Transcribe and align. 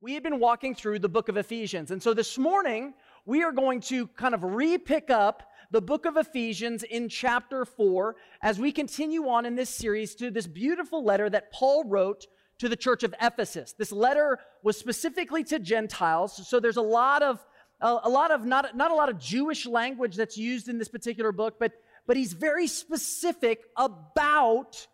we 0.00 0.14
have 0.14 0.22
been 0.22 0.38
walking 0.38 0.74
through 0.74 0.98
the 0.98 1.08
book 1.08 1.28
of 1.28 1.36
Ephesians. 1.36 1.90
And 1.90 2.02
so 2.02 2.12
this 2.12 2.36
morning, 2.36 2.94
we 3.24 3.42
are 3.42 3.52
going 3.52 3.80
to 3.82 4.06
kind 4.08 4.34
of 4.34 4.42
re 4.42 4.78
pick 4.78 5.10
up 5.10 5.42
the 5.70 5.80
book 5.80 6.06
of 6.06 6.16
Ephesians 6.16 6.82
in 6.82 7.08
chapter 7.08 7.64
4 7.64 8.14
as 8.42 8.58
we 8.58 8.72
continue 8.72 9.28
on 9.28 9.46
in 9.46 9.56
this 9.56 9.70
series 9.70 10.14
to 10.16 10.30
this 10.30 10.46
beautiful 10.46 11.04
letter 11.04 11.28
that 11.30 11.50
Paul 11.52 11.84
wrote 11.84 12.26
to 12.58 12.68
the 12.68 12.76
church 12.76 13.02
of 13.02 13.14
Ephesus. 13.20 13.74
This 13.76 13.92
letter 13.92 14.38
was 14.62 14.78
specifically 14.78 15.44
to 15.44 15.58
Gentiles, 15.58 16.46
so 16.48 16.60
there's 16.60 16.76
a 16.76 16.82
lot 16.82 17.22
of 17.22 17.44
a, 17.82 18.08
lot 18.08 18.30
of 18.30 18.46
not, 18.46 18.74
not 18.74 18.90
a 18.90 18.94
lot 18.94 19.10
of 19.10 19.18
Jewish 19.18 19.66
language 19.66 20.16
that's 20.16 20.38
used 20.38 20.68
in 20.70 20.78
this 20.78 20.88
particular 20.88 21.30
book, 21.30 21.56
but 21.60 21.72
but 22.06 22.16
he's 22.16 22.32
very 22.32 22.66
specific 22.68 23.64
about 23.76 24.86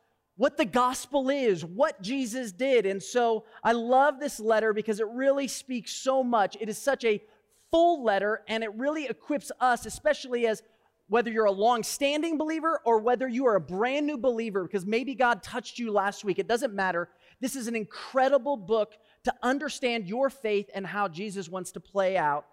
what 0.43 0.57
the 0.57 0.65
gospel 0.65 1.31
is, 1.31 1.65
what 1.65 2.03
Jesus 2.03 2.51
did. 2.51 2.85
And 2.85 3.01
so 3.01 3.45
I 3.63 3.71
love 3.71 4.19
this 4.19 4.41
letter 4.41 4.73
because 4.73 4.99
it 4.99 5.07
really 5.07 5.47
speaks 5.47 5.93
so 5.93 6.25
much. 6.25 6.57
It 6.61 6.69
is 6.69 6.77
such 6.77 7.05
a 7.05 7.23
full 7.71 8.03
letter 8.03 8.43
and 8.49 8.65
it 8.65 8.75
really 8.75 9.07
equips 9.07 9.53
us, 9.61 9.87
especially 9.87 10.49
as 10.49 10.65
whether 11.07 11.31
you're 11.31 11.45
a 11.45 11.53
long 11.53 11.85
standing 11.85 12.39
believer 12.39 12.81
or 12.85 12.99
whether 12.99 13.29
you 13.29 13.47
are 13.47 13.55
a 13.55 13.61
brand 13.61 14.05
new 14.05 14.19
believer, 14.19 14.65
because 14.65 14.85
maybe 14.85 15.15
God 15.15 15.45
touched 15.45 15.79
you 15.79 15.93
last 15.93 16.25
week. 16.25 16.41
It 16.41 16.49
doesn't 16.49 16.75
matter. 16.75 17.09
This 17.41 17.55
is 17.55 17.69
an 17.69 17.77
incredible 17.77 18.57
book 18.57 18.95
to 19.23 19.33
understand 19.45 20.09
your 20.09 20.29
faith 20.29 20.69
and 20.75 20.85
how 20.85 21.07
Jesus 21.07 21.49
wants 21.49 21.71
to 21.71 21.79
play 21.79 22.17
out 22.17 22.47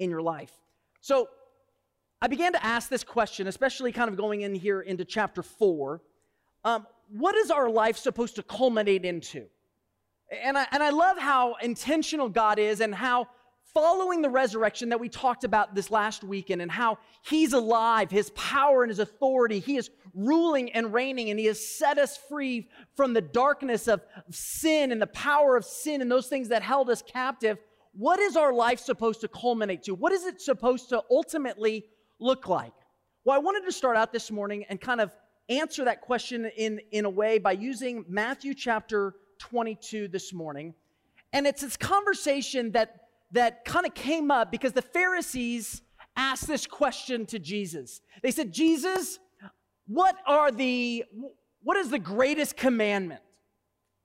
in 0.00 0.10
your 0.10 0.20
life. 0.20 0.50
So 1.00 1.28
I 2.20 2.26
began 2.26 2.54
to 2.54 2.66
ask 2.66 2.88
this 2.88 3.04
question, 3.04 3.46
especially 3.46 3.92
kind 3.92 4.10
of 4.10 4.16
going 4.16 4.40
in 4.40 4.56
here 4.56 4.80
into 4.80 5.04
chapter 5.04 5.44
four. 5.44 6.02
Um, 6.64 6.88
what 7.08 7.34
is 7.34 7.50
our 7.50 7.68
life 7.68 7.96
supposed 7.96 8.36
to 8.36 8.42
culminate 8.42 9.04
into? 9.04 9.46
And 10.44 10.58
I, 10.58 10.66
and 10.72 10.82
I 10.82 10.90
love 10.90 11.18
how 11.18 11.54
intentional 11.62 12.28
God 12.28 12.58
is 12.58 12.80
and 12.80 12.94
how 12.94 13.28
following 13.72 14.22
the 14.22 14.30
resurrection 14.30 14.88
that 14.88 14.98
we 14.98 15.08
talked 15.08 15.44
about 15.44 15.74
this 15.74 15.90
last 15.90 16.24
weekend 16.24 16.62
and 16.62 16.70
how 16.70 16.98
he's 17.22 17.52
alive, 17.52 18.10
his 18.10 18.30
power 18.30 18.82
and 18.82 18.90
his 18.90 18.98
authority, 18.98 19.58
he 19.60 19.76
is 19.76 19.90
ruling 20.14 20.72
and 20.72 20.94
reigning 20.94 21.30
and 21.30 21.38
he 21.38 21.46
has 21.46 21.64
set 21.64 21.98
us 21.98 22.16
free 22.16 22.68
from 22.96 23.12
the 23.12 23.20
darkness 23.20 23.86
of 23.86 24.00
sin 24.30 24.92
and 24.92 25.00
the 25.00 25.06
power 25.08 25.56
of 25.56 25.64
sin 25.64 26.00
and 26.00 26.10
those 26.10 26.26
things 26.26 26.48
that 26.48 26.62
held 26.62 26.88
us 26.88 27.02
captive. 27.02 27.58
What 27.92 28.18
is 28.18 28.36
our 28.36 28.52
life 28.52 28.80
supposed 28.80 29.20
to 29.20 29.28
culminate 29.28 29.82
to? 29.84 29.94
What 29.94 30.12
is 30.12 30.24
it 30.24 30.40
supposed 30.40 30.88
to 30.88 31.02
ultimately 31.10 31.84
look 32.18 32.48
like? 32.48 32.72
Well, 33.24 33.36
I 33.36 33.38
wanted 33.38 33.66
to 33.66 33.72
start 33.72 33.96
out 33.96 34.12
this 34.12 34.30
morning 34.30 34.64
and 34.68 34.80
kind 34.80 35.00
of 35.00 35.12
answer 35.48 35.84
that 35.84 36.00
question 36.00 36.50
in, 36.56 36.80
in 36.90 37.04
a 37.04 37.10
way 37.10 37.38
by 37.38 37.52
using 37.52 38.04
Matthew 38.08 38.54
chapter 38.54 39.14
22 39.38 40.08
this 40.08 40.32
morning. 40.32 40.74
And 41.32 41.46
it's 41.46 41.62
this 41.62 41.76
conversation 41.76 42.72
that, 42.72 43.08
that 43.32 43.64
kind 43.64 43.86
of 43.86 43.94
came 43.94 44.30
up 44.30 44.50
because 44.50 44.72
the 44.72 44.82
Pharisees 44.82 45.82
asked 46.16 46.46
this 46.46 46.66
question 46.66 47.26
to 47.26 47.38
Jesus. 47.38 48.00
They 48.22 48.30
said, 48.30 48.52
Jesus, 48.52 49.18
what 49.86 50.16
are 50.26 50.50
the, 50.50 51.04
what 51.62 51.76
is 51.76 51.90
the 51.90 51.98
greatest 51.98 52.56
commandment? 52.56 53.20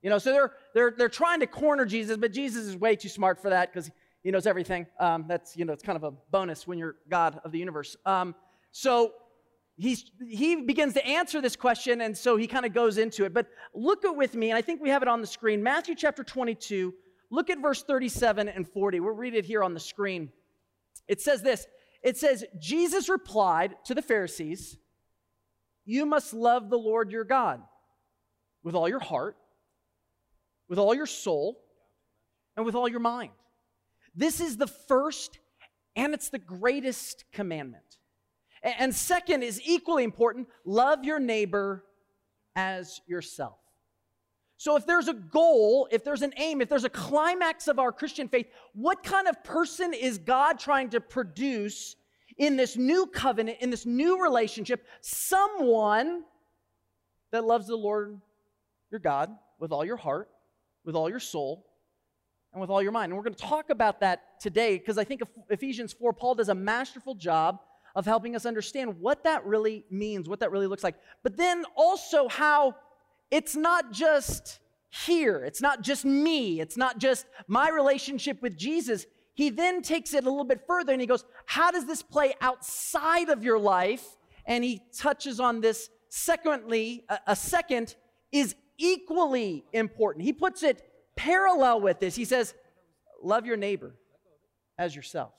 You 0.02 0.10
know, 0.10 0.18
so 0.18 0.32
they're, 0.32 0.52
they're, 0.74 0.94
they're 0.98 1.10
trying 1.10 1.40
to 1.42 1.48
corner 1.48 1.86
Jesus, 1.86 2.18
but 2.18 2.34
Jesus 2.34 2.66
is 2.66 2.76
way 2.76 2.96
too 2.96 3.10
smart 3.10 3.42
for 3.42 3.50
that 3.50 3.72
because 3.72 3.90
he 4.24 4.32
knows 4.32 4.46
everything. 4.46 4.88
Um, 5.00 5.26
that's, 5.28 5.56
you 5.56 5.66
know, 5.66 5.74
it's 5.74 5.84
kind 5.84 5.96
of 5.96 6.04
a 6.04 6.12
bonus 6.32 6.68
when 6.68 6.78
you're 6.78 6.96
God 7.10 7.40
of 7.44 7.52
the 7.52 7.60
universe. 7.60 7.96
Um, 8.06 8.36
so 8.72 9.14
he's, 9.82 10.12
he 10.30 10.56
begins 10.56 10.94
to 10.94 11.06
answer 11.06 11.42
this 11.42 11.56
question, 11.56 12.02
and 12.02 12.18
so 12.18 12.38
he 12.38 12.48
kind 12.48 12.66
of 12.66 12.74
goes 12.74 12.98
into 12.98 13.26
it. 13.26 13.34
But 13.34 13.48
look 13.74 14.04
with 14.04 14.36
me, 14.36 14.50
and 14.50 14.58
I 14.58 14.62
think 14.62 14.82
we 14.82 14.90
have 14.90 15.02
it 15.02 15.08
on 15.08 15.22
the 15.22 15.28
screen 15.28 15.64
Matthew 15.64 15.96
chapter 15.96 16.24
22. 16.24 16.94
Look 17.30 17.50
at 17.50 17.62
verse 17.62 17.84
37 17.84 18.50
and 18.50 18.68
40. 18.68 19.00
We'll 19.00 19.14
read 19.14 19.34
it 19.34 19.46
here 19.46 19.64
on 19.64 19.74
the 19.74 19.80
screen. 19.80 20.32
It 21.08 21.22
says 21.22 21.42
this 21.42 21.66
It 22.04 22.18
says, 22.18 22.46
Jesus 22.60 23.10
replied 23.10 23.76
to 23.86 23.96
the 23.96 24.02
Pharisees, 24.02 24.78
You 25.86 26.06
must 26.06 26.34
love 26.34 26.70
the 26.70 26.78
Lord 26.78 27.12
your 27.12 27.24
God 27.24 27.62
with 28.64 28.76
all 28.76 28.88
your 28.88 29.00
heart, 29.00 29.38
with 30.68 30.78
all 30.78 30.94
your 30.94 31.08
soul, 31.08 31.62
and 32.56 32.66
with 32.66 32.76
all 32.76 32.88
your 32.88 33.00
mind. 33.00 33.32
This 34.14 34.42
is 34.42 34.58
the 34.58 34.68
first 34.68 35.40
and 35.96 36.14
it's 36.14 36.30
the 36.30 36.40
greatest 36.40 37.26
commandment. 37.34 37.98
And 38.64 38.94
second 38.94 39.44
is 39.44 39.60
equally 39.66 40.04
important 40.04 40.48
love 40.66 41.04
your 41.04 41.20
neighbor 41.20 41.84
as 42.56 43.02
yourself. 43.08 43.58
So, 44.58 44.76
if 44.76 44.86
there's 44.86 45.08
a 45.08 45.16
goal, 45.16 45.88
if 45.92 46.04
there's 46.04 46.22
an 46.22 46.34
aim, 46.38 46.62
if 46.62 46.70
there's 46.70 46.84
a 46.84 46.90
climax 46.90 47.68
of 47.68 47.80
our 47.80 47.92
Christian 47.92 48.28
faith, 48.28 48.46
what 48.74 49.02
kind 49.02 49.28
of 49.28 49.44
person 49.44 49.92
is 49.92 50.20
God 50.20 50.60
trying 50.60 50.90
to 50.92 51.02
produce 51.02 51.96
in 52.38 52.58
this 52.58 52.78
new 52.78 53.08
covenant, 53.08 53.58
in 53.62 53.72
this 53.72 53.88
new 53.88 54.22
relationship? 54.22 54.86
Someone 55.02 56.24
that 57.32 57.44
loves 57.44 57.66
the 57.66 57.76
Lord 57.76 58.22
your 58.92 59.00
God 59.00 59.32
with 59.58 59.72
all 59.72 59.84
your 59.84 59.98
heart, 59.98 60.30
with 60.86 60.96
all 60.96 61.10
your 61.10 61.20
soul, 61.20 61.66
and 62.54 62.62
with 62.62 62.70
all 62.70 62.84
your 62.84 62.92
mind. 62.92 63.12
And 63.12 63.18
we're 63.18 63.24
going 63.24 63.34
to 63.34 63.44
talk 63.44 63.72
about 63.72 64.02
that 64.02 64.40
today 64.40 64.78
because 64.78 65.00
I 65.00 65.04
think 65.04 65.22
Ephesians 65.50 65.94
4, 65.94 66.14
Paul 66.14 66.36
does 66.36 66.50
a 66.50 66.56
masterful 66.56 67.16
job 67.16 67.62
of 67.96 68.06
helping 68.06 68.36
us 68.36 68.46
understand 68.46 69.00
what 69.00 69.24
that 69.24 69.46
really 69.46 69.84
means, 69.90 70.30
what 70.30 70.40
that 70.40 70.52
really 70.52 70.68
looks 70.68 70.84
like. 70.84 70.96
But 71.24 71.38
then 71.38 71.66
also 71.76 72.28
how 72.28 72.76
it's 73.30 73.56
not 73.56 73.92
just 73.92 74.60
here, 74.90 75.44
it's 75.46 75.62
not 75.62 75.82
just 75.82 76.04
me, 76.04 76.60
it's 76.60 76.78
not 76.78 76.98
just 76.98 77.26
my 77.48 77.70
relationship 77.70 78.42
with 78.42 78.58
Jesus. 78.58 79.06
He 79.34 79.50
then 79.50 79.82
takes 79.82 80.14
it 80.14 80.26
a 80.26 80.30
little 80.30 80.44
bit 80.44 80.62
further 80.68 80.92
and 80.92 81.02
he 81.02 81.08
goes, 81.08 81.24
How 81.46 81.72
does 81.72 81.86
this 81.86 82.02
play 82.02 82.34
outside 82.42 83.30
of 83.30 83.44
your 83.44 83.58
life? 83.60 84.06
And 84.46 84.64
he 84.64 84.82
touches 84.98 85.40
on 85.40 85.62
this. 85.62 85.90
Secondly, 86.10 87.06
a, 87.26 87.36
second 87.36 87.96
is 88.34 88.56
equally 88.78 89.64
important. 89.72 90.26
He 90.26 90.34
puts 90.34 90.62
it 90.62 90.84
parallel 91.16 91.80
with 91.80 92.00
this. 92.00 92.16
He 92.16 92.26
says, 92.26 92.54
Love 93.24 93.46
your 93.46 93.56
neighbor 93.56 93.96
as 94.78 94.96
yourself. 94.96 95.32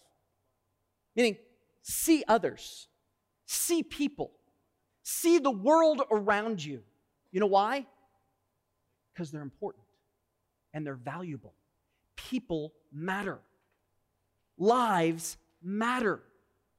Meaning, 1.14 1.36
see 1.82 2.24
others, 2.26 2.88
see 3.46 3.82
people, 3.82 4.32
see 5.02 5.38
the 5.38 5.50
world 5.50 6.02
around 6.10 6.64
you. 6.64 6.82
You 7.30 7.40
know 7.40 7.46
why? 7.46 7.86
Because 9.12 9.30
they're 9.30 9.42
important 9.42 9.84
and 10.72 10.86
they're 10.86 10.94
valuable. 10.94 11.54
People 12.16 12.72
matter, 12.92 13.38
lives 14.58 15.36
matter. 15.62 16.20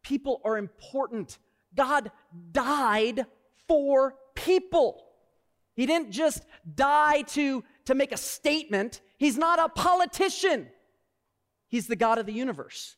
People 0.03 0.41
are 0.43 0.57
important. 0.57 1.37
God 1.75 2.11
died 2.51 3.25
for 3.67 4.15
people. 4.35 5.05
He 5.75 5.85
didn't 5.85 6.11
just 6.11 6.45
die 6.75 7.21
to, 7.21 7.63
to 7.85 7.95
make 7.95 8.11
a 8.11 8.17
statement. 8.17 9.01
He's 9.17 9.37
not 9.37 9.59
a 9.59 9.69
politician. 9.69 10.67
He's 11.67 11.87
the 11.87 11.95
God 11.95 12.19
of 12.19 12.25
the 12.25 12.33
universe. 12.33 12.95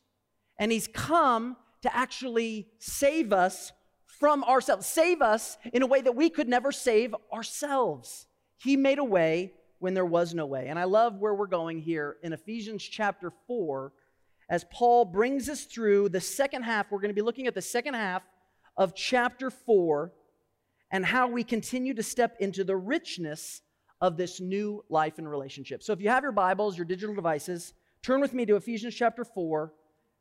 And 0.58 0.70
he's 0.70 0.86
come 0.86 1.56
to 1.82 1.94
actually 1.94 2.68
save 2.78 3.32
us 3.32 3.72
from 4.18 4.44
ourselves, 4.44 4.86
save 4.86 5.20
us 5.20 5.58
in 5.72 5.82
a 5.82 5.86
way 5.86 6.00
that 6.00 6.16
we 6.16 6.30
could 6.30 6.48
never 6.48 6.72
save 6.72 7.14
ourselves. 7.32 8.26
He 8.56 8.76
made 8.76 8.98
a 8.98 9.04
way 9.04 9.52
when 9.78 9.94
there 9.94 10.06
was 10.06 10.34
no 10.34 10.46
way. 10.46 10.68
And 10.68 10.78
I 10.78 10.84
love 10.84 11.18
where 11.18 11.34
we're 11.34 11.46
going 11.46 11.80
here 11.80 12.16
in 12.22 12.32
Ephesians 12.32 12.82
chapter 12.82 13.30
4 13.46 13.92
as 14.48 14.64
Paul 14.72 15.04
brings 15.04 15.48
us 15.48 15.64
through 15.64 16.08
the 16.08 16.20
second 16.20 16.62
half. 16.62 16.90
We're 16.90 17.00
going 17.00 17.10
to 17.10 17.14
be 17.14 17.22
looking 17.22 17.46
at 17.46 17.54
the 17.54 17.62
second 17.62 17.94
half 17.94 18.22
of 18.76 18.94
chapter 18.94 19.50
4 19.50 20.12
and 20.90 21.04
how 21.04 21.28
we 21.28 21.42
continue 21.44 21.94
to 21.94 22.02
step 22.02 22.36
into 22.40 22.64
the 22.64 22.76
richness 22.76 23.62
of 24.00 24.16
this 24.16 24.40
new 24.40 24.84
life 24.88 25.18
and 25.18 25.28
relationship. 25.28 25.82
So 25.82 25.92
if 25.92 26.00
you 26.00 26.08
have 26.08 26.22
your 26.22 26.32
Bibles, 26.32 26.78
your 26.78 26.84
digital 26.84 27.14
devices, 27.14 27.74
turn 28.02 28.20
with 28.20 28.34
me 28.34 28.46
to 28.46 28.56
Ephesians 28.56 28.94
chapter 28.94 29.24
4 29.24 29.72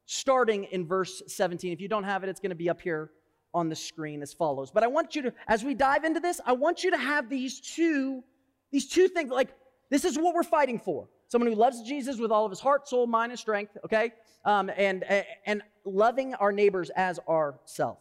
starting 0.05 0.65
in 0.65 0.85
verse 0.85 1.21
17. 1.27 1.71
If 1.71 1.81
you 1.81 1.87
don't 1.87 2.03
have 2.03 2.23
it, 2.23 2.29
it's 2.29 2.39
going 2.39 2.51
to 2.51 2.55
be 2.55 2.69
up 2.69 2.81
here 2.81 3.11
on 3.53 3.69
the 3.69 3.75
screen 3.75 4.21
as 4.21 4.33
follows. 4.33 4.69
But 4.71 4.83
I 4.83 4.87
want 4.87 5.15
you 5.15 5.23
to, 5.23 5.33
as 5.47 5.63
we 5.63 5.73
dive 5.73 6.03
into 6.03 6.19
this, 6.19 6.41
I 6.45 6.53
want 6.53 6.83
you 6.83 6.91
to 6.91 6.97
have 6.97 7.29
these 7.29 7.59
two, 7.59 8.23
these 8.71 8.87
two 8.87 9.07
things. 9.07 9.31
Like, 9.31 9.53
this 9.89 10.05
is 10.05 10.17
what 10.17 10.35
we're 10.35 10.43
fighting 10.43 10.79
for. 10.79 11.07
Someone 11.27 11.51
who 11.51 11.57
loves 11.57 11.81
Jesus 11.81 12.17
with 12.17 12.31
all 12.31 12.45
of 12.45 12.51
his 12.51 12.59
heart, 12.59 12.87
soul, 12.87 13.07
mind, 13.07 13.31
and 13.31 13.39
strength, 13.39 13.77
okay? 13.85 14.11
Um, 14.43 14.69
and, 14.75 15.03
and 15.45 15.61
loving 15.85 16.35
our 16.35 16.51
neighbors 16.51 16.91
as 16.95 17.19
ourself. 17.27 17.99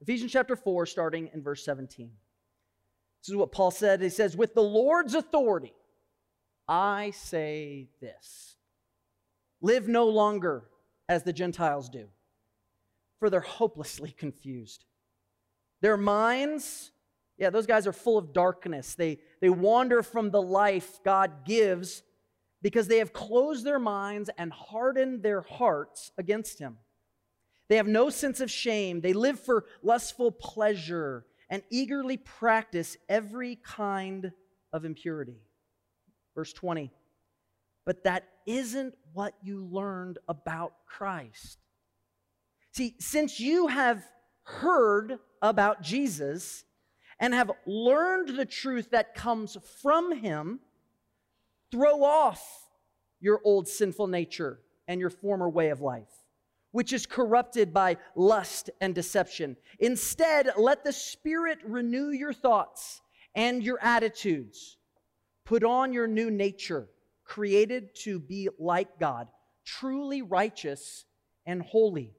Ephesians 0.00 0.32
chapter 0.32 0.56
4, 0.56 0.86
starting 0.86 1.30
in 1.32 1.42
verse 1.42 1.64
17. 1.64 2.10
This 3.20 3.28
is 3.28 3.36
what 3.36 3.52
Paul 3.52 3.70
said. 3.70 4.00
He 4.00 4.08
says, 4.08 4.36
With 4.36 4.54
the 4.54 4.62
Lord's 4.62 5.14
authority, 5.14 5.72
I 6.68 7.12
say 7.12 7.88
this 8.00 8.56
live 9.60 9.88
no 9.88 10.08
longer 10.08 10.64
as 11.08 11.22
the 11.22 11.32
Gentiles 11.32 11.88
do, 11.88 12.08
for 13.18 13.30
they're 13.30 13.40
hopelessly 13.40 14.10
confused. 14.16 14.84
Their 15.80 15.96
minds, 15.96 16.92
yeah, 17.38 17.50
those 17.50 17.66
guys 17.66 17.86
are 17.86 17.92
full 17.92 18.16
of 18.16 18.32
darkness. 18.32 18.94
They, 18.94 19.18
they 19.40 19.50
wander 19.50 20.02
from 20.02 20.30
the 20.30 20.42
life 20.42 21.00
God 21.04 21.44
gives 21.44 22.02
because 22.62 22.86
they 22.86 22.98
have 22.98 23.12
closed 23.12 23.64
their 23.64 23.80
minds 23.80 24.30
and 24.38 24.52
hardened 24.52 25.22
their 25.22 25.42
hearts 25.42 26.12
against 26.16 26.60
him. 26.60 26.78
They 27.68 27.76
have 27.76 27.88
no 27.88 28.10
sense 28.10 28.40
of 28.40 28.50
shame. 28.50 29.00
They 29.00 29.12
live 29.12 29.40
for 29.40 29.64
lustful 29.82 30.30
pleasure 30.30 31.24
and 31.50 31.62
eagerly 31.70 32.16
practice 32.16 32.96
every 33.08 33.56
kind 33.56 34.32
of 34.72 34.84
impurity. 34.84 35.40
Verse 36.34 36.52
20. 36.52 36.92
But 37.84 38.04
that 38.04 38.28
isn't 38.46 38.94
what 39.12 39.34
you 39.42 39.64
learned 39.70 40.18
about 40.28 40.74
Christ. 40.86 41.58
See, 42.72 42.94
since 42.98 43.38
you 43.38 43.66
have 43.66 44.02
heard 44.44 45.18
about 45.40 45.82
Jesus 45.82 46.64
and 47.18 47.34
have 47.34 47.50
learned 47.66 48.36
the 48.36 48.46
truth 48.46 48.90
that 48.90 49.14
comes 49.14 49.56
from 49.82 50.12
him, 50.12 50.60
throw 51.70 52.02
off 52.02 52.42
your 53.20 53.40
old 53.44 53.68
sinful 53.68 54.08
nature 54.08 54.60
and 54.88 55.00
your 55.00 55.10
former 55.10 55.48
way 55.48 55.68
of 55.70 55.80
life, 55.80 56.10
which 56.72 56.92
is 56.92 57.06
corrupted 57.06 57.72
by 57.72 57.96
lust 58.16 58.70
and 58.80 58.94
deception. 58.94 59.56
Instead, 59.78 60.50
let 60.56 60.82
the 60.84 60.92
Spirit 60.92 61.58
renew 61.64 62.10
your 62.10 62.32
thoughts 62.32 63.00
and 63.34 63.62
your 63.62 63.78
attitudes. 63.80 64.76
Put 65.44 65.64
on 65.64 65.92
your 65.92 66.06
new 66.06 66.30
nature, 66.30 66.88
created 67.24 67.94
to 68.04 68.18
be 68.18 68.48
like 68.58 68.98
God, 68.98 69.28
truly 69.64 70.22
righteous 70.22 71.04
and 71.46 71.62
holy. 71.62 72.14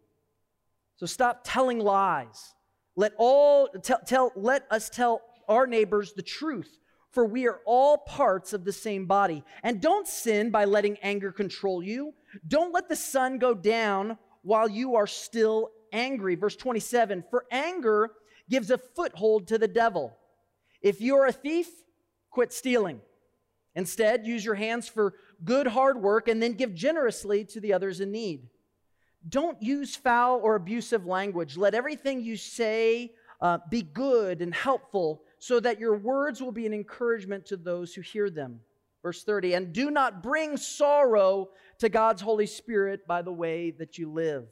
So 0.96 1.06
stop 1.06 1.42
telling 1.44 1.80
lies. 1.80 2.54
Let 2.96 3.14
all 3.18 3.68
tell, 3.68 4.00
tell 4.06 4.32
let 4.36 4.66
us 4.70 4.90
tell 4.90 5.22
our 5.48 5.68
neighbors 5.68 6.14
the 6.14 6.22
truth, 6.22 6.80
for 7.12 7.26
we 7.26 7.48
are 7.48 7.60
all 7.66 7.98
parts 7.98 8.54
of 8.54 8.66
the 8.66 8.72
same 8.72 9.06
body. 9.06 9.44
And 9.64 9.82
don't 9.82 10.08
sin 10.08 10.52
by 10.52 10.66
letting 10.66 10.98
anger 11.00 11.32
control 11.32 11.84
you. 11.84 12.14
Don't 12.48 12.74
let 12.74 12.90
the 12.90 12.96
sun 12.96 13.40
go 13.40 13.54
down 13.54 14.18
while 14.44 14.70
you 14.70 14.96
are 14.96 15.08
still 15.08 15.72
angry. 15.92 16.36
Verse 16.36 16.56
27 16.56 17.24
For 17.30 17.46
anger 17.52 18.12
gives 18.50 18.72
a 18.72 18.78
foothold 18.78 19.48
to 19.48 19.58
the 19.58 19.68
devil. 19.68 20.18
If 20.82 21.02
you're 21.02 21.26
a 21.26 21.32
thief, 21.32 21.68
quit 22.30 22.52
stealing. 22.54 23.00
Instead, 23.76 24.26
use 24.26 24.46
your 24.46 24.56
hands 24.56 24.88
for 24.88 25.16
good 25.44 25.68
hard 25.68 26.02
work 26.02 26.28
and 26.28 26.42
then 26.42 26.54
give 26.54 26.76
generously 26.76 27.44
to 27.46 27.60
the 27.60 27.74
others 27.74 28.00
in 28.00 28.12
need. 28.12 28.48
Don't 29.28 29.62
use 29.62 29.96
foul 29.96 30.40
or 30.44 30.56
abusive 30.56 31.06
language. 31.06 31.58
Let 31.58 31.74
everything 31.74 32.22
you 32.22 32.38
say 32.38 33.14
uh, 33.42 33.60
be 33.70 33.82
good 33.82 34.42
and 34.42 34.54
helpful 34.54 35.24
so 35.40 35.60
that 35.60 35.80
your 35.80 35.98
words 35.98 36.42
will 36.42 36.52
be 36.52 36.66
an 36.66 36.74
encouragement 36.74 37.46
to 37.48 37.58
those 37.58 37.94
who 37.94 38.02
hear 38.02 38.30
them. 38.30 38.60
Verse 39.02 39.24
30, 39.24 39.54
and 39.56 39.74
do 39.74 39.92
not 39.92 40.24
bring 40.24 40.56
sorrow 40.56 41.50
to 41.80 41.90
God's 41.90 42.22
Holy 42.22 42.46
Spirit 42.46 43.06
by 43.06 43.22
the 43.22 43.34
way 43.34 43.72
that 43.72 43.98
you 43.98 44.10
live. 44.10 44.48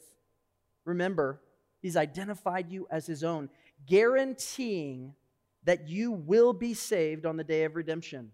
Remember, 0.83 1.41
He's 1.81 1.95
identified 1.95 2.69
you 2.69 2.85
as 2.91 3.07
His 3.07 3.23
own, 3.23 3.49
guaranteeing 3.87 5.13
that 5.63 5.87
you 5.87 6.11
will 6.11 6.51
be 6.51 6.73
saved 6.73 7.25
on 7.25 7.37
the 7.37 7.43
day 7.45 7.63
of 7.63 7.75
redemption. 7.75 8.31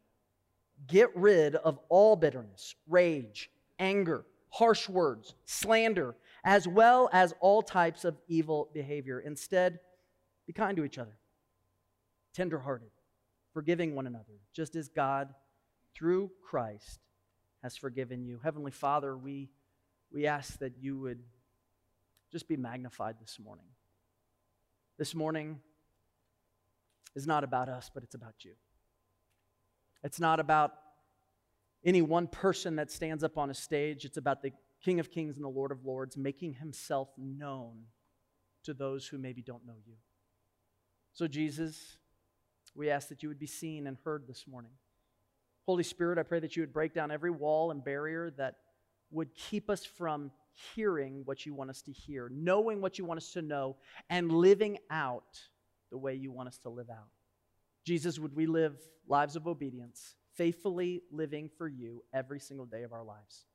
Get 0.85 1.15
rid 1.15 1.55
of 1.55 1.79
all 1.89 2.15
bitterness, 2.15 2.75
rage, 2.87 3.49
anger, 3.79 4.25
harsh 4.49 4.87
words, 4.87 5.33
slander, 5.45 6.15
as 6.43 6.67
well 6.67 7.09
as 7.11 7.33
all 7.39 7.61
types 7.61 8.05
of 8.05 8.17
evil 8.27 8.69
behavior. 8.73 9.19
Instead, 9.19 9.79
be 10.45 10.53
kind 10.53 10.77
to 10.77 10.85
each 10.85 10.97
other, 10.97 11.17
tenderhearted, 12.33 12.91
forgiving 13.53 13.95
one 13.95 14.07
another, 14.07 14.39
just 14.53 14.75
as 14.75 14.87
God, 14.87 15.33
through 15.95 16.31
Christ, 16.47 16.99
has 17.63 17.75
forgiven 17.75 18.23
you. 18.23 18.39
Heavenly 18.43 18.71
Father, 18.71 19.17
we, 19.17 19.49
we 20.11 20.27
ask 20.27 20.59
that 20.59 20.73
you 20.79 20.99
would 20.99 21.19
just 22.31 22.47
be 22.47 22.55
magnified 22.55 23.15
this 23.19 23.39
morning. 23.43 23.65
This 24.97 25.15
morning 25.15 25.59
is 27.15 27.25
not 27.27 27.43
about 27.43 27.67
us, 27.67 27.89
but 27.93 28.03
it's 28.03 28.15
about 28.15 28.35
you. 28.43 28.53
It's 30.03 30.19
not 30.19 30.39
about 30.39 30.73
any 31.85 32.01
one 32.01 32.27
person 32.27 32.75
that 32.77 32.91
stands 32.91 33.23
up 33.23 33.37
on 33.37 33.49
a 33.49 33.53
stage. 33.53 34.05
It's 34.05 34.17
about 34.17 34.41
the 34.41 34.51
King 34.83 34.99
of 34.99 35.11
Kings 35.11 35.35
and 35.35 35.43
the 35.43 35.49
Lord 35.49 35.71
of 35.71 35.85
Lords 35.85 36.17
making 36.17 36.53
himself 36.53 37.09
known 37.17 37.83
to 38.63 38.73
those 38.73 39.07
who 39.07 39.17
maybe 39.17 39.41
don't 39.41 39.65
know 39.65 39.77
you. 39.85 39.95
So, 41.13 41.27
Jesus, 41.27 41.97
we 42.75 42.89
ask 42.89 43.07
that 43.09 43.23
you 43.23 43.29
would 43.29 43.39
be 43.39 43.47
seen 43.47 43.87
and 43.87 43.97
heard 44.03 44.27
this 44.27 44.45
morning. 44.47 44.71
Holy 45.65 45.83
Spirit, 45.83 46.17
I 46.17 46.23
pray 46.23 46.39
that 46.39 46.55
you 46.55 46.61
would 46.61 46.73
break 46.73 46.93
down 46.93 47.11
every 47.11 47.31
wall 47.31 47.71
and 47.71 47.83
barrier 47.83 48.31
that 48.37 48.55
would 49.11 49.33
keep 49.33 49.69
us 49.69 49.83
from 49.83 50.31
hearing 50.75 51.21
what 51.25 51.45
you 51.45 51.53
want 51.53 51.69
us 51.69 51.81
to 51.83 51.91
hear, 51.91 52.29
knowing 52.31 52.81
what 52.81 52.97
you 52.97 53.05
want 53.05 53.17
us 53.19 53.31
to 53.33 53.41
know, 53.41 53.77
and 54.09 54.31
living 54.31 54.77
out 54.89 55.41
the 55.91 55.97
way 55.97 56.13
you 56.13 56.31
want 56.31 56.47
us 56.47 56.57
to 56.59 56.69
live 56.69 56.89
out. 56.89 57.09
Jesus, 57.87 58.19
would 58.19 58.35
we 58.35 58.47
live 58.47 58.75
lives 59.07 59.37
of 59.37 59.47
obedience, 59.47 60.15
faithfully 60.35 61.03
living 61.09 61.49
for 61.57 61.69
you 61.69 62.03
every 62.13 62.37
single 62.37 62.65
day 62.65 62.83
of 62.83 62.91
our 62.91 63.01
lives? 63.01 63.45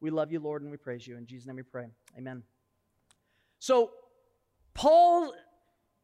We 0.00 0.10
love 0.10 0.32
you, 0.32 0.40
Lord, 0.40 0.62
and 0.62 0.72
we 0.72 0.76
praise 0.76 1.06
you. 1.06 1.16
In 1.16 1.24
Jesus' 1.24 1.46
name 1.46 1.54
we 1.54 1.62
pray. 1.62 1.86
Amen. 2.18 2.42
So, 3.60 3.92
Paul 4.74 5.32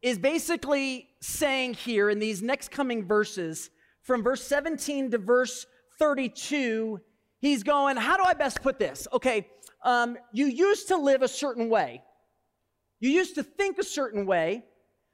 is 0.01 0.17
basically 0.17 1.09
saying 1.19 1.73
here 1.73 2.09
in 2.09 2.19
these 2.19 2.41
next 2.41 2.71
coming 2.71 3.05
verses, 3.05 3.69
from 4.01 4.23
verse 4.23 4.47
17 4.47 5.11
to 5.11 5.17
verse 5.17 5.65
32, 5.99 7.01
he's 7.39 7.63
going, 7.63 7.97
How 7.97 8.15
do 8.15 8.23
I 8.23 8.33
best 8.33 8.61
put 8.61 8.79
this? 8.79 9.09
Okay, 9.11 9.45
um, 9.83 10.17
you 10.31 10.45
used 10.45 10.87
to 10.87 10.95
live 10.95 11.21
a 11.21 11.27
certain 11.27 11.67
way, 11.67 12.01
you 13.01 13.09
used 13.09 13.35
to 13.35 13.43
think 13.43 13.77
a 13.77 13.83
certain 13.83 14.25
way. 14.25 14.63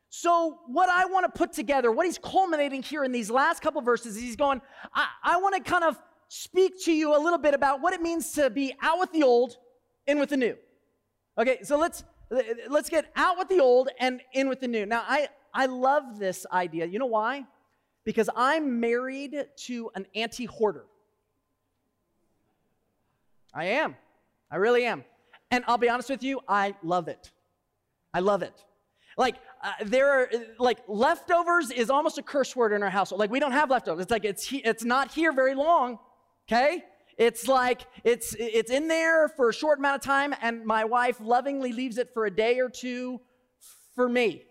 So, 0.09 0.59
what 0.65 0.89
I 0.89 1.05
want 1.05 1.31
to 1.31 1.37
put 1.37 1.53
together, 1.53 1.91
what 1.91 2.05
he's 2.05 2.17
culminating 2.17 2.81
here 2.81 3.03
in 3.03 3.11
these 3.11 3.29
last 3.29 3.61
couple 3.61 3.79
verses, 3.81 4.19
he's 4.19 4.35
going, 4.35 4.59
I, 4.93 5.07
I 5.23 5.37
want 5.37 5.55
to 5.55 5.61
kind 5.61 5.83
of 5.83 5.99
speak 6.29 6.83
to 6.85 6.91
you 6.91 7.15
a 7.15 7.19
little 7.19 7.37
bit 7.37 7.53
about 7.53 7.81
what 7.81 7.93
it 7.93 8.01
means 8.01 8.31
to 8.33 8.49
be 8.49 8.73
out 8.81 8.99
with 8.99 9.11
the 9.11 9.21
old, 9.21 9.57
in 10.07 10.19
with 10.19 10.29
the 10.29 10.37
new. 10.37 10.55
Okay, 11.37 11.59
so 11.63 11.77
let's 11.77 12.03
let's 12.69 12.89
get 12.89 13.11
out 13.15 13.37
with 13.37 13.49
the 13.49 13.59
old 13.59 13.89
and 13.99 14.21
in 14.33 14.49
with 14.49 14.59
the 14.59 14.67
new. 14.67 14.85
Now, 14.85 15.03
I 15.07 15.29
I 15.53 15.67
love 15.67 16.17
this 16.17 16.45
idea. 16.51 16.85
You 16.85 16.97
know 16.97 17.05
why? 17.05 17.45
Because 18.03 18.29
I'm 18.35 18.79
married 18.79 19.45
to 19.65 19.91
an 19.93 20.07
anti-hoarder. 20.15 20.85
I 23.53 23.65
am. 23.65 23.95
I 24.51 24.55
really 24.57 24.85
am. 24.85 25.03
And 25.51 25.63
I'll 25.67 25.77
be 25.77 25.89
honest 25.89 26.09
with 26.09 26.23
you, 26.23 26.39
I 26.47 26.75
love 26.83 27.07
it. 27.07 27.31
I 28.13 28.19
love 28.19 28.41
it. 28.41 28.63
Like 29.17 29.35
uh, 29.61 29.71
there 29.83 30.09
are 30.09 30.29
like 30.57 30.79
leftovers 30.87 31.69
is 31.71 31.89
almost 31.89 32.17
a 32.17 32.23
curse 32.23 32.55
word 32.55 32.71
in 32.71 32.81
our 32.81 32.89
household. 32.89 33.19
Like 33.19 33.31
we 33.31 33.39
don't 33.39 33.51
have 33.51 33.69
leftovers. 33.69 34.03
It's 34.03 34.11
like 34.11 34.25
it's 34.25 34.51
it's 34.51 34.83
not 34.83 35.11
here 35.11 35.33
very 35.33 35.55
long. 35.55 35.99
Okay? 36.47 36.83
It's 37.17 37.47
like 37.47 37.81
it's 38.03 38.35
it's 38.39 38.71
in 38.71 38.87
there 38.87 39.27
for 39.27 39.49
a 39.49 39.53
short 39.53 39.79
amount 39.79 39.95
of 39.95 40.01
time 40.01 40.33
and 40.41 40.65
my 40.65 40.85
wife 40.85 41.17
lovingly 41.19 41.73
leaves 41.73 41.97
it 41.97 42.09
for 42.13 42.25
a 42.25 42.31
day 42.31 42.59
or 42.59 42.69
two 42.69 43.19
for 43.95 44.07
me. 44.07 44.43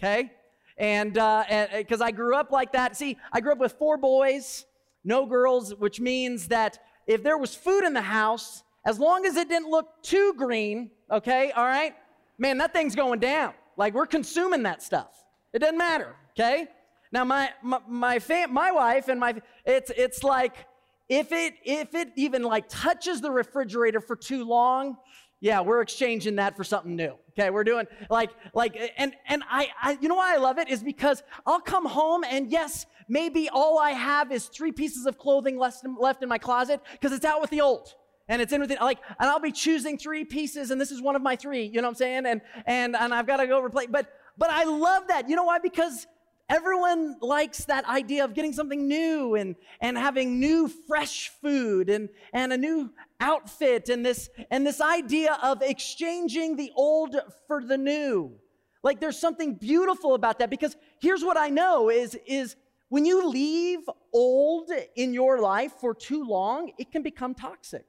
Okay? 0.00 0.32
And 0.78 1.12
because 1.12 2.00
uh, 2.00 2.04
I 2.04 2.10
grew 2.10 2.34
up 2.34 2.50
like 2.50 2.72
that. 2.72 2.96
See, 2.96 3.18
I 3.32 3.40
grew 3.40 3.52
up 3.52 3.58
with 3.58 3.72
four 3.72 3.96
boys, 3.98 4.64
no 5.04 5.26
girls, 5.26 5.74
which 5.74 6.00
means 6.00 6.48
that 6.48 6.78
if 7.06 7.22
there 7.22 7.38
was 7.38 7.54
food 7.54 7.84
in 7.84 7.92
the 7.92 8.02
house, 8.02 8.62
as 8.86 8.98
long 8.98 9.24
as 9.26 9.36
it 9.36 9.48
didn't 9.48 9.70
look 9.70 10.02
too 10.02 10.34
green, 10.36 10.90
okay, 11.10 11.52
all 11.52 11.64
right, 11.64 11.94
man, 12.38 12.58
that 12.58 12.72
thing's 12.72 12.94
going 12.94 13.20
down. 13.20 13.52
Like 13.76 13.94
we're 13.94 14.06
consuming 14.06 14.62
that 14.64 14.82
stuff. 14.82 15.24
It 15.52 15.60
doesn't 15.60 15.78
matter, 15.78 16.14
okay? 16.32 16.68
Now 17.12 17.24
my 17.24 17.50
my 17.62 17.78
my, 17.88 18.18
fam- 18.18 18.52
my 18.52 18.72
wife 18.72 19.08
and 19.08 19.20
my 19.20 19.40
it's 19.64 19.90
it's 19.96 20.24
like 20.24 20.66
if 21.08 21.32
it 21.32 21.54
if 21.64 21.94
it 21.94 22.08
even 22.16 22.42
like 22.42 22.68
touches 22.68 23.20
the 23.20 23.30
refrigerator 23.30 24.00
for 24.00 24.16
too 24.16 24.44
long, 24.44 24.96
yeah, 25.40 25.60
we're 25.60 25.80
exchanging 25.80 26.36
that 26.36 26.56
for 26.56 26.64
something 26.64 26.96
new. 26.96 27.14
Okay, 27.30 27.50
we're 27.50 27.64
doing 27.64 27.86
like 28.10 28.30
like 28.54 28.76
and 28.96 29.14
and 29.28 29.42
I, 29.48 29.68
I 29.80 29.98
you 30.00 30.08
know 30.08 30.14
why 30.14 30.34
I 30.34 30.38
love 30.38 30.58
it 30.58 30.68
is 30.68 30.82
because 30.82 31.22
I'll 31.46 31.60
come 31.60 31.86
home 31.86 32.24
and 32.24 32.50
yes, 32.50 32.86
maybe 33.08 33.48
all 33.48 33.78
I 33.78 33.90
have 33.90 34.32
is 34.32 34.46
three 34.46 34.72
pieces 34.72 35.06
of 35.06 35.18
clothing 35.18 35.58
left 35.58 35.84
in, 35.84 35.96
left 35.96 36.22
in 36.22 36.28
my 36.28 36.38
closet 36.38 36.80
because 36.92 37.12
it's 37.12 37.24
out 37.24 37.40
with 37.40 37.50
the 37.50 37.60
old 37.60 37.94
and 38.28 38.40
it's 38.40 38.52
in 38.52 38.60
with 38.60 38.70
it 38.70 38.80
like 38.80 38.98
and 39.18 39.30
i'll 39.30 39.40
be 39.40 39.52
choosing 39.52 39.98
three 39.98 40.24
pieces 40.24 40.70
and 40.70 40.80
this 40.80 40.90
is 40.90 41.02
one 41.02 41.16
of 41.16 41.22
my 41.22 41.36
three 41.36 41.64
you 41.64 41.80
know 41.80 41.82
what 41.82 41.88
i'm 41.88 41.94
saying? 41.94 42.26
And 42.26 42.40
and 42.66 42.96
and 42.96 43.14
i've 43.14 43.26
got 43.26 43.38
to 43.38 43.46
go 43.46 43.60
replace 43.60 43.88
but 43.90 44.12
but 44.36 44.50
i 44.50 44.64
love 44.64 45.08
that. 45.08 45.28
You 45.28 45.36
know 45.36 45.44
why? 45.44 45.58
Because 45.58 46.06
everyone 46.48 47.16
likes 47.20 47.64
that 47.64 47.84
idea 47.86 48.24
of 48.24 48.34
getting 48.34 48.52
something 48.52 48.86
new 48.86 49.34
and 49.34 49.56
and 49.80 49.96
having 49.96 50.38
new 50.38 50.68
fresh 50.68 51.30
food 51.40 51.88
and 51.88 52.08
and 52.32 52.52
a 52.52 52.56
new 52.56 52.90
outfit 53.20 53.88
and 53.88 54.04
this 54.04 54.28
and 54.50 54.66
this 54.66 54.80
idea 54.80 55.38
of 55.42 55.62
exchanging 55.62 56.56
the 56.56 56.70
old 56.76 57.16
for 57.46 57.64
the 57.64 57.78
new. 57.78 58.32
Like 58.82 59.00
there's 59.00 59.18
something 59.18 59.54
beautiful 59.54 60.14
about 60.14 60.38
that 60.40 60.50
because 60.50 60.76
here's 61.00 61.24
what 61.24 61.38
i 61.38 61.48
know 61.48 61.88
is 61.90 62.18
is 62.26 62.56
when 62.88 63.04
you 63.04 63.28
leave 63.28 63.80
old 64.12 64.70
in 64.94 65.14
your 65.14 65.40
life 65.40 65.72
for 65.80 65.94
too 65.94 66.24
long, 66.24 66.70
it 66.78 66.92
can 66.92 67.02
become 67.02 67.34
toxic. 67.34 67.84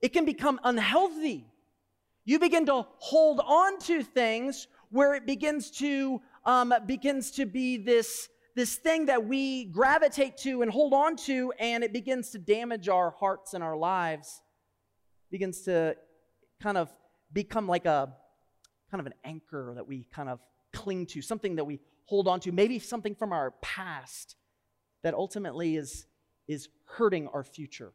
It 0.00 0.12
can 0.12 0.24
become 0.24 0.60
unhealthy. 0.64 1.46
You 2.24 2.38
begin 2.38 2.66
to 2.66 2.86
hold 2.98 3.40
on 3.44 3.78
to 3.80 4.02
things 4.02 4.68
where 4.90 5.14
it 5.14 5.26
begins 5.26 5.70
to 5.72 6.20
um, 6.44 6.72
begins 6.86 7.30
to 7.32 7.46
be 7.46 7.76
this 7.76 8.28
this 8.54 8.74
thing 8.76 9.06
that 9.06 9.24
we 9.24 9.66
gravitate 9.66 10.36
to 10.38 10.62
and 10.62 10.70
hold 10.70 10.92
on 10.92 11.16
to, 11.16 11.52
and 11.60 11.84
it 11.84 11.92
begins 11.92 12.30
to 12.30 12.38
damage 12.38 12.88
our 12.88 13.10
hearts 13.10 13.54
and 13.54 13.62
our 13.62 13.76
lives. 13.76 14.42
Begins 15.30 15.62
to 15.62 15.96
kind 16.60 16.76
of 16.76 16.92
become 17.32 17.68
like 17.68 17.86
a 17.86 18.12
kind 18.90 19.00
of 19.00 19.06
an 19.06 19.14
anchor 19.24 19.72
that 19.76 19.86
we 19.86 20.06
kind 20.12 20.28
of 20.28 20.40
cling 20.72 21.06
to, 21.06 21.22
something 21.22 21.56
that 21.56 21.64
we 21.64 21.80
hold 22.06 22.26
on 22.26 22.40
to, 22.40 22.52
maybe 22.52 22.78
something 22.78 23.14
from 23.14 23.32
our 23.32 23.52
past 23.62 24.36
that 25.02 25.14
ultimately 25.14 25.76
is, 25.76 26.06
is 26.46 26.68
hurting 26.84 27.28
our 27.28 27.44
future. 27.44 27.92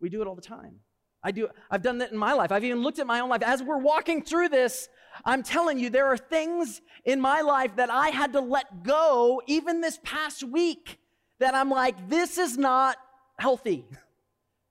We 0.00 0.08
do 0.08 0.22
it 0.22 0.28
all 0.28 0.36
the 0.36 0.40
time. 0.40 0.80
I 1.22 1.32
do, 1.32 1.48
I've 1.70 1.82
done 1.82 1.98
that 1.98 2.12
in 2.12 2.18
my 2.18 2.32
life. 2.32 2.52
I've 2.52 2.64
even 2.64 2.82
looked 2.82 2.98
at 2.98 3.06
my 3.06 3.20
own 3.20 3.28
life. 3.28 3.42
As 3.42 3.62
we're 3.62 3.78
walking 3.78 4.22
through 4.22 4.50
this, 4.50 4.88
I'm 5.24 5.42
telling 5.42 5.78
you, 5.78 5.90
there 5.90 6.06
are 6.06 6.16
things 6.16 6.80
in 7.04 7.20
my 7.20 7.40
life 7.40 7.76
that 7.76 7.90
I 7.90 8.10
had 8.10 8.32
to 8.34 8.40
let 8.40 8.84
go, 8.84 9.42
even 9.46 9.80
this 9.80 9.98
past 10.04 10.44
week, 10.44 10.98
that 11.40 11.54
I'm 11.54 11.70
like, 11.70 12.08
this 12.08 12.38
is 12.38 12.56
not 12.56 12.96
healthy. 13.38 13.84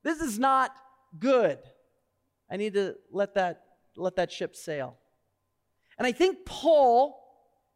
This 0.03 0.21
is 0.21 0.39
not 0.39 0.71
good. 1.19 1.59
I 2.49 2.55
need 2.55 2.75
to 2.75 2.95
let 3.11 3.33
that, 3.33 3.63
let 3.97 4.15
that 4.15 4.31
ship 4.31 4.55
sail. 4.55 4.95
And 5.97 6.07
I 6.07 6.13
think 6.13 6.45
Paul, 6.45 7.19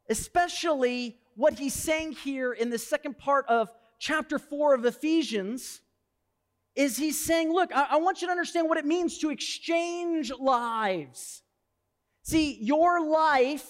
especially 0.10 1.18
what 1.36 1.60
he's 1.60 1.74
saying 1.74 2.13
here 2.13 2.54
in 2.54 2.70
the 2.70 2.78
second 2.78 3.18
part 3.18 3.46
of 3.48 3.70
chapter 4.00 4.40
4 4.40 4.75
of 4.75 4.86
Ephesians, 4.86 5.82
is 6.75 6.98
he's 6.98 7.24
saying, 7.24 7.51
Look, 7.51 7.72
I, 7.75 7.88
I, 7.92 7.98
want 7.98 8.22
you 8.22 8.28
to 8.28 8.32
understand 8.32 8.70
what 8.70 8.78
it 8.78 8.86
means 8.86 9.18
to 9.20 9.30
exchange 9.30 10.32
lives. 10.40 11.44
See, 12.24 12.58
your 12.62 13.06
life 13.06 13.68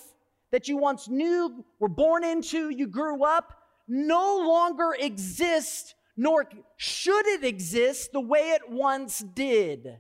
that 0.52 0.68
you 0.68 0.78
once 0.78 1.08
knew, 1.08 1.64
were 1.80 1.88
born 1.88 2.24
into, 2.24 2.70
you 2.70 2.88
grew 2.88 3.24
up, 3.24 3.58
no 3.88 4.38
longer 4.38 4.96
exists, 5.00 5.96
nor 6.18 6.46
should 6.78 7.26
it 7.28 7.44
exist 7.44 8.12
the 8.12 8.20
way 8.20 8.52
it 8.52 8.70
once 8.70 9.20
did. 9.20 10.00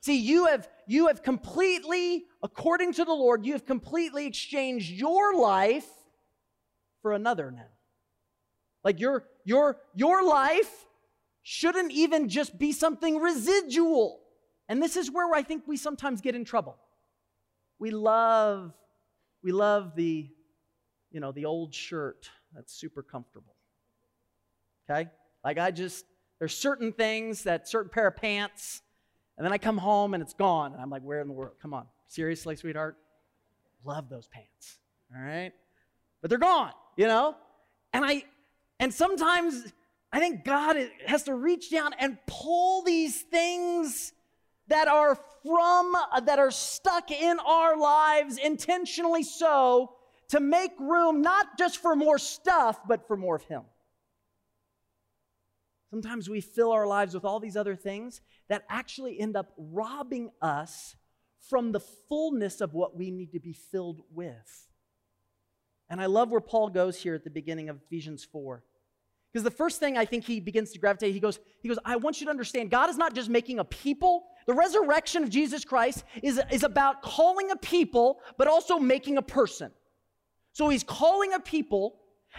See, 0.00 0.18
you 0.18 0.46
have 0.46 0.68
you 0.86 1.08
have 1.08 1.22
completely, 1.22 2.26
according 2.42 2.92
to 2.94 3.04
the 3.04 3.12
Lord, 3.12 3.44
you 3.44 3.52
have 3.52 3.66
completely 3.66 4.26
exchanged 4.26 4.90
your 4.90 5.34
life 5.34 5.88
for 7.02 7.12
another 7.12 7.50
now. 7.50 7.66
Like 8.84 9.00
your 9.00 9.24
your 9.44 9.78
your 9.94 10.24
life 10.24 10.85
shouldn't 11.48 11.92
even 11.92 12.28
just 12.28 12.58
be 12.58 12.72
something 12.72 13.20
residual. 13.20 14.18
And 14.68 14.82
this 14.82 14.96
is 14.96 15.12
where 15.12 15.32
I 15.32 15.44
think 15.44 15.62
we 15.68 15.76
sometimes 15.76 16.20
get 16.20 16.34
in 16.34 16.44
trouble. 16.44 16.76
We 17.78 17.92
love, 17.92 18.72
we 19.44 19.52
love 19.52 19.94
the, 19.94 20.28
you 21.12 21.20
know, 21.20 21.30
the 21.30 21.44
old 21.44 21.72
shirt 21.72 22.28
that's 22.52 22.74
super 22.74 23.00
comfortable. 23.00 23.54
Okay? 24.90 25.08
Like 25.44 25.56
I 25.56 25.70
just, 25.70 26.04
there's 26.40 26.52
certain 26.52 26.92
things 26.92 27.44
that 27.44 27.68
certain 27.68 27.90
pair 27.90 28.08
of 28.08 28.16
pants, 28.16 28.82
and 29.38 29.44
then 29.44 29.52
I 29.52 29.58
come 29.58 29.78
home 29.78 30.14
and 30.14 30.24
it's 30.24 30.34
gone. 30.34 30.72
And 30.72 30.82
I'm 30.82 30.90
like, 30.90 31.02
where 31.02 31.20
in 31.20 31.28
the 31.28 31.32
world? 31.32 31.52
Come 31.62 31.72
on. 31.72 31.86
Seriously, 32.08 32.56
sweetheart? 32.56 32.96
Love 33.84 34.08
those 34.08 34.26
pants. 34.26 34.78
All 35.14 35.22
right? 35.22 35.52
But 36.22 36.28
they're 36.28 36.40
gone, 36.40 36.72
you 36.96 37.06
know? 37.06 37.36
And 37.92 38.04
I 38.04 38.24
and 38.80 38.92
sometimes 38.92 39.72
I 40.16 40.18
think 40.18 40.46
God 40.46 40.78
has 41.04 41.24
to 41.24 41.34
reach 41.34 41.70
down 41.70 41.92
and 41.98 42.16
pull 42.26 42.80
these 42.80 43.20
things 43.20 44.14
that 44.66 44.88
are 44.88 45.14
from, 45.42 45.94
uh, 45.94 46.20
that 46.20 46.38
are 46.38 46.50
stuck 46.50 47.10
in 47.10 47.38
our 47.40 47.76
lives 47.76 48.38
intentionally 48.38 49.22
so 49.22 49.92
to 50.28 50.40
make 50.40 50.70
room 50.80 51.20
not 51.20 51.58
just 51.58 51.82
for 51.82 51.94
more 51.94 52.16
stuff, 52.16 52.80
but 52.88 53.06
for 53.06 53.18
more 53.18 53.36
of 53.36 53.42
Him. 53.42 53.64
Sometimes 55.90 56.30
we 56.30 56.40
fill 56.40 56.72
our 56.72 56.86
lives 56.86 57.12
with 57.12 57.26
all 57.26 57.38
these 57.38 57.56
other 57.56 57.76
things 57.76 58.22
that 58.48 58.64
actually 58.70 59.20
end 59.20 59.36
up 59.36 59.52
robbing 59.58 60.30
us 60.40 60.96
from 61.50 61.72
the 61.72 61.80
fullness 61.80 62.62
of 62.62 62.72
what 62.72 62.96
we 62.96 63.10
need 63.10 63.32
to 63.32 63.38
be 63.38 63.52
filled 63.52 64.00
with. 64.10 64.66
And 65.90 66.00
I 66.00 66.06
love 66.06 66.30
where 66.30 66.40
Paul 66.40 66.70
goes 66.70 67.02
here 67.02 67.14
at 67.14 67.24
the 67.24 67.28
beginning 67.28 67.68
of 67.68 67.82
Ephesians 67.82 68.24
4. 68.24 68.64
Because 69.32 69.44
the 69.44 69.50
first 69.50 69.80
thing 69.80 69.98
I 69.98 70.04
think 70.04 70.24
he 70.24 70.40
begins 70.40 70.72
to 70.72 70.78
gravitate, 70.78 71.12
he 71.12 71.20
goes, 71.20 71.38
he 71.60 71.68
goes, 71.68 71.78
I 71.84 71.96
want 71.96 72.20
you 72.20 72.26
to 72.26 72.30
understand, 72.30 72.70
God 72.70 72.88
is 72.88 72.96
not 72.96 73.14
just 73.14 73.28
making 73.28 73.58
a 73.58 73.64
people. 73.64 74.24
The 74.46 74.54
resurrection 74.54 75.22
of 75.22 75.30
Jesus 75.30 75.64
Christ 75.64 76.04
is, 76.22 76.40
is 76.50 76.62
about 76.62 77.02
calling 77.02 77.50
a 77.50 77.56
people, 77.56 78.20
but 78.38 78.48
also 78.48 78.78
making 78.78 79.18
a 79.18 79.22
person. 79.22 79.70
So 80.52 80.70
he's 80.70 80.84
calling 80.84 81.34
a 81.34 81.40
people, 81.40 81.98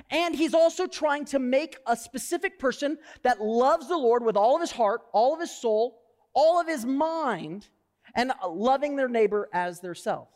and 0.10 0.34
he's 0.36 0.56
also 0.56 0.88
trying 0.88 1.26
to 1.26 1.40
make 1.40 1.78
a 1.86 1.96
specific 1.96 2.58
person 2.58 2.98
that 3.22 3.42
loves 3.42 3.88
the 3.88 3.98
Lord 3.98 4.24
with 4.24 4.36
all 4.36 4.56
of 4.56 4.62
his 4.62 4.72
heart, 4.72 5.02
all 5.14 5.36
of 5.36 5.40
his 5.40 5.52
soul, 5.52 6.02
all 6.34 6.60
of 6.60 6.68
his 6.68 6.84
mind, 6.86 7.68
and 8.16 8.32
loving 8.48 8.96
their 8.96 9.10
neighbor 9.10 9.50
as 9.54 9.82
their 9.82 9.96
self. 9.96 10.30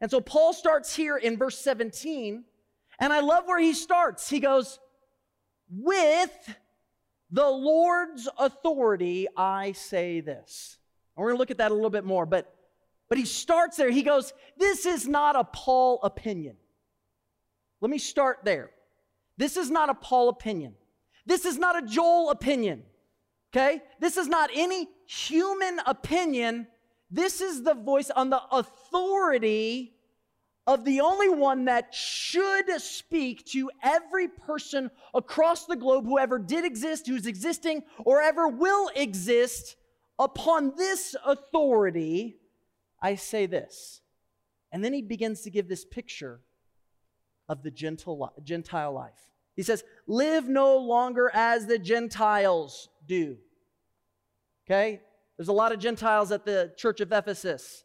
And 0.00 0.10
so 0.10 0.20
Paul 0.20 0.52
starts 0.52 0.94
here 0.94 1.16
in 1.16 1.36
verse 1.36 1.58
17, 1.58 2.44
and 2.98 3.12
I 3.12 3.20
love 3.20 3.44
where 3.46 3.60
he 3.60 3.74
starts. 3.74 4.28
He 4.28 4.40
goes, 4.40 4.78
with 5.70 6.56
the 7.30 7.48
Lord's 7.48 8.28
authority, 8.38 9.26
I 9.36 9.72
say 9.72 10.20
this. 10.20 10.78
And 11.16 11.22
we're 11.22 11.30
going 11.30 11.36
to 11.36 11.40
look 11.40 11.50
at 11.50 11.58
that 11.58 11.70
a 11.70 11.74
little 11.74 11.90
bit 11.90 12.04
more, 12.04 12.26
but, 12.26 12.54
but 13.08 13.18
he 13.18 13.24
starts 13.24 13.76
there. 13.76 13.90
He 13.90 14.02
goes, 14.02 14.32
This 14.56 14.86
is 14.86 15.08
not 15.08 15.36
a 15.36 15.44
Paul 15.44 16.00
opinion. 16.02 16.56
Let 17.80 17.90
me 17.90 17.98
start 17.98 18.38
there. 18.44 18.70
This 19.36 19.56
is 19.56 19.70
not 19.70 19.90
a 19.90 19.94
Paul 19.94 20.28
opinion. 20.28 20.74
This 21.26 21.44
is 21.44 21.58
not 21.58 21.82
a 21.82 21.86
Joel 21.86 22.30
opinion. 22.30 22.82
Okay? 23.52 23.82
This 24.00 24.16
is 24.16 24.28
not 24.28 24.50
any 24.54 24.88
human 25.06 25.80
opinion. 25.86 26.66
This 27.10 27.40
is 27.40 27.62
the 27.62 27.74
voice 27.74 28.10
on 28.10 28.30
the 28.30 28.40
authority 28.50 29.93
of 30.66 30.84
the 30.84 31.00
only 31.00 31.28
one 31.28 31.66
that 31.66 31.94
should 31.94 32.70
speak 32.80 33.44
to 33.44 33.70
every 33.82 34.28
person 34.28 34.90
across 35.12 35.66
the 35.66 35.76
globe 35.76 36.06
who 36.06 36.18
ever 36.18 36.38
did 36.38 36.64
exist, 36.64 37.06
who's 37.06 37.26
existing, 37.26 37.82
or 38.04 38.22
ever 38.22 38.48
will 38.48 38.90
exist. 38.94 39.76
Upon 40.18 40.74
this 40.76 41.14
authority, 41.24 42.36
I 43.02 43.16
say 43.16 43.46
this. 43.46 44.00
And 44.72 44.82
then 44.82 44.92
he 44.92 45.02
begins 45.02 45.42
to 45.42 45.50
give 45.50 45.68
this 45.68 45.84
picture 45.84 46.40
of 47.48 47.62
the 47.62 47.70
Gentile 47.70 48.92
life. 48.92 49.12
He 49.54 49.62
says, 49.62 49.84
Live 50.06 50.48
no 50.48 50.78
longer 50.78 51.30
as 51.34 51.66
the 51.66 51.78
Gentiles 51.78 52.88
do. 53.06 53.36
Okay? 54.66 55.02
There's 55.36 55.48
a 55.48 55.52
lot 55.52 55.72
of 55.72 55.78
Gentiles 55.78 56.32
at 56.32 56.44
the 56.46 56.72
church 56.76 57.00
of 57.00 57.12
Ephesus. 57.12 57.84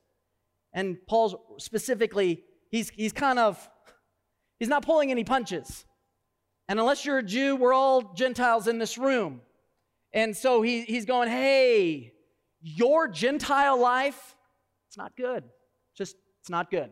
And 0.71 0.97
Paul's 1.07 1.35
specifically 1.57 2.43
he's, 2.69 2.89
he's 2.89 3.13
kind 3.13 3.39
of, 3.39 3.69
he's 4.59 4.69
not 4.69 4.85
pulling 4.85 5.11
any 5.11 5.23
punches. 5.23 5.85
And 6.67 6.79
unless 6.79 7.05
you're 7.05 7.17
a 7.17 7.23
Jew, 7.23 7.55
we're 7.55 7.73
all 7.73 8.13
Gentiles 8.13 8.67
in 8.67 8.77
this 8.77 8.97
room. 8.97 9.41
And 10.13 10.35
so 10.35 10.61
he, 10.61 10.81
he's 10.83 11.05
going, 11.05 11.29
hey, 11.29 12.13
your 12.61 13.07
Gentile 13.07 13.79
life, 13.79 14.35
it's 14.87 14.97
not 14.97 15.15
good. 15.15 15.43
Just, 15.95 16.15
it's 16.41 16.49
not 16.49 16.69
good. 16.71 16.89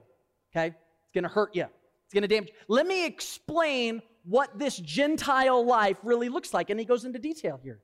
Okay? 0.52 0.68
It's 0.68 1.14
going 1.14 1.24
to 1.24 1.30
hurt 1.30 1.56
you. 1.56 1.66
It's 2.06 2.14
going 2.14 2.24
to 2.24 2.28
damage. 2.28 2.52
Let 2.68 2.88
me 2.88 3.06
explain 3.06 4.02
what 4.24 4.58
this 4.58 4.78
Gentile 4.78 5.66
life 5.66 5.98
really 6.04 6.30
looks 6.30 6.54
like. 6.54 6.70
And 6.70 6.80
he 6.80 6.86
goes 6.86 7.06
into 7.06 7.20
detail 7.20 7.60
here. 7.64 7.80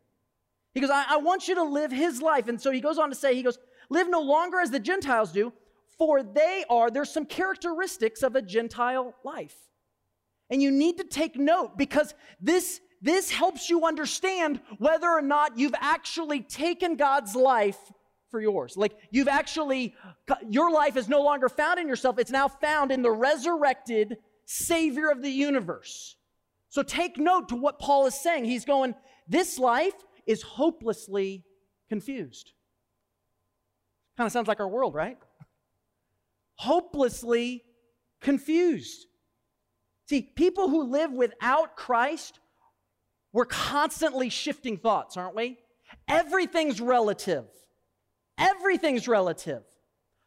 He 0.73 0.81
goes, 0.81 0.89
I, 0.89 1.05
I 1.09 1.17
want 1.17 1.47
you 1.47 1.55
to 1.55 1.63
live 1.63 1.91
his 1.91 2.21
life. 2.21 2.47
And 2.47 2.59
so 2.59 2.71
he 2.71 2.81
goes 2.81 2.97
on 2.97 3.09
to 3.09 3.15
say, 3.15 3.35
he 3.35 3.43
goes, 3.43 3.59
live 3.89 4.09
no 4.09 4.21
longer 4.21 4.59
as 4.59 4.71
the 4.71 4.79
Gentiles 4.79 5.31
do, 5.31 5.53
for 6.03 6.21
they 6.21 6.65
are, 6.69 6.91
there's 6.91 7.09
some 7.09 7.25
characteristics 7.25 8.23
of 8.23 8.35
a 8.35 8.41
Gentile 8.41 9.15
life. 9.23 9.55
And 10.49 10.61
you 10.61 10.69
need 10.69 10.97
to 10.97 11.05
take 11.05 11.37
note 11.37 11.77
because 11.77 12.13
this, 12.41 12.81
this 13.01 13.31
helps 13.31 13.69
you 13.69 13.85
understand 13.85 14.59
whether 14.79 15.07
or 15.09 15.21
not 15.21 15.57
you've 15.57 15.73
actually 15.79 16.41
taken 16.41 16.97
God's 16.97 17.37
life 17.37 17.79
for 18.29 18.41
yours. 18.41 18.75
Like 18.75 18.97
you've 19.11 19.29
actually, 19.29 19.95
your 20.49 20.71
life 20.71 20.97
is 20.97 21.07
no 21.07 21.21
longer 21.23 21.47
found 21.47 21.79
in 21.79 21.87
yourself, 21.87 22.19
it's 22.19 22.31
now 22.31 22.49
found 22.49 22.91
in 22.91 23.01
the 23.01 23.11
resurrected 23.11 24.17
Savior 24.43 25.09
of 25.09 25.21
the 25.21 25.31
universe. 25.31 26.17
So 26.67 26.83
take 26.83 27.17
note 27.17 27.47
to 27.47 27.55
what 27.55 27.79
Paul 27.79 28.07
is 28.07 28.21
saying. 28.21 28.43
He's 28.43 28.65
going, 28.65 28.93
This 29.29 29.57
life 29.57 29.95
is 30.27 30.41
hopelessly 30.41 31.45
confused. 31.87 32.51
Kind 34.17 34.27
of 34.27 34.33
sounds 34.33 34.49
like 34.49 34.59
our 34.59 34.67
world, 34.67 34.93
right? 34.93 35.17
Hopelessly 36.55 37.63
confused. 38.21 39.05
See, 40.07 40.21
people 40.21 40.69
who 40.69 40.83
live 40.83 41.11
without 41.11 41.75
Christ, 41.75 42.39
we're 43.31 43.45
constantly 43.45 44.29
shifting 44.29 44.77
thoughts, 44.77 45.17
aren't 45.17 45.35
we? 45.35 45.57
Everything's 46.07 46.81
relative. 46.81 47.45
Everything's 48.37 49.07
relative. 49.07 49.63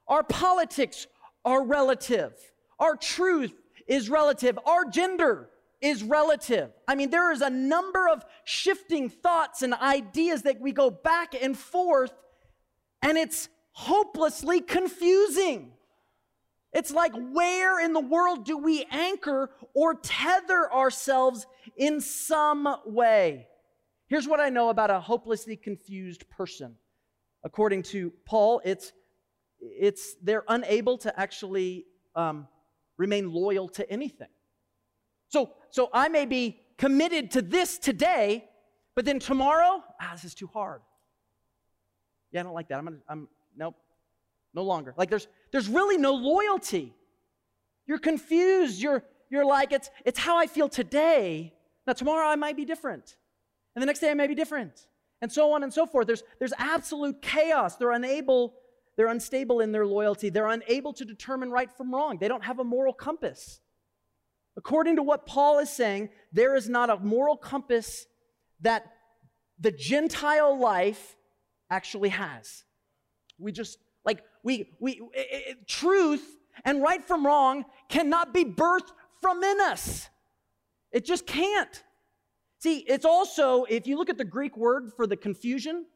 Our 0.08 0.22
politics 0.22 1.06
are 1.44 1.64
relative. 1.64 2.32
Our 2.78 2.96
truth 2.96 3.54
is 3.86 4.08
relative. 4.08 4.58
Our 4.66 4.84
gender 4.84 5.50
is 5.80 6.02
relative. 6.02 6.70
I 6.88 6.94
mean, 6.94 7.10
there 7.10 7.32
is 7.32 7.42
a 7.42 7.50
number 7.50 8.08
of 8.08 8.24
shifting 8.44 9.08
thoughts 9.08 9.62
and 9.62 9.74
ideas 9.74 10.42
that 10.42 10.60
we 10.60 10.72
go 10.72 10.90
back 10.90 11.34
and 11.40 11.56
forth, 11.56 12.12
and 13.02 13.18
it's 13.18 13.48
hopelessly 13.72 14.60
confusing. 14.60 15.72
It's 16.76 16.92
like, 16.92 17.12
where 17.32 17.82
in 17.82 17.94
the 17.94 18.00
world 18.00 18.44
do 18.44 18.58
we 18.58 18.84
anchor 18.90 19.50
or 19.72 19.94
tether 19.94 20.70
ourselves 20.70 21.46
in 21.74 22.02
some 22.02 22.68
way? 22.84 23.48
Here's 24.08 24.28
what 24.28 24.40
I 24.40 24.50
know 24.50 24.68
about 24.68 24.90
a 24.90 25.00
hopelessly 25.00 25.56
confused 25.56 26.28
person. 26.28 26.76
According 27.42 27.84
to 27.84 28.12
Paul, 28.26 28.60
it's, 28.62 28.92
it's 29.58 30.16
they're 30.22 30.44
unable 30.48 30.98
to 30.98 31.18
actually 31.18 31.86
um, 32.14 32.46
remain 32.98 33.32
loyal 33.32 33.70
to 33.70 33.90
anything. 33.90 34.28
So, 35.28 35.52
so 35.70 35.88
I 35.94 36.10
may 36.10 36.26
be 36.26 36.60
committed 36.76 37.30
to 37.30 37.40
this 37.40 37.78
today, 37.78 38.44
but 38.94 39.06
then 39.06 39.18
tomorrow, 39.18 39.82
ah, 39.98 40.10
this 40.12 40.26
is 40.26 40.34
too 40.34 40.50
hard. 40.52 40.82
Yeah, 42.32 42.40
I 42.40 42.42
don't 42.42 42.52
like 42.52 42.68
that. 42.68 42.76
I'm 42.76 42.84
gonna, 42.84 42.98
I'm, 43.08 43.28
nope, 43.56 43.76
no 44.52 44.62
longer. 44.62 44.92
Like 44.98 45.08
there's, 45.08 45.26
there's 45.52 45.68
really 45.68 45.96
no 45.96 46.12
loyalty. 46.12 46.94
You're 47.86 47.98
confused. 47.98 48.80
You're, 48.80 49.04
you're 49.30 49.44
like, 49.44 49.72
it's, 49.72 49.90
it's 50.04 50.18
how 50.18 50.38
I 50.38 50.46
feel 50.46 50.68
today. 50.68 51.54
Now, 51.86 51.92
tomorrow 51.92 52.26
I 52.26 52.36
might 52.36 52.56
be 52.56 52.64
different. 52.64 53.16
And 53.74 53.82
the 53.82 53.86
next 53.86 54.00
day 54.00 54.10
I 54.10 54.14
may 54.14 54.26
be 54.26 54.34
different. 54.34 54.86
And 55.22 55.32
so 55.32 55.52
on 55.52 55.62
and 55.62 55.72
so 55.72 55.86
forth. 55.86 56.06
There's, 56.06 56.22
there's 56.38 56.52
absolute 56.58 57.22
chaos. 57.22 57.76
They're 57.76 57.92
unable, 57.92 58.54
they're 58.96 59.08
unstable 59.08 59.60
in 59.60 59.72
their 59.72 59.86
loyalty. 59.86 60.30
They're 60.30 60.48
unable 60.48 60.92
to 60.94 61.04
determine 61.04 61.50
right 61.50 61.70
from 61.70 61.94
wrong. 61.94 62.18
They 62.18 62.28
don't 62.28 62.44
have 62.44 62.58
a 62.58 62.64
moral 62.64 62.92
compass. 62.92 63.60
According 64.56 64.96
to 64.96 65.02
what 65.02 65.26
Paul 65.26 65.58
is 65.58 65.70
saying, 65.70 66.10
there 66.32 66.54
is 66.54 66.68
not 66.68 66.90
a 66.90 66.96
moral 66.96 67.36
compass 67.36 68.06
that 68.60 68.86
the 69.58 69.70
Gentile 69.70 70.58
life 70.58 71.16
actually 71.70 72.08
has. 72.10 72.64
We 73.38 73.52
just, 73.52 73.78
we, 74.46 74.70
we, 74.78 74.92
it, 75.12 75.42
it, 75.48 75.68
truth 75.68 76.24
and 76.64 76.80
right 76.80 77.02
from 77.02 77.26
wrong 77.26 77.64
cannot 77.88 78.32
be 78.32 78.44
birthed 78.44 78.92
from 79.20 79.42
in 79.42 79.60
us. 79.60 80.08
It 80.92 81.04
just 81.04 81.26
can't. 81.26 81.82
See, 82.60 82.78
it's 82.78 83.04
also, 83.04 83.64
if 83.64 83.88
you 83.88 83.98
look 83.98 84.08
at 84.08 84.18
the 84.18 84.24
Greek 84.24 84.56
word 84.56 84.92
for 84.96 85.04
the 85.08 85.16
confusion, 85.16 85.86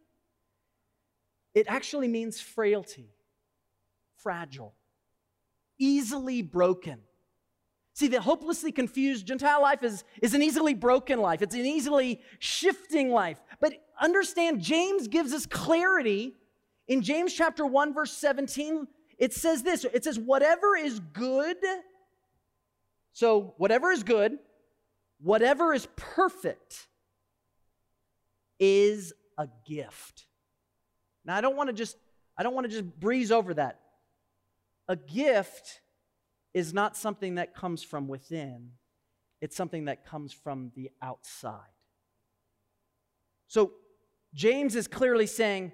it 1.55 1.67
actually 1.69 2.09
means 2.09 2.41
frailty, 2.41 3.15
fragile, 4.17 4.75
easily 5.79 6.43
broken. 6.43 6.99
See, 7.95 8.09
the 8.09 8.21
hopelessly 8.21 8.73
confused 8.73 9.29
Gentile 9.29 9.63
life 9.63 9.85
is, 9.85 10.03
is 10.21 10.35
an 10.35 10.43
easily 10.43 10.75
broken 10.75 11.21
life, 11.21 11.41
it's 11.41 11.55
an 11.55 11.67
easily 11.67 12.21
shifting 12.41 13.11
life. 13.11 13.41
But 13.61 13.75
understand, 14.01 14.61
James 14.61 15.07
gives 15.07 15.33
us 15.33 15.47
clarity. 15.47 16.35
In 16.91 17.03
James 17.03 17.33
chapter 17.33 17.65
1, 17.65 17.95
verse 17.95 18.13
17, 18.13 18.89
it 19.17 19.33
says 19.33 19.63
this 19.63 19.85
it 19.85 20.03
says, 20.03 20.19
Whatever 20.19 20.77
is 20.77 20.99
good, 20.99 21.57
so 23.13 23.55
whatever 23.59 23.93
is 23.93 24.03
good, 24.03 24.39
whatever 25.21 25.73
is 25.73 25.87
perfect 25.95 26.89
is 28.59 29.13
a 29.39 29.47
gift. 29.65 30.27
Now, 31.25 31.37
I 31.37 31.41
don't 31.41 31.57
want 31.57 31.69
to 31.69 31.73
just 31.73 31.97
I 32.37 32.43
don't 32.43 32.55
want 32.55 32.65
to 32.65 32.73
just 32.73 32.99
breeze 32.99 33.31
over 33.31 33.55
that. 33.55 33.79
A 34.89 34.97
gift 34.97 35.83
is 36.55 36.75
not 36.75 36.97
something 36.97 37.37
that 37.37 37.55
comes 37.55 37.85
from 37.85 38.09
within, 38.09 38.73
it's 39.41 39.55
something 39.55 39.85
that 39.85 40.05
comes 40.05 40.33
from 40.33 40.73
the 40.75 40.91
outside. 41.01 41.61
So, 43.47 43.75
James 44.35 44.75
is 44.75 44.89
clearly 44.89 45.29
saying, 45.29 45.71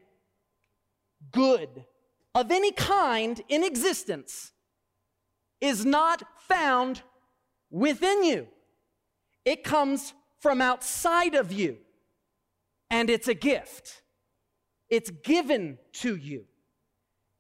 good 1.33 1.85
of 2.35 2.51
any 2.51 2.73
kind 2.73 3.41
in 3.49 3.65
existence 3.65 4.53
is 5.61 5.85
not 5.85 6.23
found 6.39 7.03
within 7.71 8.25
you. 8.25 8.49
It 9.45 9.65
comes 9.65 10.13
from 10.41 10.61
outside 10.61 11.35
of 11.35 11.51
you, 11.51 11.79
and 12.91 13.09
it's 13.09 13.29
a 13.29 13.35
gift. 13.35 14.03
It's 14.91 15.11
given 15.11 15.79
to 15.95 16.17
you. 16.17 16.45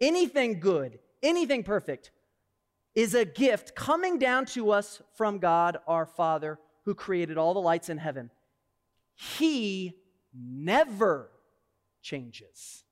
Anything 0.00 0.60
good, 0.60 0.98
anything 1.22 1.62
perfect 1.62 2.10
is 2.94 3.14
a 3.14 3.24
gift 3.24 3.74
coming 3.74 4.18
down 4.18 4.46
to 4.46 4.70
us 4.70 5.02
from 5.16 5.38
God 5.38 5.76
our 5.86 6.06
Father 6.06 6.58
who 6.86 6.94
created 6.94 7.36
all 7.36 7.52
the 7.52 7.60
lights 7.60 7.90
in 7.90 7.98
heaven. 7.98 8.30
He 9.14 9.94
never 10.34 11.30
changes. 12.02 12.85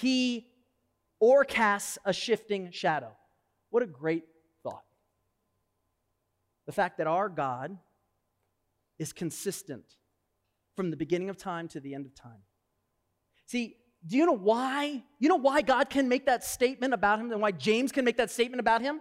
He 0.00 0.46
or 1.20 1.44
casts 1.44 1.98
a 2.04 2.12
shifting 2.12 2.70
shadow. 2.70 3.12
What 3.70 3.82
a 3.82 3.86
great 3.86 4.24
thought. 4.62 4.84
The 6.66 6.72
fact 6.72 6.98
that 6.98 7.06
our 7.06 7.28
God 7.28 7.76
is 8.98 9.12
consistent 9.12 9.84
from 10.76 10.90
the 10.90 10.96
beginning 10.96 11.28
of 11.28 11.36
time 11.36 11.68
to 11.68 11.80
the 11.80 11.94
end 11.94 12.06
of 12.06 12.14
time. 12.14 12.42
See, 13.46 13.76
do 14.06 14.16
you 14.16 14.26
know 14.26 14.36
why? 14.36 15.02
You 15.18 15.28
know 15.28 15.36
why 15.36 15.62
God 15.62 15.90
can 15.90 16.08
make 16.08 16.26
that 16.26 16.44
statement 16.44 16.94
about 16.94 17.18
him 17.18 17.32
and 17.32 17.40
why 17.40 17.50
James 17.50 17.90
can 17.90 18.04
make 18.04 18.16
that 18.18 18.30
statement 18.30 18.60
about 18.60 18.80
him? 18.80 19.00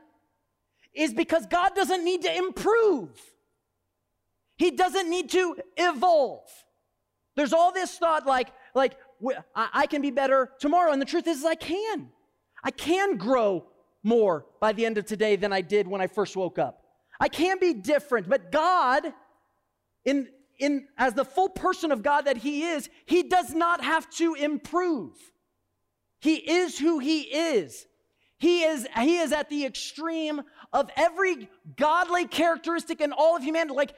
Is 0.94 1.14
because 1.14 1.46
God 1.46 1.76
doesn't 1.76 2.04
need 2.04 2.24
to 2.24 2.36
improve. 2.36 3.12
He 4.58 4.72
doesn't 4.72 5.10
need 5.10 5.30
to 5.30 5.58
evolve. 5.78 6.50
There's 7.36 7.54
all 7.54 7.72
this 7.72 7.96
thought 8.00 8.26
like, 8.26 8.52
like 8.74 8.98
I 9.56 9.88
can 9.88 10.02
be 10.02 10.12
better 10.12 10.52
tomorrow. 10.60 10.92
And 10.92 11.02
the 11.02 11.06
truth 11.06 11.28
is, 11.28 11.44
I 11.46 11.56
can. 11.56 12.10
I 12.64 12.72
can 12.72 13.18
grow 13.18 13.66
more 14.04 14.46
by 14.60 14.74
the 14.74 14.86
end 14.86 14.98
of 14.98 15.06
today 15.06 15.36
than 15.36 15.52
I 15.54 15.62
did 15.62 15.88
when 15.88 16.02
I 16.02 16.08
first 16.08 16.36
woke 16.36 16.60
up. 16.60 16.84
I 17.20 17.30
can 17.30 17.60
be 17.60 17.74
different, 17.74 18.30
but 18.30 18.52
God, 18.52 19.12
in 20.06 20.28
in, 20.60 20.88
as 20.98 21.14
the 21.14 21.26
full 21.26 21.50
person 21.50 21.92
of 21.92 22.04
God 22.04 22.26
that 22.26 22.38
he 22.38 22.64
is, 22.64 22.90
he 23.06 23.24
does 23.24 23.54
not 23.54 23.84
have 23.84 24.10
to 24.12 24.34
improve. 24.34 25.14
He 26.20 26.36
is 26.36 26.78
who 26.78 27.00
he 27.00 27.22
is. 27.22 27.86
He 28.40 28.64
is, 28.64 28.88
he 29.00 29.18
is 29.18 29.32
at 29.32 29.50
the 29.50 29.66
extreme 29.66 30.42
of 30.72 30.90
every 30.96 31.50
godly 31.76 32.28
characteristic 32.28 33.02
in 33.02 33.12
all 33.12 33.36
of 33.36 33.44
humanity. 33.44 33.76
Like, 33.76 33.96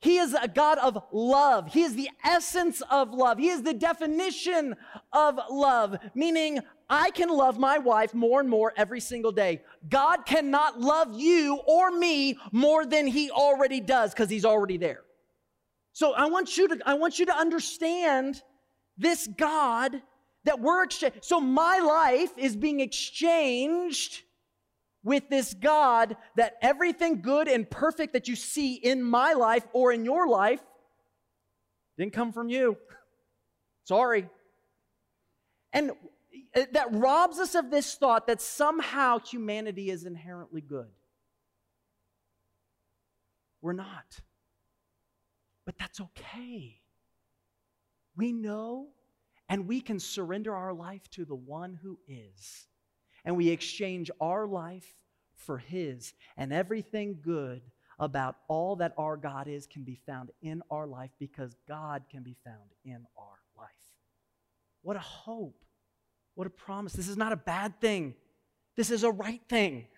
he 0.00 0.18
is 0.18 0.34
a 0.34 0.48
God 0.48 0.78
of 0.78 1.02
love. 1.10 1.72
He 1.72 1.82
is 1.82 1.94
the 1.94 2.10
essence 2.24 2.82
of 2.90 3.12
love. 3.12 3.38
He 3.38 3.48
is 3.48 3.62
the 3.62 3.74
definition 3.74 4.76
of 5.12 5.38
love, 5.50 5.98
meaning 6.14 6.60
I 6.88 7.10
can 7.10 7.28
love 7.28 7.58
my 7.58 7.78
wife 7.78 8.14
more 8.14 8.40
and 8.40 8.48
more 8.48 8.72
every 8.76 9.00
single 9.00 9.32
day. 9.32 9.62
God 9.88 10.26
cannot 10.26 10.80
love 10.80 11.18
you 11.18 11.56
or 11.66 11.90
me 11.90 12.38
more 12.52 12.84
than 12.86 13.06
he 13.06 13.30
already 13.30 13.80
does 13.80 14.12
because 14.12 14.30
he's 14.30 14.44
already 14.44 14.76
there. 14.76 15.02
So 15.92 16.12
I 16.12 16.26
want 16.26 16.56
you 16.56 16.68
to, 16.68 16.78
I 16.86 16.94
want 16.94 17.18
you 17.18 17.26
to 17.26 17.34
understand 17.34 18.42
this 18.98 19.26
God 19.26 20.02
that 20.44 20.60
we're 20.60 20.84
exchanging. 20.84 21.20
So 21.22 21.40
my 21.40 21.78
life 21.78 22.30
is 22.36 22.54
being 22.54 22.80
exchanged 22.80 24.22
with 25.06 25.28
this 25.28 25.54
God 25.54 26.16
that 26.34 26.56
everything 26.60 27.22
good 27.22 27.46
and 27.46 27.70
perfect 27.70 28.12
that 28.14 28.26
you 28.26 28.34
see 28.34 28.74
in 28.74 29.04
my 29.04 29.34
life 29.34 29.64
or 29.72 29.92
in 29.92 30.04
your 30.04 30.26
life 30.26 30.60
didn't 31.96 32.12
come 32.12 32.32
from 32.32 32.48
you. 32.48 32.76
Sorry. 33.84 34.28
And 35.72 35.92
uh, 36.56 36.62
that 36.72 36.88
robs 36.90 37.38
us 37.38 37.54
of 37.54 37.70
this 37.70 37.94
thought 37.94 38.26
that 38.26 38.40
somehow 38.40 39.20
humanity 39.20 39.90
is 39.90 40.04
inherently 40.04 40.60
good. 40.60 40.90
We're 43.62 43.74
not. 43.74 44.20
But 45.66 45.78
that's 45.78 46.00
okay. 46.00 46.80
We 48.16 48.32
know 48.32 48.88
and 49.48 49.68
we 49.68 49.80
can 49.80 50.00
surrender 50.00 50.52
our 50.52 50.74
life 50.74 51.08
to 51.12 51.24
the 51.24 51.36
one 51.36 51.78
who 51.80 51.96
is. 52.08 52.66
And 53.26 53.36
we 53.36 53.50
exchange 53.50 54.10
our 54.20 54.46
life 54.46 54.94
for 55.36 55.58
his. 55.58 56.14
And 56.38 56.52
everything 56.52 57.18
good 57.22 57.60
about 57.98 58.36
all 58.48 58.76
that 58.76 58.94
our 58.96 59.16
God 59.16 59.48
is 59.48 59.66
can 59.66 59.82
be 59.82 59.98
found 60.06 60.30
in 60.40 60.62
our 60.70 60.86
life 60.86 61.10
because 61.18 61.54
God 61.68 62.04
can 62.10 62.22
be 62.22 62.36
found 62.44 62.70
in 62.84 63.04
our 63.18 63.38
life. 63.58 63.68
What 64.82 64.96
a 64.96 65.00
hope. 65.00 65.62
What 66.34 66.46
a 66.46 66.50
promise. 66.50 66.92
This 66.92 67.08
is 67.08 67.16
not 67.16 67.32
a 67.32 67.36
bad 67.36 67.80
thing. 67.80 68.14
This 68.76 68.90
is 68.90 69.02
a 69.02 69.10
right 69.10 69.40
thing. 69.48 69.88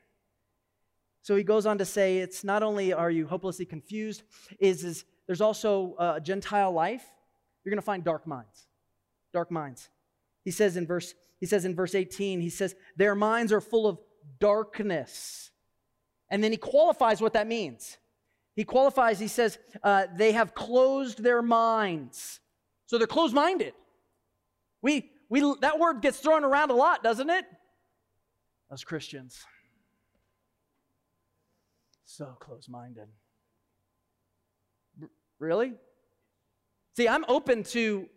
So 1.23 1.37
he 1.37 1.43
goes 1.43 1.67
on 1.67 1.79
to 1.79 1.85
say, 1.85 2.19
it's 2.19 2.43
not 2.45 2.63
only 2.63 2.93
are 2.93 3.11
you 3.11 3.27
hopelessly 3.27 3.67
confused, 3.67 4.23
is, 4.59 4.85
is 4.85 5.05
there's 5.27 5.41
also 5.41 5.95
a 5.99 6.21
Gentile 6.21 6.73
life. 6.73 7.05
You're 7.65 7.71
going 7.71 7.81
to 7.81 7.85
find 7.85 8.03
dark 8.03 8.27
minds. 8.27 8.67
Dark 9.33 9.51
minds. 9.51 9.91
He 10.45 10.51
says 10.51 10.77
in 10.77 10.87
verse 10.87 11.13
he 11.41 11.47
says 11.47 11.65
in 11.65 11.75
verse 11.75 11.95
18, 11.95 12.41
he 12.41 12.51
says, 12.51 12.75
their 12.97 13.15
minds 13.15 13.53
are 13.53 13.61
full 13.61 13.87
of 13.87 13.99
darkness. 14.41 15.51
And 16.31 16.43
then 16.43 16.53
he 16.53 16.59
qualifies 16.59 17.21
what 17.21 17.33
that 17.35 17.47
means. 17.47 17.97
He 18.55 18.65
qualifies, 18.65 19.21
he 19.21 19.29
says, 19.29 19.59
uh, 19.85 20.07
they 20.17 20.33
have 20.33 20.55
closed 20.55 21.23
their 21.23 21.43
minds. 21.43 22.41
So 22.87 22.99
they're 22.99 23.07
closed 23.07 23.35
minded. 23.35 23.73
We, 24.83 25.11
we, 25.29 25.41
that 25.61 25.79
word 25.79 26.03
gets 26.03 26.19
thrown 26.19 26.45
around 26.45 26.71
a 26.71 26.75
lot, 26.75 27.03
doesn't 27.03 27.31
it? 27.31 27.45
Us 28.71 28.83
Christians. 28.83 29.45
So 32.05 32.37
close 32.41 32.69
minded. 32.69 33.09
Really? 35.39 35.75
See, 36.97 37.07
I'm 37.07 37.25
open 37.29 37.63
to 37.65 38.09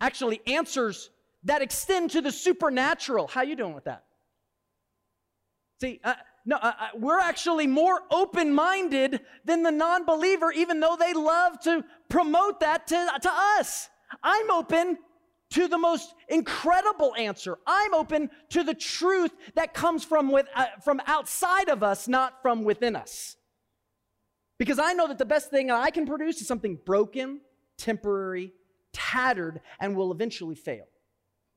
actually 0.00 0.40
answers 0.46 1.10
that 1.44 1.62
extend 1.62 2.10
to 2.10 2.20
the 2.20 2.32
supernatural. 2.32 3.26
How 3.28 3.42
you 3.42 3.56
doing 3.56 3.74
with 3.74 3.84
that? 3.84 4.04
See, 5.80 6.00
uh, 6.02 6.14
no, 6.44 6.56
uh, 6.56 6.72
uh 6.78 6.88
we're 6.94 7.20
actually 7.20 7.66
more 7.66 8.02
open-minded 8.10 9.20
than 9.44 9.62
the 9.62 9.70
non-believer, 9.70 10.52
even 10.52 10.80
though 10.80 10.96
they 10.98 11.12
love 11.12 11.60
to 11.60 11.84
promote 12.08 12.60
that 12.60 12.86
to, 12.88 13.12
to 13.22 13.30
us. 13.32 13.88
I'm 14.22 14.50
open 14.50 14.98
to 15.50 15.68
the 15.68 15.78
most 15.78 16.14
incredible 16.28 17.14
answer. 17.16 17.58
I'm 17.66 17.94
open 17.94 18.30
to 18.50 18.62
the 18.62 18.74
truth 18.74 19.32
that 19.54 19.72
comes 19.72 20.04
from, 20.04 20.30
with, 20.30 20.46
uh, 20.54 20.66
from 20.82 21.00
outside 21.06 21.68
of 21.68 21.82
us, 21.82 22.08
not 22.08 22.42
from 22.42 22.64
within 22.64 22.96
us. 22.96 23.36
Because 24.58 24.78
I 24.78 24.92
know 24.92 25.06
that 25.06 25.18
the 25.18 25.24
best 25.24 25.50
thing 25.50 25.70
I 25.70 25.90
can 25.90 26.04
produce 26.04 26.40
is 26.40 26.48
something 26.48 26.78
broken, 26.84 27.40
temporary, 27.76 28.52
tattered, 28.92 29.60
and 29.80 29.96
will 29.96 30.12
eventually 30.12 30.56
fail. 30.56 30.86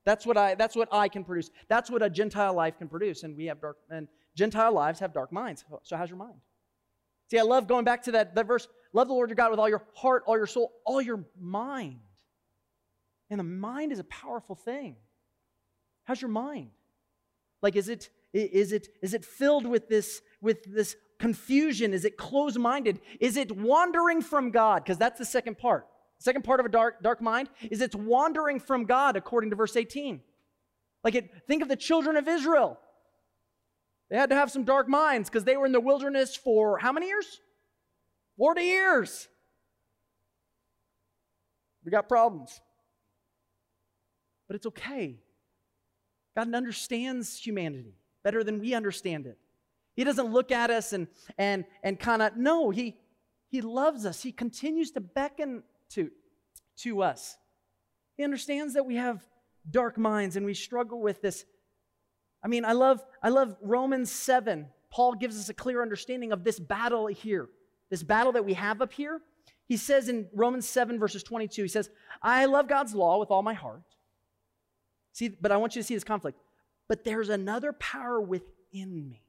That's 0.04 0.26
what 0.26 0.36
I 0.36 0.54
that's 0.54 0.74
what 0.74 0.88
I 0.92 1.08
can 1.08 1.24
produce. 1.24 1.50
That's 1.68 1.90
what 1.90 2.02
a 2.02 2.10
Gentile 2.10 2.54
life 2.54 2.78
can 2.78 2.88
produce. 2.88 3.22
And 3.22 3.36
we 3.36 3.46
have 3.46 3.60
dark 3.60 3.78
and 3.90 4.08
Gentile 4.36 4.72
lives 4.72 5.00
have 5.00 5.12
dark 5.12 5.32
minds. 5.32 5.64
So 5.82 5.96
how's 5.96 6.08
your 6.08 6.18
mind? 6.18 6.40
See, 7.30 7.38
I 7.38 7.42
love 7.42 7.66
going 7.66 7.84
back 7.84 8.02
to 8.04 8.12
that, 8.12 8.34
that 8.34 8.46
verse, 8.46 8.68
love 8.92 9.08
the 9.08 9.14
Lord 9.14 9.30
your 9.30 9.36
God 9.36 9.50
with 9.50 9.60
all 9.60 9.68
your 9.68 9.84
heart, 9.94 10.24
all 10.26 10.36
your 10.36 10.46
soul, 10.46 10.72
all 10.84 11.00
your 11.00 11.24
mind. 11.38 12.00
And 13.30 13.40
the 13.40 13.44
mind 13.44 13.92
is 13.92 13.98
a 13.98 14.04
powerful 14.04 14.54
thing. 14.54 14.96
How's 16.04 16.20
your 16.20 16.30
mind? 16.30 16.70
Like 17.62 17.76
is 17.76 17.88
it 17.88 18.10
is 18.32 18.72
it 18.72 18.88
is 19.02 19.14
it 19.14 19.24
filled 19.24 19.66
with 19.66 19.88
this 19.88 20.20
with 20.40 20.64
this 20.64 20.96
confusion? 21.18 21.94
Is 21.94 22.04
it 22.04 22.16
closed-minded? 22.16 23.00
Is 23.20 23.36
it 23.36 23.56
wandering 23.56 24.20
from 24.20 24.50
God? 24.50 24.82
Because 24.82 24.98
that's 24.98 25.18
the 25.18 25.24
second 25.24 25.56
part. 25.56 25.86
Second 26.22 26.44
part 26.44 26.60
of 26.60 26.66
a 26.66 26.68
dark, 26.68 27.02
dark 27.02 27.20
mind 27.20 27.48
is 27.68 27.80
it's 27.80 27.96
wandering 27.96 28.60
from 28.60 28.84
God, 28.84 29.16
according 29.16 29.50
to 29.50 29.56
verse 29.56 29.74
18. 29.74 30.20
Like 31.02 31.16
it, 31.16 31.30
think 31.48 31.62
of 31.62 31.68
the 31.68 31.74
children 31.74 32.16
of 32.16 32.28
Israel. 32.28 32.78
They 34.08 34.16
had 34.16 34.30
to 34.30 34.36
have 34.36 34.50
some 34.50 34.62
dark 34.62 34.88
minds 34.88 35.28
because 35.28 35.42
they 35.42 35.56
were 35.56 35.66
in 35.66 35.72
the 35.72 35.80
wilderness 35.80 36.36
for 36.36 36.78
how 36.78 36.92
many 36.92 37.08
years? 37.08 37.40
40 38.38 38.62
years. 38.62 39.28
We 41.84 41.90
got 41.90 42.08
problems. 42.08 42.60
But 44.46 44.54
it's 44.54 44.66
okay. 44.66 45.16
God 46.36 46.54
understands 46.54 47.36
humanity 47.36 47.96
better 48.22 48.44
than 48.44 48.60
we 48.60 48.74
understand 48.74 49.26
it. 49.26 49.38
He 49.96 50.04
doesn't 50.04 50.32
look 50.32 50.52
at 50.52 50.70
us 50.70 50.92
and 50.92 51.08
and 51.36 51.64
and 51.82 51.98
kind 51.98 52.22
of 52.22 52.36
no, 52.36 52.70
he 52.70 52.96
he 53.48 53.60
loves 53.60 54.06
us. 54.06 54.22
He 54.22 54.30
continues 54.30 54.92
to 54.92 55.00
beckon 55.00 55.64
to, 55.94 56.10
to 56.78 57.02
us. 57.02 57.36
He 58.16 58.24
understands 58.24 58.74
that 58.74 58.86
we 58.86 58.96
have 58.96 59.24
dark 59.70 59.96
minds 59.98 60.36
and 60.36 60.44
we 60.44 60.54
struggle 60.54 61.00
with 61.00 61.22
this. 61.22 61.44
I 62.42 62.48
mean, 62.48 62.64
I 62.64 62.72
love, 62.72 63.04
I 63.22 63.28
love 63.28 63.56
Romans 63.62 64.10
7. 64.10 64.66
Paul 64.90 65.14
gives 65.14 65.38
us 65.38 65.48
a 65.48 65.54
clear 65.54 65.80
understanding 65.80 66.32
of 66.32 66.44
this 66.44 66.58
battle 66.58 67.06
here, 67.06 67.48
this 67.88 68.02
battle 68.02 68.32
that 68.32 68.44
we 68.44 68.54
have 68.54 68.82
up 68.82 68.92
here. 68.92 69.20
He 69.66 69.76
says 69.76 70.08
in 70.08 70.28
Romans 70.34 70.68
7, 70.68 70.98
verses 70.98 71.22
22, 71.22 71.62
he 71.62 71.68
says, 71.68 71.88
I 72.20 72.44
love 72.46 72.68
God's 72.68 72.94
law 72.94 73.18
with 73.18 73.30
all 73.30 73.42
my 73.42 73.54
heart. 73.54 73.82
See, 75.12 75.28
but 75.28 75.52
I 75.52 75.56
want 75.56 75.76
you 75.76 75.82
to 75.82 75.86
see 75.86 75.94
this 75.94 76.04
conflict. 76.04 76.38
But 76.88 77.04
there's 77.04 77.28
another 77.28 77.72
power 77.72 78.20
within 78.20 79.08
me 79.08 79.22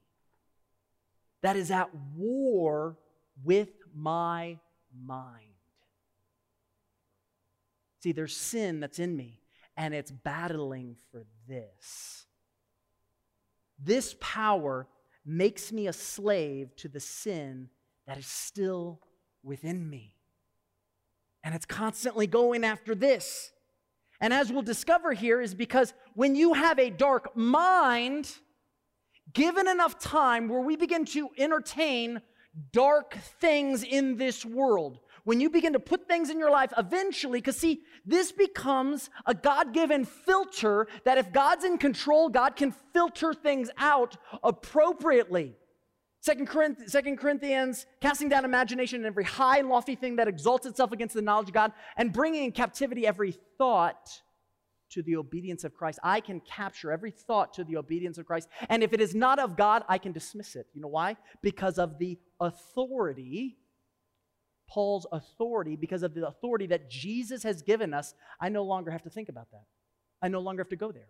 that 1.42 1.56
is 1.56 1.72
at 1.72 1.90
war 2.16 2.98
with 3.44 3.70
my 3.96 4.58
mind. 5.06 5.53
See, 8.04 8.12
there's 8.12 8.36
sin 8.36 8.82
that's 8.82 9.00
in 9.00 9.16
me, 9.16 9.40
and 9.78 9.94
it's 9.94 10.12
battling 10.12 10.98
for 11.10 11.24
this. 11.48 12.26
This 13.80 14.14
power 14.20 14.90
makes 15.26 15.72
me 15.72 15.88
a 15.88 15.94
slave 15.94 16.76
to 16.76 16.90
the 16.90 17.00
sin 17.00 17.70
that 18.06 18.18
is 18.18 18.28
still 18.28 19.00
within 19.42 19.90
me. 19.90 20.18
And 21.46 21.56
it's 21.56 21.66
constantly 21.66 22.28
going 22.28 22.66
after 22.66 22.94
this. 22.94 23.54
And 24.20 24.34
as 24.34 24.52
we'll 24.52 24.64
discover 24.64 25.14
here, 25.14 25.40
is 25.40 25.56
because 25.56 25.94
when 26.14 26.36
you 26.36 26.56
have 26.56 26.80
a 26.80 26.90
dark 26.90 27.38
mind, 27.38 28.30
given 29.32 29.66
enough 29.66 29.98
time 29.98 30.50
where 30.50 30.60
we 30.60 30.76
begin 30.76 31.06
to 31.06 31.30
entertain 31.38 32.22
dark 32.74 33.14
things 33.40 33.82
in 33.82 34.18
this 34.18 34.44
world, 34.44 35.00
when 35.24 35.40
you 35.40 35.50
begin 35.50 35.74
to 35.74 35.80
put 35.80 36.08
things 36.08 36.30
in 36.30 36.38
your 36.38 36.52
life, 36.52 36.74
eventually, 36.78 37.40
because 37.40 37.58
see, 37.58 37.82
this 38.06 38.32
becomes 38.32 39.10
a 39.26 39.34
God 39.34 39.74
given 39.74 40.06
filter 40.06 40.88
that 41.06 41.18
if 41.18 41.32
God's 41.32 41.64
in 41.64 41.78
control, 41.78 42.30
God 42.30 42.56
can 42.56 42.74
filter 42.94 43.34
things 43.34 43.70
out 43.78 44.18
appropriately. 44.44 45.56
Second 46.20 46.48
Corinthians, 46.48 46.92
Second 46.92 47.18
Corinthians, 47.18 47.86
casting 48.02 48.30
down 48.30 48.46
imagination 48.46 48.98
and 48.98 49.06
every 49.06 49.26
high 49.26 49.60
and 49.60 49.70
lofty 49.70 49.96
thing 49.96 50.16
that 50.18 50.28
exalts 50.28 50.66
itself 50.66 50.92
against 50.92 51.16
the 51.16 51.22
knowledge 51.22 51.50
of 51.50 51.54
God, 51.54 51.74
and 51.98 52.14
bringing 52.14 52.46
in 52.46 52.52
captivity 52.52 53.06
every 53.06 53.36
thought 53.58 54.10
to 54.92 55.02
the 55.02 55.16
obedience 55.16 55.64
of 55.64 55.74
Christ. 55.74 56.00
I 56.04 56.22
can 56.22 56.40
capture 56.40 56.92
every 56.92 57.12
thought 57.12 57.54
to 57.56 57.64
the 57.64 57.78
obedience 57.78 58.18
of 58.18 58.26
Christ. 58.26 58.48
And 58.70 58.84
if 58.84 58.94
it 58.94 59.02
is 59.02 59.16
not 59.16 59.40
of 59.40 59.58
God, 59.58 59.84
I 59.90 59.98
can 59.98 60.12
dismiss 60.12 60.56
it. 60.56 60.68
You 60.74 60.82
know 60.82 60.88
why? 60.88 61.18
Because 61.42 61.80
of 61.80 61.98
the 61.98 62.20
authority 62.40 63.58
Paul's 64.74 65.06
authority, 65.12 65.76
because 65.76 66.02
of 66.02 66.16
the 66.16 66.28
authority 66.28 66.66
that 66.68 66.90
Jesus 66.90 67.44
has 67.44 67.62
given 67.62 67.94
us, 67.94 68.16
I 68.42 68.50
no 68.50 68.64
longer 68.64 68.90
have 68.90 69.04
to 69.04 69.10
think 69.10 69.30
about 69.30 69.52
that. 69.52 69.66
I 70.20 70.30
no 70.30 70.40
longer 70.40 70.62
have 70.64 70.70
to 70.70 70.76
go 70.76 70.92
there. 70.92 71.10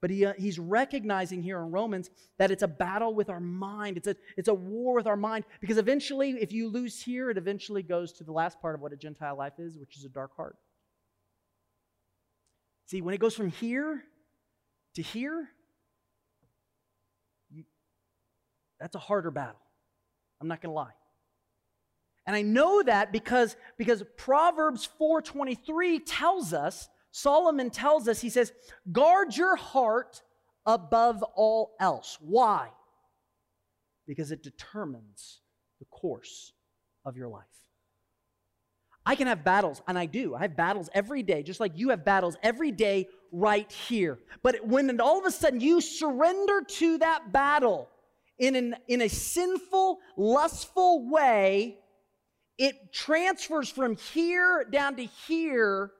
But 0.00 0.10
he, 0.10 0.24
uh, 0.24 0.32
he's 0.38 0.58
recognizing 0.58 1.42
here 1.42 1.58
in 1.58 1.70
Romans 1.70 2.08
that 2.38 2.50
it's 2.50 2.62
a 2.62 2.68
battle 2.68 3.14
with 3.14 3.28
our 3.28 3.38
mind. 3.38 3.98
It's 3.98 4.08
a, 4.08 4.16
it's 4.38 4.48
a 4.48 4.54
war 4.54 4.94
with 4.94 5.06
our 5.06 5.16
mind 5.16 5.44
because 5.60 5.76
eventually, 5.76 6.30
if 6.30 6.52
you 6.52 6.68
lose 6.70 7.02
here, 7.02 7.28
it 7.28 7.36
eventually 7.36 7.82
goes 7.82 8.12
to 8.14 8.24
the 8.24 8.32
last 8.32 8.58
part 8.62 8.74
of 8.74 8.80
what 8.80 8.94
a 8.94 8.96
Gentile 8.96 9.36
life 9.36 9.58
is, 9.58 9.76
which 9.76 9.98
is 9.98 10.04
a 10.04 10.08
dark 10.08 10.34
heart. 10.34 10.56
See, 12.86 13.02
when 13.02 13.14
it 13.14 13.20
goes 13.20 13.34
from 13.34 13.50
here 13.50 14.02
to 14.94 15.02
here, 15.02 15.50
you, 17.50 17.64
that's 18.80 18.96
a 18.96 19.00
harder 19.00 19.30
battle. 19.30 19.60
I'm 20.40 20.48
not 20.48 20.62
going 20.62 20.70
to 20.70 20.74
lie. 20.74 20.92
And 22.26 22.36
I 22.36 22.42
know 22.42 22.82
that 22.82 23.12
because, 23.12 23.56
because 23.78 24.02
Proverbs 24.16 24.88
4:23 25.00 26.00
tells 26.06 26.52
us, 26.52 26.88
Solomon 27.10 27.70
tells 27.70 28.08
us, 28.08 28.20
he 28.20 28.30
says, 28.30 28.52
guard 28.90 29.36
your 29.36 29.56
heart 29.56 30.22
above 30.64 31.22
all 31.34 31.74
else. 31.80 32.16
Why? 32.20 32.70
Because 34.06 34.30
it 34.32 34.42
determines 34.42 35.40
the 35.78 35.84
course 35.86 36.52
of 37.04 37.16
your 37.16 37.28
life. 37.28 37.44
I 39.04 39.16
can 39.16 39.26
have 39.26 39.42
battles, 39.42 39.82
and 39.88 39.98
I 39.98 40.06
do. 40.06 40.34
I 40.34 40.42
have 40.42 40.56
battles 40.56 40.88
every 40.94 41.24
day, 41.24 41.42
just 41.42 41.58
like 41.58 41.72
you 41.74 41.88
have 41.88 42.04
battles 42.04 42.36
every 42.42 42.70
day 42.70 43.08
right 43.32 43.70
here. 43.70 44.20
But 44.42 44.64
when 44.66 45.00
all 45.00 45.18
of 45.18 45.26
a 45.26 45.30
sudden 45.30 45.60
you 45.60 45.80
surrender 45.80 46.62
to 46.62 46.98
that 46.98 47.32
battle 47.32 47.88
in, 48.38 48.54
an, 48.54 48.76
in 48.86 49.02
a 49.02 49.08
sinful, 49.08 49.98
lustful 50.16 51.10
way, 51.10 51.78
it 52.58 52.92
transfers 52.92 53.68
from 53.68 53.96
here 53.96 54.64
down 54.70 54.96
to 54.96 55.04
here, 55.04 55.92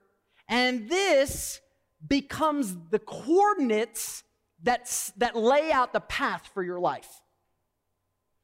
and 0.48 0.88
this 0.88 1.60
becomes 2.06 2.76
the 2.90 2.98
coordinates 2.98 4.24
that's, 4.62 5.10
that 5.16 5.36
lay 5.36 5.72
out 5.72 5.92
the 5.92 6.00
path 6.00 6.50
for 6.54 6.62
your 6.62 6.78
life. 6.78 7.08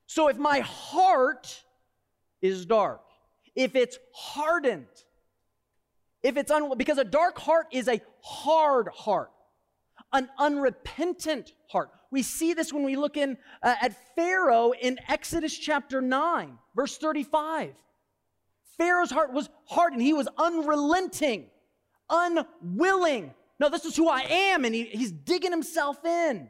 So 0.07 0.29
if 0.29 0.39
my 0.39 0.61
heart 0.61 1.63
is 2.41 2.67
dark, 2.67 3.03
if 3.55 3.75
it's 3.77 3.99
hardened, 4.15 4.87
if 6.23 6.37
it's 6.37 6.51
un- 6.51 6.77
because 6.77 6.99
a 6.99 7.05
dark 7.05 7.39
heart 7.39 7.67
is 7.73 7.89
a 7.89 8.01
hard 8.23 8.89
heart. 8.89 9.31
an 10.13 10.29
unrepentant 10.39 11.53
heart. 11.69 11.91
We 12.11 12.23
see 12.23 12.55
this 12.55 12.73
when 12.73 12.83
we 12.83 12.97
look 12.97 13.17
in 13.17 13.37
uh, 13.63 13.75
at 13.83 13.95
Pharaoh 14.17 14.73
in 14.73 14.99
Exodus 15.09 15.57
chapter 15.57 16.01
9, 16.01 16.59
verse 16.75 16.97
35. 16.97 17.75
Pharaoh's 18.79 19.11
heart 19.11 19.33
was 19.33 19.51
hardened. 19.67 20.03
He 20.03 20.13
was 20.13 20.29
unrelenting, 20.39 21.47
unwilling. 22.09 23.35
No, 23.61 23.69
this 23.69 23.85
is 23.85 23.97
who 23.97 24.09
I 24.09 24.21
am, 24.21 24.65
and 24.65 24.75
he, 24.75 24.85
he's 24.85 25.11
digging 25.11 25.51
himself 25.51 26.05
in. 26.05 26.49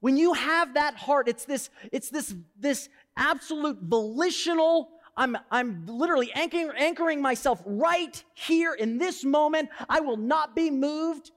When 0.00 0.16
you 0.16 0.32
have 0.34 0.74
that 0.74 0.94
heart, 0.94 1.28
it's 1.28 1.44
this, 1.44 1.70
it's 1.90 2.10
this, 2.10 2.34
this 2.58 2.88
absolute 3.16 3.78
volitional. 3.82 4.90
I'm, 5.16 5.36
I'm 5.50 5.86
literally 5.86 6.30
anchoring, 6.32 6.70
anchoring 6.76 7.20
myself 7.20 7.62
right 7.64 8.22
here 8.34 8.74
in 8.74 8.98
this 8.98 9.24
moment. 9.24 9.70
I 9.88 10.00
will 10.00 10.16
not 10.16 10.54
be 10.54 10.70
moved. 10.70 11.32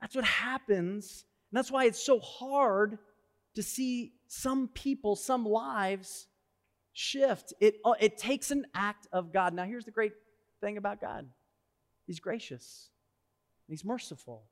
That's 0.00 0.14
what 0.14 0.24
happens. 0.24 1.24
And 1.50 1.58
that's 1.58 1.72
why 1.72 1.86
it's 1.86 2.04
so 2.04 2.20
hard 2.20 2.98
to 3.54 3.62
see 3.62 4.12
some 4.28 4.68
people, 4.68 5.16
some 5.16 5.44
lives 5.44 6.28
shift. 6.98 7.54
It, 7.60 7.76
uh, 7.84 7.94
it 8.00 8.18
takes 8.18 8.50
an 8.50 8.66
act 8.74 9.06
of 9.12 9.32
God. 9.32 9.54
Now, 9.54 9.64
here's 9.64 9.84
the 9.84 9.92
great 9.92 10.12
thing 10.60 10.76
about 10.76 11.00
God 11.00 11.26
He's 12.06 12.20
gracious, 12.20 12.90
He's 13.68 13.84
merciful. 13.84 14.44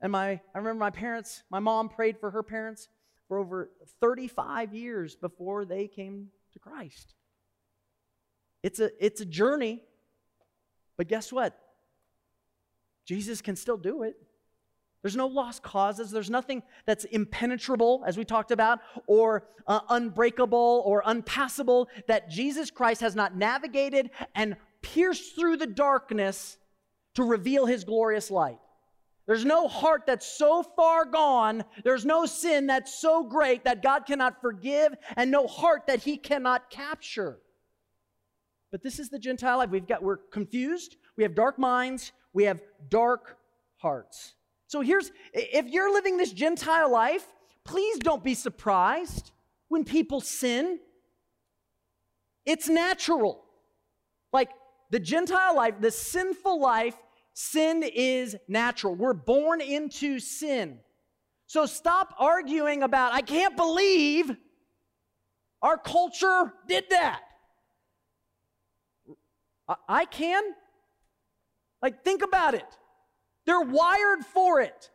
And 0.00 0.10
my, 0.10 0.30
I 0.30 0.58
remember 0.58 0.80
my 0.80 0.90
parents, 0.90 1.44
my 1.48 1.60
mom 1.60 1.88
prayed 1.88 2.18
for 2.18 2.32
her 2.32 2.42
parents 2.42 2.88
for 3.28 3.38
over 3.38 3.70
35 4.00 4.74
years 4.74 5.14
before 5.14 5.64
they 5.64 5.86
came 5.86 6.26
to 6.54 6.58
Christ. 6.58 7.14
It's 8.64 8.80
a, 8.80 8.90
it's 8.98 9.20
a 9.20 9.24
journey, 9.24 9.80
but 10.96 11.06
guess 11.06 11.32
what? 11.32 11.56
Jesus 13.06 13.40
can 13.40 13.54
still 13.54 13.76
do 13.76 14.02
it. 14.02 14.16
There's 15.02 15.16
no 15.16 15.26
lost 15.26 15.62
causes. 15.62 16.10
There's 16.10 16.30
nothing 16.30 16.62
that's 16.86 17.04
impenetrable, 17.04 18.04
as 18.06 18.16
we 18.16 18.24
talked 18.24 18.52
about, 18.52 18.78
or 19.06 19.48
uh, 19.66 19.80
unbreakable 19.88 20.82
or 20.86 21.02
unpassable 21.04 21.88
that 22.06 22.30
Jesus 22.30 22.70
Christ 22.70 23.00
has 23.00 23.16
not 23.16 23.36
navigated 23.36 24.10
and 24.34 24.56
pierced 24.80 25.34
through 25.34 25.56
the 25.56 25.66
darkness 25.66 26.56
to 27.14 27.24
reveal 27.24 27.66
his 27.66 27.84
glorious 27.84 28.30
light. 28.30 28.58
There's 29.26 29.44
no 29.44 29.68
heart 29.68 30.02
that's 30.06 30.26
so 30.26 30.62
far 30.62 31.04
gone. 31.04 31.64
There's 31.84 32.04
no 32.04 32.26
sin 32.26 32.66
that's 32.66 32.94
so 32.94 33.22
great 33.22 33.64
that 33.64 33.82
God 33.82 34.06
cannot 34.06 34.40
forgive, 34.40 34.94
and 35.16 35.30
no 35.30 35.46
heart 35.46 35.82
that 35.86 36.02
he 36.02 36.16
cannot 36.16 36.70
capture. 36.70 37.38
But 38.70 38.82
this 38.82 38.98
is 38.98 39.10
the 39.10 39.18
Gentile 39.18 39.58
life. 39.58 39.70
We've 39.70 39.86
got, 39.86 40.02
we're 40.02 40.16
confused. 40.16 40.96
We 41.16 41.24
have 41.24 41.34
dark 41.34 41.58
minds. 41.58 42.12
We 42.32 42.44
have 42.44 42.60
dark 42.88 43.36
hearts. 43.76 44.34
So 44.72 44.80
here's 44.80 45.12
if 45.34 45.68
you're 45.68 45.92
living 45.92 46.16
this 46.16 46.32
Gentile 46.32 46.90
life, 46.90 47.26
please 47.62 47.98
don't 47.98 48.24
be 48.24 48.32
surprised 48.32 49.30
when 49.68 49.84
people 49.84 50.22
sin. 50.22 50.78
It's 52.46 52.70
natural. 52.70 53.44
Like 54.32 54.48
the 54.90 54.98
Gentile 54.98 55.54
life, 55.54 55.74
the 55.78 55.90
sinful 55.90 56.58
life, 56.58 56.96
sin 57.34 57.82
is 57.82 58.34
natural. 58.48 58.94
We're 58.94 59.12
born 59.12 59.60
into 59.60 60.18
sin. 60.18 60.78
So 61.48 61.66
stop 61.66 62.14
arguing 62.18 62.82
about, 62.82 63.12
I 63.12 63.20
can't 63.20 63.54
believe 63.54 64.34
our 65.60 65.76
culture 65.76 66.50
did 66.66 66.84
that. 66.88 67.20
I 69.86 70.06
can. 70.06 70.42
Like, 71.82 72.04
think 72.06 72.22
about 72.22 72.54
it. 72.54 72.78
They're 73.46 73.60
wired 73.60 74.24
for 74.24 74.60
it. 74.60 74.90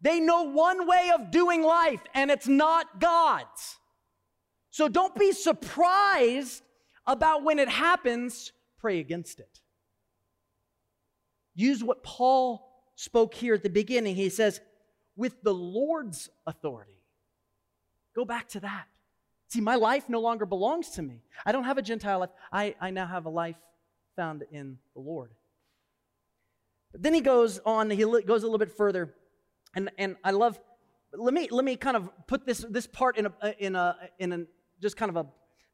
They 0.00 0.20
know 0.20 0.44
one 0.44 0.86
way 0.86 1.10
of 1.14 1.30
doing 1.30 1.62
life, 1.62 2.00
and 2.14 2.30
it's 2.30 2.48
not 2.48 3.00
God's. 3.00 3.78
So 4.70 4.88
don't 4.88 5.14
be 5.14 5.32
surprised 5.32 6.62
about 7.06 7.42
when 7.42 7.58
it 7.58 7.68
happens, 7.68 8.52
pray 8.78 9.00
against 9.00 9.40
it. 9.40 9.60
Use 11.54 11.84
what 11.84 12.02
Paul 12.02 12.66
spoke 12.94 13.34
here 13.34 13.54
at 13.54 13.62
the 13.62 13.70
beginning. 13.70 14.14
He 14.14 14.28
says, 14.28 14.60
with 15.16 15.42
the 15.42 15.52
Lord's 15.52 16.30
authority. 16.46 17.02
Go 18.14 18.24
back 18.24 18.48
to 18.50 18.60
that. 18.60 18.86
See, 19.48 19.60
my 19.60 19.74
life 19.74 20.08
no 20.08 20.20
longer 20.20 20.46
belongs 20.46 20.90
to 20.90 21.02
me. 21.02 21.22
I 21.44 21.52
don't 21.52 21.64
have 21.64 21.76
a 21.76 21.82
Gentile 21.82 22.20
life. 22.20 22.30
I, 22.52 22.74
I 22.80 22.90
now 22.90 23.06
have 23.06 23.26
a 23.26 23.30
life 23.30 23.56
found 24.16 24.44
in 24.50 24.78
the 24.94 25.00
Lord. 25.00 25.32
But 26.92 27.02
then 27.02 27.14
he 27.14 27.20
goes 27.20 27.60
on, 27.64 27.90
he 27.90 28.04
goes 28.04 28.42
a 28.42 28.46
little 28.46 28.58
bit 28.58 28.76
further, 28.76 29.14
and, 29.74 29.90
and 29.98 30.16
I 30.24 30.32
love, 30.32 30.58
let 31.12 31.34
me, 31.34 31.48
let 31.50 31.64
me 31.64 31.76
kind 31.76 31.96
of 31.96 32.10
put 32.26 32.46
this, 32.46 32.64
this 32.68 32.86
part 32.86 33.16
in 33.16 33.26
a, 33.26 33.32
uh, 33.40 33.52
in 33.58 33.76
a, 33.76 33.96
in 34.18 34.32
a, 34.32 34.38
just 34.82 34.96
kind 34.96 35.10
of 35.10 35.16
a, 35.16 35.26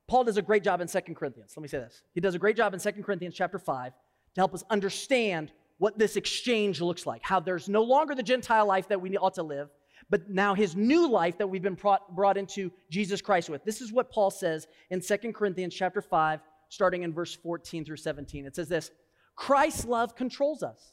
Paul 0.08 0.24
does 0.24 0.36
a 0.36 0.42
great 0.42 0.62
job 0.62 0.80
in 0.80 0.88
Second 0.88 1.14
Corinthians. 1.14 1.54
Let 1.56 1.62
me 1.62 1.68
say 1.68 1.78
this. 1.78 2.02
He 2.12 2.20
does 2.20 2.34
a 2.34 2.38
great 2.38 2.56
job 2.56 2.74
in 2.74 2.80
Second 2.80 3.02
Corinthians 3.02 3.34
chapter 3.34 3.58
5 3.58 3.92
to 3.92 4.40
help 4.40 4.54
us 4.54 4.62
understand 4.70 5.52
what 5.78 5.98
this 5.98 6.16
exchange 6.16 6.80
looks 6.80 7.06
like, 7.06 7.22
how 7.22 7.40
there's 7.40 7.68
no 7.68 7.82
longer 7.82 8.14
the 8.14 8.22
Gentile 8.22 8.66
life 8.66 8.88
that 8.88 9.00
we 9.00 9.16
ought 9.16 9.34
to 9.34 9.42
live, 9.42 9.68
but 10.08 10.28
now 10.30 10.54
his 10.54 10.76
new 10.76 11.08
life 11.08 11.36
that 11.38 11.48
we've 11.48 11.62
been 11.62 11.74
brought, 11.74 12.14
brought 12.14 12.36
into 12.36 12.70
Jesus 12.90 13.20
Christ 13.20 13.50
with. 13.50 13.64
This 13.64 13.80
is 13.80 13.92
what 13.92 14.10
Paul 14.10 14.30
says 14.30 14.68
in 14.90 15.00
Second 15.00 15.34
Corinthians 15.34 15.74
chapter 15.74 16.00
5, 16.00 16.40
starting 16.68 17.02
in 17.02 17.12
verse 17.12 17.34
14 17.34 17.84
through 17.84 17.96
17. 17.96 18.46
It 18.46 18.54
says 18.54 18.68
this 18.68 18.90
Christ's 19.34 19.84
love 19.84 20.14
controls 20.14 20.62
us. 20.62 20.92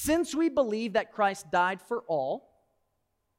Since 0.00 0.32
we 0.32 0.48
believe 0.48 0.92
that 0.92 1.12
Christ 1.12 1.50
died 1.50 1.82
for 1.82 2.04
all, 2.06 2.50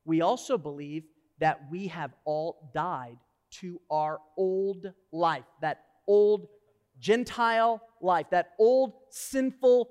we 0.03 0.19
also 0.19 0.57
believe 0.57 1.05
that 1.39 1.61
we 1.71 1.87
have 1.87 2.11
all 2.25 2.69
died 2.73 3.15
to 3.61 3.79
our 3.89 4.19
old 4.35 4.91
life, 5.13 5.45
that 5.61 5.85
old 6.05 6.47
Gentile 6.99 7.81
life, 8.01 8.25
that 8.31 8.49
old 8.59 8.91
sinful 9.09 9.89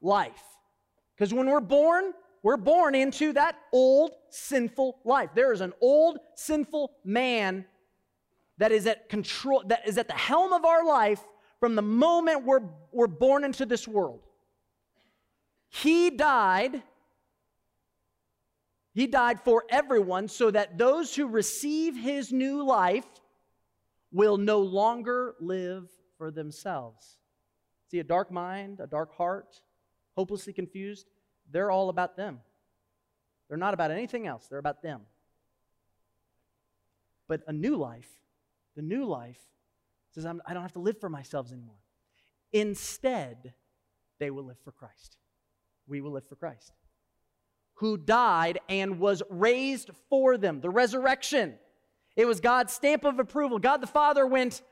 life. 0.00 0.42
Because 1.14 1.34
when 1.34 1.50
we're 1.50 1.60
born, 1.60 2.14
we're 2.42 2.56
born 2.56 2.94
into 2.94 3.34
that 3.34 3.58
old 3.70 4.12
sinful 4.30 5.00
life. 5.04 5.28
There 5.34 5.52
is 5.52 5.60
an 5.60 5.74
old 5.82 6.16
sinful 6.34 6.92
man 7.04 7.66
that 8.56 8.72
is 8.72 8.86
at 8.86 9.10
control, 9.10 9.64
that 9.66 9.86
is 9.86 9.98
at 9.98 10.08
the 10.08 10.14
helm 10.14 10.54
of 10.54 10.64
our 10.64 10.82
life 10.82 11.20
from 11.60 11.74
the 11.74 11.82
moment 11.82 12.46
we're, 12.46 12.62
we're 12.90 13.06
born 13.06 13.44
into 13.44 13.66
this 13.66 13.86
world. 13.86 14.25
He 15.82 16.08
died. 16.08 16.82
He 18.94 19.06
died 19.06 19.40
for 19.42 19.64
everyone 19.68 20.28
so 20.28 20.50
that 20.50 20.78
those 20.78 21.14
who 21.14 21.26
receive 21.26 21.94
his 21.96 22.32
new 22.32 22.64
life 22.64 23.04
will 24.10 24.38
no 24.38 24.60
longer 24.60 25.34
live 25.38 25.90
for 26.16 26.30
themselves. 26.30 27.18
See, 27.90 27.98
a 27.98 28.04
dark 28.04 28.30
mind, 28.30 28.80
a 28.80 28.86
dark 28.86 29.14
heart, 29.16 29.60
hopelessly 30.16 30.54
confused, 30.54 31.10
they're 31.50 31.70
all 31.70 31.90
about 31.90 32.16
them. 32.16 32.40
They're 33.48 33.58
not 33.58 33.74
about 33.74 33.90
anything 33.90 34.26
else, 34.26 34.46
they're 34.46 34.58
about 34.58 34.82
them. 34.82 35.02
But 37.28 37.42
a 37.46 37.52
new 37.52 37.76
life, 37.76 38.08
the 38.76 38.82
new 38.82 39.04
life, 39.04 39.40
says, 40.12 40.24
I 40.24 40.54
don't 40.54 40.62
have 40.62 40.72
to 40.72 40.78
live 40.78 40.98
for 40.98 41.10
myself 41.10 41.52
anymore. 41.52 41.82
Instead, 42.50 43.52
they 44.18 44.30
will 44.30 44.44
live 44.44 44.58
for 44.64 44.72
Christ 44.72 45.18
we 45.88 46.00
will 46.00 46.12
live 46.12 46.26
for 46.26 46.36
Christ. 46.36 46.72
Who 47.74 47.96
died 47.96 48.58
and 48.68 48.98
was 48.98 49.22
raised 49.28 49.90
for 50.08 50.38
them. 50.38 50.60
The 50.60 50.70
resurrection. 50.70 51.54
It 52.16 52.24
was 52.24 52.40
God's 52.40 52.72
stamp 52.72 53.04
of 53.04 53.18
approval. 53.18 53.58
God 53.58 53.82
the 53.82 53.86
Father 53.86 54.26
went, 54.26 54.62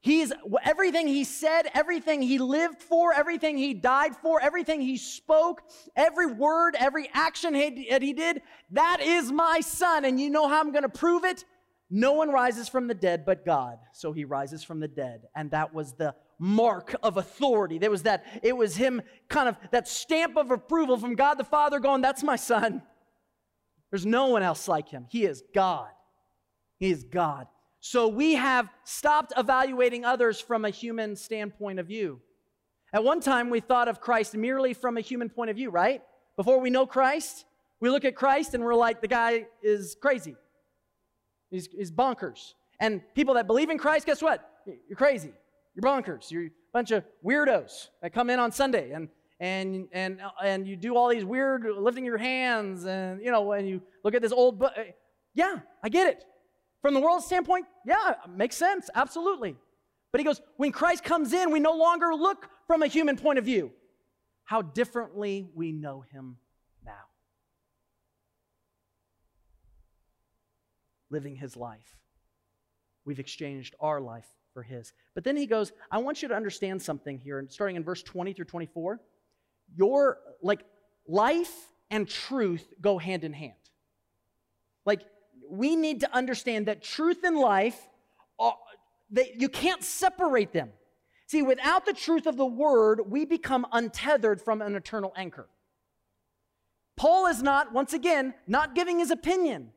He's 0.00 0.32
everything 0.62 1.08
He 1.08 1.24
said, 1.24 1.62
everything 1.72 2.20
He 2.20 2.38
lived 2.38 2.82
for, 2.82 3.14
everything 3.14 3.56
He 3.56 3.72
died 3.72 4.14
for, 4.14 4.38
everything 4.38 4.82
He 4.82 4.98
spoke, 4.98 5.62
every 5.96 6.26
word, 6.26 6.76
every 6.78 7.08
action 7.14 7.54
that 7.54 8.02
He 8.02 8.12
did. 8.12 8.42
That 8.70 9.00
is 9.00 9.32
my 9.32 9.60
Son. 9.60 10.04
And 10.04 10.20
you 10.20 10.28
know 10.28 10.46
how 10.46 10.60
I'm 10.60 10.72
going 10.72 10.82
to 10.82 10.90
prove 10.90 11.24
it? 11.24 11.46
No 11.90 12.12
one 12.12 12.30
rises 12.30 12.68
from 12.68 12.88
the 12.88 12.94
dead 12.94 13.24
but 13.24 13.44
God. 13.44 13.78
So 13.92 14.12
He 14.12 14.24
rises 14.24 14.64
from 14.64 14.80
the 14.80 14.88
dead. 14.88 15.22
And 15.36 15.50
that 15.50 15.74
was 15.74 15.92
the 15.94 16.14
mark 16.38 16.94
of 17.02 17.16
authority. 17.16 17.78
There 17.78 17.90
was 17.90 18.02
that, 18.02 18.24
it 18.42 18.56
was 18.56 18.76
him 18.76 19.02
kind 19.28 19.48
of 19.48 19.56
that 19.70 19.88
stamp 19.88 20.36
of 20.36 20.50
approval 20.50 20.96
from 20.96 21.14
God 21.14 21.34
the 21.34 21.44
Father 21.44 21.78
going, 21.80 22.02
That's 22.02 22.22
my 22.22 22.36
son. 22.36 22.82
There's 23.90 24.06
no 24.06 24.26
one 24.26 24.42
else 24.42 24.66
like 24.66 24.88
him. 24.88 25.06
He 25.08 25.24
is 25.24 25.42
God. 25.54 25.90
He 26.78 26.90
is 26.90 27.04
God. 27.04 27.46
So 27.78 28.08
we 28.08 28.34
have 28.34 28.68
stopped 28.84 29.32
evaluating 29.36 30.04
others 30.04 30.40
from 30.40 30.64
a 30.64 30.70
human 30.70 31.14
standpoint 31.16 31.78
of 31.78 31.86
view. 31.86 32.20
At 32.92 33.04
one 33.04 33.20
time, 33.20 33.50
we 33.50 33.60
thought 33.60 33.88
of 33.88 34.00
Christ 34.00 34.34
merely 34.34 34.74
from 34.74 34.96
a 34.96 35.00
human 35.00 35.28
point 35.28 35.50
of 35.50 35.56
view, 35.56 35.70
right? 35.70 36.02
Before 36.36 36.60
we 36.60 36.70
know 36.70 36.86
Christ, 36.86 37.44
we 37.80 37.90
look 37.90 38.04
at 38.04 38.16
Christ 38.16 38.54
and 38.54 38.64
we're 38.64 38.74
like, 38.74 39.00
the 39.00 39.08
guy 39.08 39.46
is 39.62 39.96
crazy. 40.00 40.34
He's, 41.54 41.68
he's 41.68 41.90
bonkers. 41.90 42.54
And 42.80 43.00
people 43.14 43.34
that 43.34 43.46
believe 43.46 43.70
in 43.70 43.78
Christ, 43.78 44.06
guess 44.06 44.20
what? 44.20 44.50
You're 44.66 44.96
crazy. 44.96 45.32
You're 45.74 45.82
bonkers. 45.82 46.30
You're 46.30 46.46
a 46.46 46.50
bunch 46.72 46.90
of 46.90 47.04
weirdos 47.24 47.88
that 48.02 48.12
come 48.12 48.28
in 48.30 48.38
on 48.38 48.52
Sunday 48.52 48.90
and, 48.92 49.08
and 49.40 49.88
and 49.92 50.20
and 50.42 50.66
you 50.66 50.76
do 50.76 50.96
all 50.96 51.08
these 51.08 51.24
weird 51.24 51.66
lifting 51.76 52.04
your 52.04 52.18
hands 52.18 52.84
and 52.84 53.20
you 53.22 53.30
know 53.30 53.52
and 53.52 53.68
you 53.68 53.82
look 54.04 54.14
at 54.14 54.22
this 54.22 54.32
old 54.32 54.60
book 54.60 54.72
yeah 55.34 55.56
i 55.82 55.88
get 55.88 56.06
it 56.06 56.24
from 56.80 56.94
the 56.94 57.00
world 57.00 57.22
standpoint 57.22 57.66
yeah 57.84 58.14
makes 58.28 58.56
sense 58.56 58.88
absolutely 58.94 59.56
but 60.12 60.20
he 60.20 60.24
goes 60.24 60.40
when 60.56 60.70
christ 60.70 61.02
comes 61.02 61.32
in 61.32 61.50
we 61.50 61.58
no 61.58 61.72
longer 61.74 62.14
look 62.14 62.48
from 62.68 62.82
a 62.82 62.86
human 62.86 63.16
point 63.16 63.38
of 63.38 63.44
view 63.44 63.72
how 64.44 64.62
differently 64.62 65.48
we 65.54 65.72
know 65.72 66.04
him 66.12 66.36
now 66.84 66.92
living 71.14 71.36
his 71.36 71.56
life 71.56 71.96
we've 73.04 73.20
exchanged 73.20 73.74
our 73.80 74.00
life 74.00 74.28
for 74.52 74.62
his 74.62 74.92
but 75.14 75.24
then 75.24 75.36
he 75.36 75.46
goes 75.46 75.72
i 75.90 75.98
want 75.98 76.22
you 76.22 76.28
to 76.28 76.36
understand 76.42 76.80
something 76.80 77.18
here 77.18 77.44
starting 77.48 77.76
in 77.76 77.84
verse 77.84 78.02
20 78.02 78.32
through 78.32 78.44
24 78.44 79.00
your 79.74 80.18
like 80.42 80.64
life 81.06 81.54
and 81.90 82.08
truth 82.08 82.72
go 82.80 82.98
hand 82.98 83.24
in 83.24 83.32
hand. 83.32 83.52
Like 84.84 85.02
we 85.48 85.76
need 85.76 86.00
to 86.00 86.14
understand 86.14 86.66
that 86.66 86.82
truth 86.82 87.22
and 87.24 87.38
life, 87.38 87.78
are, 88.38 88.56
they, 89.10 89.34
you 89.38 89.48
can't 89.48 89.82
separate 89.82 90.52
them. 90.52 90.70
See, 91.26 91.42
without 91.42 91.86
the 91.86 91.92
truth 91.92 92.26
of 92.26 92.36
the 92.36 92.46
word, 92.46 93.02
we 93.06 93.24
become 93.24 93.66
untethered 93.72 94.42
from 94.42 94.60
an 94.60 94.74
eternal 94.74 95.12
anchor. 95.16 95.48
Paul 96.96 97.26
is 97.26 97.42
not, 97.42 97.72
once 97.72 97.92
again, 97.92 98.34
not 98.46 98.74
giving 98.74 98.98
his 98.98 99.10
opinion. 99.10 99.70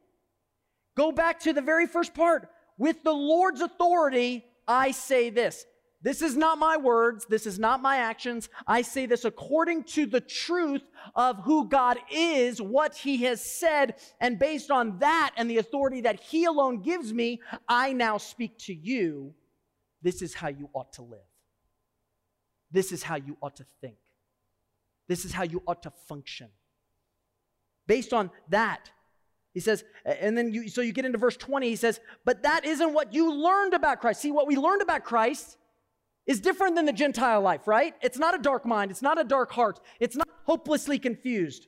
Go 0.98 1.12
back 1.12 1.40
to 1.42 1.54
the 1.54 1.62
very 1.62 1.86
first 1.86 2.16
part. 2.16 2.50
With 2.78 3.04
the 3.04 3.14
Lord's 3.14 3.62
authority, 3.62 4.44
I 4.68 4.92
say 4.92 5.30
this. 5.30 5.64
This 6.02 6.24
is 6.24 6.36
not 6.36 6.58
my 6.58 6.76
words. 6.78 7.26
This 7.30 7.46
is 7.46 7.60
not 7.60 7.82
my 7.82 7.98
actions. 7.98 8.50
I 8.66 8.82
say 8.82 9.06
this 9.06 9.24
according 9.24 9.84
to 9.86 10.08
the 10.08 10.22
truth 10.22 10.82
of 11.16 11.40
who 11.44 11.70
God 11.70 12.00
is, 12.12 12.62
what 12.62 12.96
He 12.96 13.24
has 13.26 13.42
said. 13.44 13.96
And 14.20 14.40
based 14.40 14.72
on 14.72 14.98
that 15.00 15.34
and 15.38 15.50
the 15.50 15.58
authority 15.60 16.02
that 16.02 16.20
He 16.20 16.46
alone 16.46 16.82
gives 16.82 17.14
me, 17.14 17.42
I 17.70 17.94
now 17.94 18.18
speak 18.18 18.58
to 18.60 18.74
you. 18.74 19.36
This 20.02 20.24
is 20.24 20.34
how 20.34 20.48
you 20.50 20.70
ought 20.74 20.94
to 20.94 21.04
live. 21.04 21.20
This 22.72 22.92
is 22.92 23.04
how 23.04 23.16
you 23.16 23.38
ought 23.42 23.56
to 23.58 23.66
think. 23.82 23.98
This 25.08 25.26
is 25.26 25.32
how 25.32 25.44
you 25.44 25.62
ought 25.68 25.84
to 25.84 25.92
function. 26.08 26.50
Based 27.86 28.14
on 28.14 28.32
that, 28.50 28.90
he 29.58 29.62
says, 29.62 29.84
and 30.06 30.38
then 30.38 30.54
you, 30.54 30.70
so 30.70 30.82
you 30.82 30.93
get 30.93 31.04
into 31.04 31.17
verse 31.17 31.36
20, 31.36 31.67
he 31.67 31.76
says, 31.76 32.00
but 32.26 32.43
that 32.43 32.63
isn't 32.63 32.93
what 32.93 33.12
you 33.12 33.34
learned 33.34 33.74
about 33.74 34.00
Christ. 34.00 34.22
See, 34.22 34.30
what 34.30 34.46
we 34.46 34.56
learned 34.56 34.84
about 34.84 35.04
Christ 35.04 35.58
is 36.28 36.39
different 36.39 36.76
than 36.76 36.86
the 36.86 36.93
Gentile 36.93 37.41
life, 37.41 37.67
right? 37.67 37.96
It's 38.04 38.20
not 38.20 38.36
a 38.36 38.38
dark 38.38 38.67
mind, 38.67 38.91
it's 38.91 39.02
not 39.02 39.20
a 39.20 39.24
dark 39.24 39.52
heart, 39.52 39.80
it's 40.00 40.15
not 40.15 40.30
hopelessly 40.43 41.00
confused. 41.00 41.65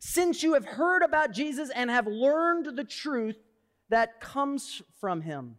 Since 0.00 0.44
you 0.44 0.54
have 0.54 0.64
heard 0.64 1.02
about 1.02 1.32
Jesus 1.32 1.70
and 1.70 1.90
have 1.90 2.06
learned 2.06 2.76
the 2.76 2.84
truth 2.84 3.36
that 3.88 4.20
comes 4.20 4.80
from 5.00 5.20
him, 5.20 5.56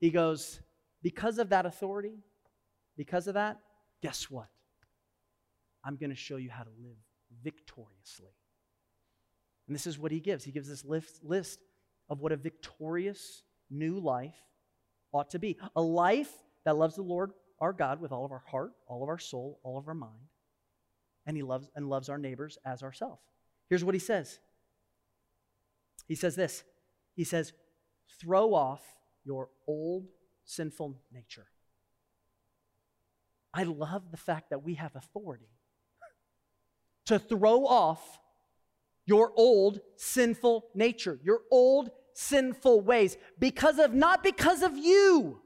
he 0.00 0.10
goes, 0.10 0.60
because 1.02 1.38
of 1.38 1.48
that 1.48 1.64
authority, 1.64 2.18
because 2.94 3.26
of 3.26 3.32
that, 3.32 3.56
guess 4.02 4.30
what? 4.30 4.48
I'm 5.82 5.96
going 5.96 6.10
to 6.10 6.14
show 6.16 6.36
you 6.36 6.50
how 6.50 6.64
to 6.64 6.70
live 6.82 6.98
victoriously. 7.42 8.34
And 9.68 9.74
this 9.74 9.86
is 9.86 9.98
what 9.98 10.10
he 10.10 10.18
gives. 10.18 10.42
He 10.44 10.50
gives 10.50 10.68
this 10.68 10.84
list, 10.84 11.22
list 11.22 11.60
of 12.08 12.20
what 12.20 12.32
a 12.32 12.36
victorious 12.36 13.44
new 13.70 14.00
life 14.00 14.34
ought 15.12 15.30
to 15.30 15.38
be. 15.38 15.56
A 15.76 15.82
life 15.82 16.32
that 16.64 16.76
loves 16.76 16.96
the 16.96 17.02
Lord 17.02 17.32
our 17.60 17.72
God 17.72 18.00
with 18.00 18.10
all 18.10 18.24
of 18.24 18.32
our 18.32 18.42
heart, 18.46 18.72
all 18.86 19.02
of 19.02 19.08
our 19.08 19.18
soul, 19.18 19.60
all 19.62 19.78
of 19.78 19.86
our 19.88 19.94
mind, 19.94 20.28
and 21.26 21.36
he 21.36 21.42
loves 21.42 21.70
and 21.74 21.88
loves 21.88 22.08
our 22.08 22.18
neighbors 22.18 22.56
as 22.64 22.82
ourselves. 22.82 23.22
Here's 23.68 23.84
what 23.84 23.94
he 23.94 23.98
says. 23.98 24.38
He 26.06 26.14
says 26.14 26.34
this. 26.34 26.64
He 27.14 27.24
says, 27.24 27.52
"Throw 28.20 28.54
off 28.54 28.82
your 29.24 29.50
old 29.66 30.08
sinful 30.44 31.02
nature." 31.12 31.48
I 33.52 33.64
love 33.64 34.10
the 34.12 34.16
fact 34.16 34.50
that 34.50 34.62
we 34.62 34.74
have 34.74 34.94
authority 34.94 35.50
to 37.06 37.18
throw 37.18 37.66
off 37.66 38.20
your 39.08 39.32
old 39.36 39.80
sinful 39.96 40.66
nature, 40.74 41.18
your 41.24 41.40
old 41.50 41.90
sinful 42.12 42.82
ways 42.82 43.16
because 43.38 43.78
of 43.78 43.94
not 43.94 44.22
because 44.22 44.62
of 44.62 44.76
you 44.76 45.40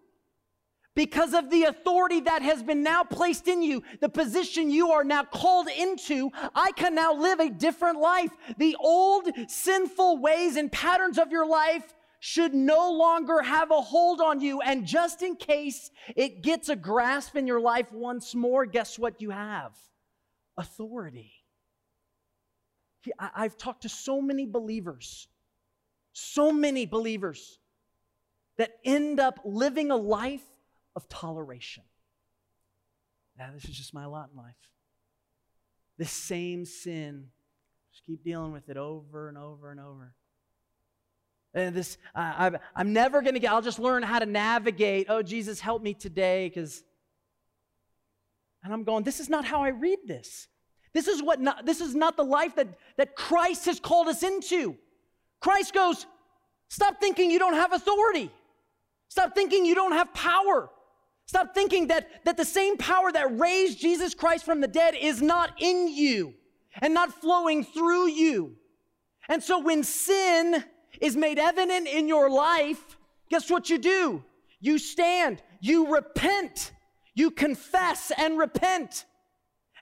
because 0.95 1.33
of 1.33 1.49
the 1.49 1.65
authority 1.65 2.21
that 2.21 2.43
has 2.43 2.63
been 2.63 2.83
now 2.83 3.03
placed 3.03 3.49
in 3.49 3.63
you, 3.63 3.83
the 4.01 4.09
position 4.09 4.71
you 4.71 4.91
are 4.91 5.05
now 5.05 5.25
called 5.25 5.69
into, 5.69 6.31
I 6.55 6.73
can 6.73 6.95
now 6.95 7.15
live 7.15 7.41
a 7.41 7.49
different 7.49 7.99
life. 7.99 8.31
The 8.59 8.77
old 8.79 9.29
sinful 9.49 10.19
ways 10.19 10.57
and 10.57 10.71
patterns 10.71 11.19
of 11.19 11.31
your 11.31 11.47
life 11.47 11.95
should 12.21 12.55
no 12.55 12.93
longer 12.93 13.41
have 13.41 13.71
a 13.71 13.81
hold 13.81 14.21
on 14.21 14.41
you. 14.41 14.61
And 14.61 14.87
just 14.87 15.23
in 15.23 15.35
case 15.37 15.91
it 16.15 16.43
gets 16.43 16.69
a 16.69 16.77
grasp 16.77 17.37
in 17.37 17.47
your 17.47 17.61
life 17.61 17.91
once 17.91 18.35
more, 18.35 18.67
guess 18.67 18.99
what 18.99 19.23
you 19.23 19.31
have? 19.31 19.73
Authority. 20.59 21.42
I've 23.19 23.57
talked 23.57 23.83
to 23.83 23.89
so 23.89 24.21
many 24.21 24.47
believers, 24.47 25.29
so 26.13 26.53
many 26.53 26.87
believers 26.87 27.59
that 28.59 28.79
end 28.85 29.19
up 29.19 29.41
living 29.45 29.91
a 29.91 29.97
life 29.97 30.45
of 30.95 31.09
toleration. 31.09 31.85
Now, 33.39 33.51
this 33.55 33.65
is 33.65 33.77
just 33.77 33.95
my 33.95 34.07
lot 34.07 34.31
in 34.33 34.39
life. 34.39 34.55
This 35.99 36.11
same 36.11 36.65
sin, 36.65 37.29
just 37.93 38.05
keep 38.05 38.25
dealing 38.25 38.53
with 38.53 38.69
it 38.69 38.77
over 38.77 39.29
and 39.29 39.39
over 39.39 39.71
and 39.71 39.81
over. 39.81 40.15
And 41.55 41.75
this, 41.75 41.99
uh, 42.15 42.51
i 42.77 42.81
am 42.81 42.93
never 42.93 43.21
going 43.21 43.35
to 43.35 43.41
get, 43.41 43.53
I'll 43.53 43.63
just 43.63 43.79
learn 43.79 44.03
how 44.03 44.19
to 44.19 44.27
navigate. 44.27 45.07
Oh, 45.09 45.23
Jesus, 45.23 45.61
help 45.61 45.83
me 45.83 45.93
today, 45.93 46.49
because, 46.49 46.83
and 48.65 48.73
I'm 48.73 48.85
going, 48.85 49.05
this 49.05 49.21
is 49.21 49.29
not 49.29 49.45
how 49.45 49.63
I 49.63 49.69
read 49.69 49.99
this. 50.07 50.49
This 50.93 51.09
is 51.09 51.23
what 51.23 51.41
not, 51.41 51.65
this 51.65 51.81
is 51.81 51.95
not 51.95 52.17
the 52.17 52.25
life 52.25 52.55
that, 52.57 52.69
that 52.97 53.17
Christ 53.17 53.65
has 53.67 53.81
called 53.81 54.09
us 54.09 54.23
into. 54.23 54.77
Christ 55.41 55.73
goes, 55.73 56.07
stop 56.69 57.01
thinking 57.01 57.31
you 57.31 57.39
don't 57.39 57.55
have 57.55 57.73
authority. 57.73 58.31
Stop 59.09 59.35
thinking 59.35 59.65
you 59.65 59.75
don't 59.75 59.93
have 59.93 60.13
power. 60.15 60.71
Stop 61.27 61.55
thinking 61.55 61.89
that, 61.89 62.25
that 62.25 62.37
the 62.37 62.45
same 62.45 62.77
power 62.77 63.11
that 63.11 63.39
raised 63.39 63.81
Jesus 63.81 64.15
Christ 64.15 64.45
from 64.45 64.61
the 64.61 64.69
dead 64.69 64.95
is 64.95 65.23
not 65.23 65.53
in 65.59 65.89
you 65.89 66.35
and 66.81 66.93
not 66.93 67.21
flowing 67.21 67.65
through 67.65 68.09
you. 68.09 68.57
And 69.29 69.43
so 69.43 69.59
when 69.59 69.83
sin 69.85 70.65
is 71.01 71.17
made 71.17 71.39
evident 71.39 71.89
in 71.89 72.09
your 72.09 72.31
life, 72.31 72.97
guess 73.31 73.51
what 73.51 73.71
you 73.71 73.79
do? 73.79 74.25
You 74.61 74.79
stand, 74.79 75.43
you 75.61 75.93
repent, 75.93 76.73
you 77.15 77.31
confess 77.31 78.13
and 78.17 78.39
repent 78.39 79.05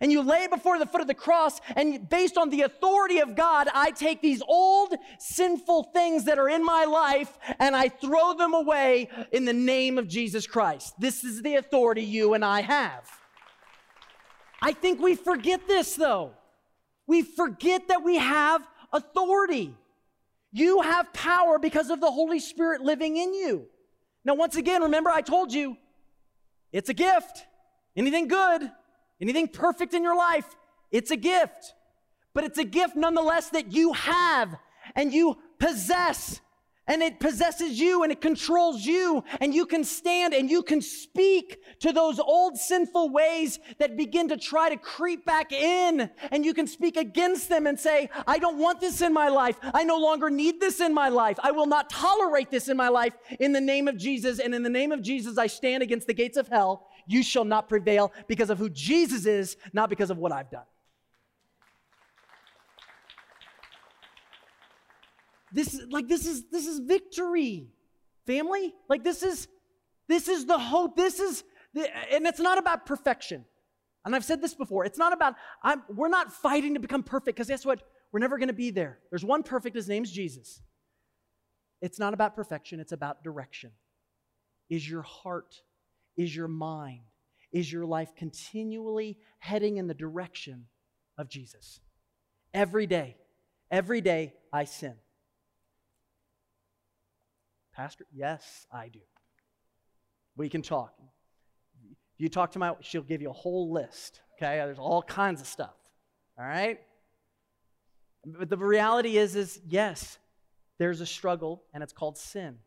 and 0.00 0.10
you 0.10 0.22
lay 0.22 0.44
it 0.44 0.50
before 0.50 0.78
the 0.78 0.86
foot 0.86 1.02
of 1.02 1.06
the 1.06 1.14
cross, 1.14 1.60
and 1.76 2.08
based 2.08 2.38
on 2.38 2.48
the 2.48 2.62
authority 2.62 3.18
of 3.18 3.36
God, 3.36 3.68
I 3.74 3.90
take 3.90 4.22
these 4.22 4.42
old 4.46 4.94
sinful 5.18 5.84
things 5.94 6.24
that 6.24 6.38
are 6.38 6.48
in 6.48 6.64
my 6.64 6.84
life 6.84 7.38
and 7.58 7.76
I 7.76 7.88
throw 7.88 8.32
them 8.34 8.54
away 8.54 9.08
in 9.30 9.44
the 9.44 9.52
name 9.52 9.98
of 9.98 10.08
Jesus 10.08 10.46
Christ. 10.46 10.94
This 10.98 11.22
is 11.22 11.42
the 11.42 11.56
authority 11.56 12.02
you 12.02 12.34
and 12.34 12.44
I 12.44 12.62
have. 12.62 13.08
I 14.62 14.72
think 14.72 15.00
we 15.00 15.14
forget 15.14 15.66
this 15.68 15.94
though. 15.94 16.32
We 17.06 17.22
forget 17.22 17.88
that 17.88 18.02
we 18.02 18.16
have 18.16 18.66
authority. 18.92 19.74
You 20.52 20.80
have 20.80 21.12
power 21.12 21.58
because 21.58 21.90
of 21.90 22.00
the 22.00 22.10
Holy 22.10 22.40
Spirit 22.40 22.80
living 22.80 23.16
in 23.16 23.34
you. 23.34 23.66
Now, 24.24 24.34
once 24.34 24.56
again, 24.56 24.82
remember 24.82 25.10
I 25.10 25.20
told 25.20 25.52
you 25.52 25.76
it's 26.72 26.88
a 26.88 26.94
gift. 26.94 27.46
Anything 27.96 28.28
good 28.28 28.70
anything 29.20 29.48
perfect 29.48 29.94
in 29.94 30.02
your 30.02 30.16
life, 30.16 30.56
it's 30.90 31.11
a 31.11 31.16
gift. 31.16 31.74
But 32.33 32.44
it's 32.44 32.59
a 32.59 32.64
gift 32.64 32.96
nonetheless 32.96 33.50
that 33.50 33.72
you 33.72 33.92
have 33.92 34.56
and 34.94 35.12
you 35.12 35.37
possess. 35.59 36.40
And 36.87 37.02
it 37.02 37.20
possesses 37.20 37.78
you 37.78 38.02
and 38.02 38.11
it 38.11 38.20
controls 38.20 38.85
you. 38.85 39.22
And 39.40 39.55
you 39.55 39.64
can 39.64 39.84
stand 39.84 40.34
and 40.34 40.51
you 40.51 40.62
can 40.62 40.80
speak 40.80 41.59
to 41.80 41.92
those 41.92 42.18
old 42.18 42.59
sinful 42.59 43.11
ways 43.11 43.61
that 43.78 43.97
begin 43.97 44.28
to 44.28 44.36
try 44.36 44.68
to 44.70 44.76
creep 44.76 45.24
back 45.24 45.53
in. 45.53 46.11
And 46.32 46.45
you 46.45 46.53
can 46.53 46.66
speak 46.66 46.97
against 46.97 47.49
them 47.49 47.68
and 47.68 47.78
say, 47.78 48.11
I 48.26 48.38
don't 48.38 48.59
want 48.59 48.80
this 48.80 49.03
in 49.03 49.12
my 49.12 49.28
life. 49.28 49.57
I 49.72 49.84
no 49.84 49.99
longer 49.99 50.30
need 50.30 50.59
this 50.59 50.80
in 50.80 50.92
my 50.92 51.09
life. 51.09 51.38
I 51.45 51.53
will 51.53 51.66
not 51.66 51.90
tolerate 51.90 52.51
this 52.51 52.68
in 52.68 52.76
my 52.76 52.88
life 52.88 53.16
in 53.38 53.53
the 53.53 53.61
name 53.61 53.86
of 53.86 53.97
Jesus. 53.97 54.40
And 54.40 54.53
in 54.53 54.64
the 54.64 54.70
name 54.70 54.90
of 54.90 55.01
Jesus, 55.01 55.38
I 55.38 55.47
stand 55.47 55.84
against 55.84 56.09
the 56.09 56.14
gates 56.14 56.36
of 56.36 56.49
hell 56.49 56.88
you 57.07 57.22
shall 57.22 57.44
not 57.44 57.68
prevail 57.68 58.12
because 58.28 58.51
of 58.51 58.59
who 58.59 58.68
Jesus 58.68 59.26
is, 59.26 59.57
not 59.72 59.90
because 59.90 60.11
of 60.11 60.18
what 60.18 60.32
I've 60.32 60.51
done. 60.51 60.64
This 65.53 65.74
is 65.74 65.86
like 65.90 66.09
this 66.09 66.26
is 66.26 66.48
this 66.51 66.66
is 66.66 66.78
victory, 66.78 67.68
family. 68.26 68.72
Like 68.88 69.03
this 69.03 69.22
is 69.22 69.48
this 70.09 70.28
is 70.28 70.46
the 70.46 70.59
hope. 70.59 70.96
This 70.96 71.18
is 71.20 71.44
the, 71.74 71.88
and 72.12 72.26
it's 72.26 72.40
not 72.40 72.59
about 72.59 72.86
perfection. 72.86 73.44
And 74.05 74.16
I've 74.16 74.24
said 74.24 74.40
this 74.40 74.55
before. 74.55 74.84
It's 74.84 74.98
not 74.98 75.12
about, 75.12 75.34
I'm, 75.62 75.82
we're 75.94 76.09
not 76.09 76.32
fighting 76.32 76.74
to 76.74 76.80
become 76.80 77.03
perfect 77.03 77.36
because 77.36 77.48
guess 77.48 77.66
what? 77.66 77.82
We're 78.12 78.20
never 78.20 78.38
going 78.38 78.48
to 78.48 78.55
be 78.55 78.70
there. 78.70 78.98
There's 79.11 79.24
one 79.24 79.42
perfect, 79.42 79.76
his 79.76 79.88
name's 79.88 80.11
Jesus. 80.11 80.62
It's 81.82 81.98
not 81.98 82.14
about 82.14 82.34
perfection, 82.34 82.80
it's 82.80 82.92
about 82.92 83.22
direction. 83.22 83.70
Is 84.68 84.88
your 84.88 85.03
heart, 85.03 85.62
is 86.21 86.37
your 86.37 86.49
mind, 86.49 87.01
is 87.51 87.73
your 87.73 87.87
life 87.87 88.14
continually 88.14 89.16
heading 89.39 89.79
in 89.79 89.87
the 89.87 89.95
direction 89.95 90.66
of 91.16 91.31
Jesus? 91.31 91.81
Every 92.53 92.87
day, 92.87 93.16
every 93.71 94.03
day 94.03 94.35
I 94.53 94.64
sin. 94.64 94.95
Pastor, 97.75 98.05
yes, 98.12 98.66
I 98.71 98.89
do. 98.89 99.01
We 100.37 100.51
can 100.51 100.61
talk. 100.61 100.93
You 102.18 102.29
talk 102.29 102.53
to 102.53 102.59
my, 102.59 102.75
she'll 102.83 103.01
give 103.01 103.23
you 103.23 103.31
a 103.31 103.33
whole 103.33 103.73
list. 103.73 104.21
Okay, 104.37 104.57
there's 104.57 104.79
all 104.79 105.03
kinds 105.03 105.41
of 105.41 105.47
stuff. 105.47 105.75
All 106.39 106.45
right. 106.45 106.81
But 108.27 108.51
the 108.51 108.59
reality 108.59 109.16
is, 109.16 109.37
is 109.37 109.59
yes, 109.66 110.18
there's 110.79 111.01
a 111.01 111.07
struggle, 111.07 111.62
and 111.73 111.83
it's 111.83 111.95
called 111.95 112.18
sin. 112.18 112.59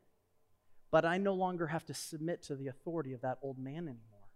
But 0.94 1.06
I 1.06 1.18
no 1.18 1.34
longer 1.34 1.66
have 1.66 1.84
to 1.88 1.94
submit 1.96 2.44
to 2.44 2.56
the 2.56 2.68
authority 2.68 3.14
of 3.14 3.22
that 3.22 3.40
old 3.42 3.58
man 3.58 3.88
anymore. 3.88 4.30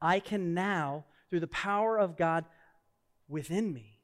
I 0.00 0.20
can 0.20 0.54
now, 0.54 1.04
through 1.28 1.40
the 1.40 1.48
power 1.48 1.98
of 1.98 2.16
God 2.16 2.46
within 3.28 3.74
me, 3.74 4.00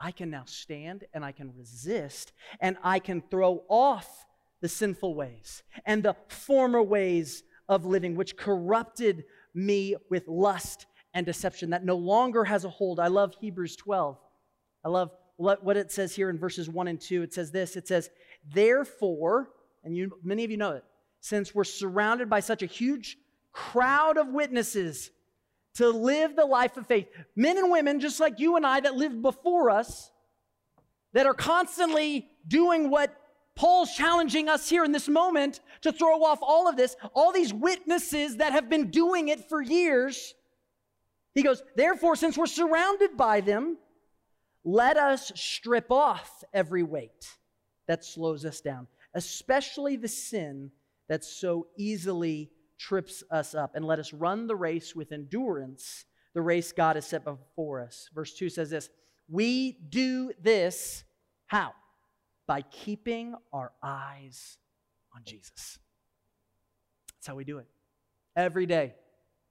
I 0.00 0.10
can 0.10 0.28
now 0.28 0.42
stand 0.44 1.04
and 1.14 1.24
I 1.24 1.30
can 1.30 1.54
resist 1.56 2.32
and 2.58 2.76
I 2.82 2.98
can 2.98 3.22
throw 3.30 3.62
off 3.68 4.26
the 4.60 4.68
sinful 4.68 5.14
ways 5.14 5.62
and 5.86 6.02
the 6.02 6.16
former 6.26 6.82
ways 6.82 7.44
of 7.68 7.86
living, 7.86 8.16
which 8.16 8.36
corrupted 8.36 9.22
me 9.54 9.94
with 10.10 10.26
lust 10.26 10.86
and 11.14 11.24
deception, 11.24 11.70
that 11.70 11.84
no 11.84 11.94
longer 11.94 12.42
has 12.42 12.64
a 12.64 12.68
hold. 12.68 12.98
I 12.98 13.06
love 13.06 13.36
Hebrews 13.40 13.76
12. 13.76 14.18
I 14.84 14.88
love 14.88 15.12
what 15.36 15.76
it 15.76 15.92
says 15.92 16.12
here 16.12 16.28
in 16.28 16.38
verses 16.40 16.68
1 16.68 16.88
and 16.88 17.00
2. 17.00 17.22
It 17.22 17.32
says 17.32 17.52
this 17.52 17.76
it 17.76 17.86
says, 17.86 18.10
Therefore, 18.52 19.50
and 19.84 19.96
you, 19.96 20.10
many 20.24 20.42
of 20.42 20.50
you 20.50 20.56
know 20.56 20.72
it, 20.72 20.84
since 21.24 21.54
we're 21.54 21.64
surrounded 21.64 22.28
by 22.28 22.40
such 22.40 22.62
a 22.62 22.66
huge 22.66 23.16
crowd 23.50 24.18
of 24.18 24.28
witnesses 24.28 25.10
to 25.72 25.88
live 25.88 26.36
the 26.36 26.44
life 26.44 26.76
of 26.76 26.86
faith, 26.86 27.08
men 27.34 27.56
and 27.56 27.70
women 27.70 27.98
just 27.98 28.20
like 28.20 28.38
you 28.38 28.56
and 28.56 28.66
I 28.66 28.80
that 28.80 28.94
lived 28.94 29.22
before 29.22 29.70
us, 29.70 30.10
that 31.14 31.24
are 31.24 31.32
constantly 31.32 32.28
doing 32.46 32.90
what 32.90 33.16
Paul's 33.54 33.94
challenging 33.94 34.50
us 34.50 34.68
here 34.68 34.84
in 34.84 34.92
this 34.92 35.08
moment 35.08 35.60
to 35.80 35.92
throw 35.92 36.22
off 36.22 36.40
all 36.42 36.68
of 36.68 36.76
this, 36.76 36.94
all 37.14 37.32
these 37.32 37.54
witnesses 37.54 38.36
that 38.36 38.52
have 38.52 38.68
been 38.68 38.90
doing 38.90 39.28
it 39.28 39.48
for 39.48 39.62
years. 39.62 40.34
He 41.34 41.42
goes, 41.42 41.62
Therefore, 41.74 42.16
since 42.16 42.36
we're 42.36 42.44
surrounded 42.44 43.16
by 43.16 43.40
them, 43.40 43.78
let 44.62 44.98
us 44.98 45.32
strip 45.36 45.90
off 45.90 46.44
every 46.52 46.82
weight 46.82 47.34
that 47.86 48.04
slows 48.04 48.44
us 48.44 48.60
down, 48.60 48.88
especially 49.14 49.96
the 49.96 50.08
sin 50.08 50.70
that 51.08 51.24
so 51.24 51.66
easily 51.76 52.50
trips 52.78 53.22
us 53.30 53.54
up, 53.54 53.74
and 53.74 53.84
let 53.84 53.98
us 53.98 54.12
run 54.12 54.46
the 54.46 54.56
race 54.56 54.94
with 54.94 55.12
endurance, 55.12 56.04
the 56.34 56.42
race 56.42 56.72
God 56.72 56.96
has 56.96 57.06
set 57.06 57.24
before 57.24 57.80
us. 57.80 58.08
Verse 58.14 58.34
2 58.34 58.48
says 58.48 58.70
this 58.70 58.90
We 59.28 59.72
do 59.88 60.32
this 60.40 61.04
how? 61.46 61.72
By 62.46 62.62
keeping 62.62 63.34
our 63.52 63.72
eyes 63.82 64.58
on 65.14 65.22
Jesus. 65.24 65.78
That's 67.16 67.26
how 67.26 67.36
we 67.36 67.44
do 67.44 67.58
it. 67.58 67.66
Every 68.36 68.66
day. 68.66 68.94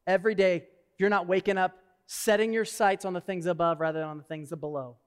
Every 0.05 0.35
day. 0.35 0.57
If 0.57 0.99
you're 0.99 1.09
not 1.09 1.27
waking 1.27 1.57
up, 1.57 1.75
setting 2.05 2.53
your 2.53 2.65
sights 2.65 3.05
on 3.05 3.13
the 3.13 3.21
things 3.21 3.45
above 3.45 3.79
rather 3.79 3.99
than 3.99 4.09
on 4.09 4.17
the 4.17 4.23
things 4.23 4.49
below 4.49 4.97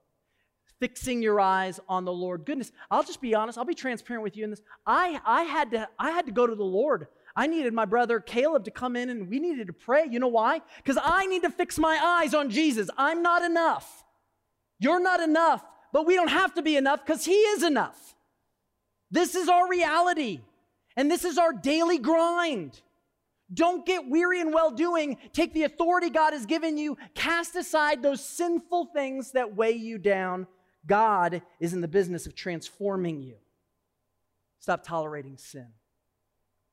fixing 0.79 1.21
your 1.21 1.39
eyes 1.39 1.79
on 1.87 2.05
the 2.05 2.11
Lord. 2.11 2.45
Goodness, 2.45 2.71
I'll 2.91 3.03
just 3.03 3.21
be 3.21 3.35
honest, 3.35 3.57
I'll 3.57 3.65
be 3.65 3.73
transparent 3.73 4.23
with 4.23 4.37
you 4.37 4.43
in 4.43 4.49
this. 4.49 4.61
I, 4.85 5.19
I, 5.25 5.43
had, 5.43 5.71
to, 5.71 5.87
I 5.97 6.11
had 6.11 6.25
to 6.27 6.31
go 6.31 6.47
to 6.47 6.55
the 6.55 6.63
Lord. 6.63 7.07
I 7.35 7.47
needed 7.47 7.73
my 7.73 7.85
brother 7.85 8.19
Caleb 8.19 8.65
to 8.65 8.71
come 8.71 8.95
in 8.95 9.09
and 9.09 9.29
we 9.29 9.39
needed 9.39 9.67
to 9.67 9.73
pray. 9.73 10.05
You 10.09 10.19
know 10.19 10.27
why? 10.27 10.61
Because 10.77 10.97
I 11.01 11.25
need 11.27 11.43
to 11.43 11.49
fix 11.49 11.77
my 11.77 11.99
eyes 12.01 12.33
on 12.33 12.49
Jesus. 12.49 12.89
I'm 12.97 13.21
not 13.21 13.43
enough. 13.43 14.03
You're 14.79 15.01
not 15.01 15.19
enough, 15.19 15.63
but 15.93 16.05
we 16.05 16.15
don't 16.15 16.29
have 16.29 16.53
to 16.55 16.61
be 16.61 16.77
enough 16.77 17.05
because 17.05 17.25
He 17.25 17.33
is 17.33 17.63
enough. 17.63 18.15
This 19.09 19.35
is 19.35 19.47
our 19.47 19.69
reality, 19.69 20.41
and 20.95 21.09
this 21.09 21.23
is 21.23 21.37
our 21.37 21.53
daily 21.53 21.97
grind. 21.97 22.81
Don't 23.53 23.85
get 23.85 24.09
weary 24.09 24.41
in 24.41 24.51
well 24.51 24.71
doing. 24.71 25.17
Take 25.31 25.53
the 25.53 25.63
authority 25.63 26.09
God 26.09 26.33
has 26.33 26.45
given 26.45 26.77
you. 26.77 26.97
Cast 27.15 27.55
aside 27.55 28.03
those 28.03 28.23
sinful 28.23 28.89
things 28.93 29.31
that 29.31 29.55
weigh 29.55 29.71
you 29.71 29.97
down 29.97 30.47
God 30.87 31.41
is 31.59 31.73
in 31.73 31.81
the 31.81 31.87
business 31.87 32.25
of 32.25 32.33
transforming 32.33 33.21
you. 33.21 33.35
Stop 34.59 34.83
tolerating 34.83 35.37
sin. 35.37 35.67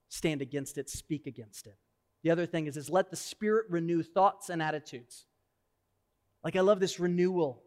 Stand 0.09 0.41
against 0.41 0.79
it, 0.79 0.89
speak 0.89 1.27
against 1.27 1.67
it. 1.67 1.77
The 2.23 2.31
other 2.31 2.47
thing 2.47 2.67
is, 2.67 2.77
is 2.77 2.89
let 2.89 3.11
the 3.11 3.17
Spirit 3.17 3.67
renew 3.69 4.03
thoughts 4.03 4.49
and 4.49 4.63
attitudes. 4.63 5.27
Like 6.43 6.57
I 6.57 6.61
love 6.61 6.81
this 6.81 6.99
renewal. 6.99 7.63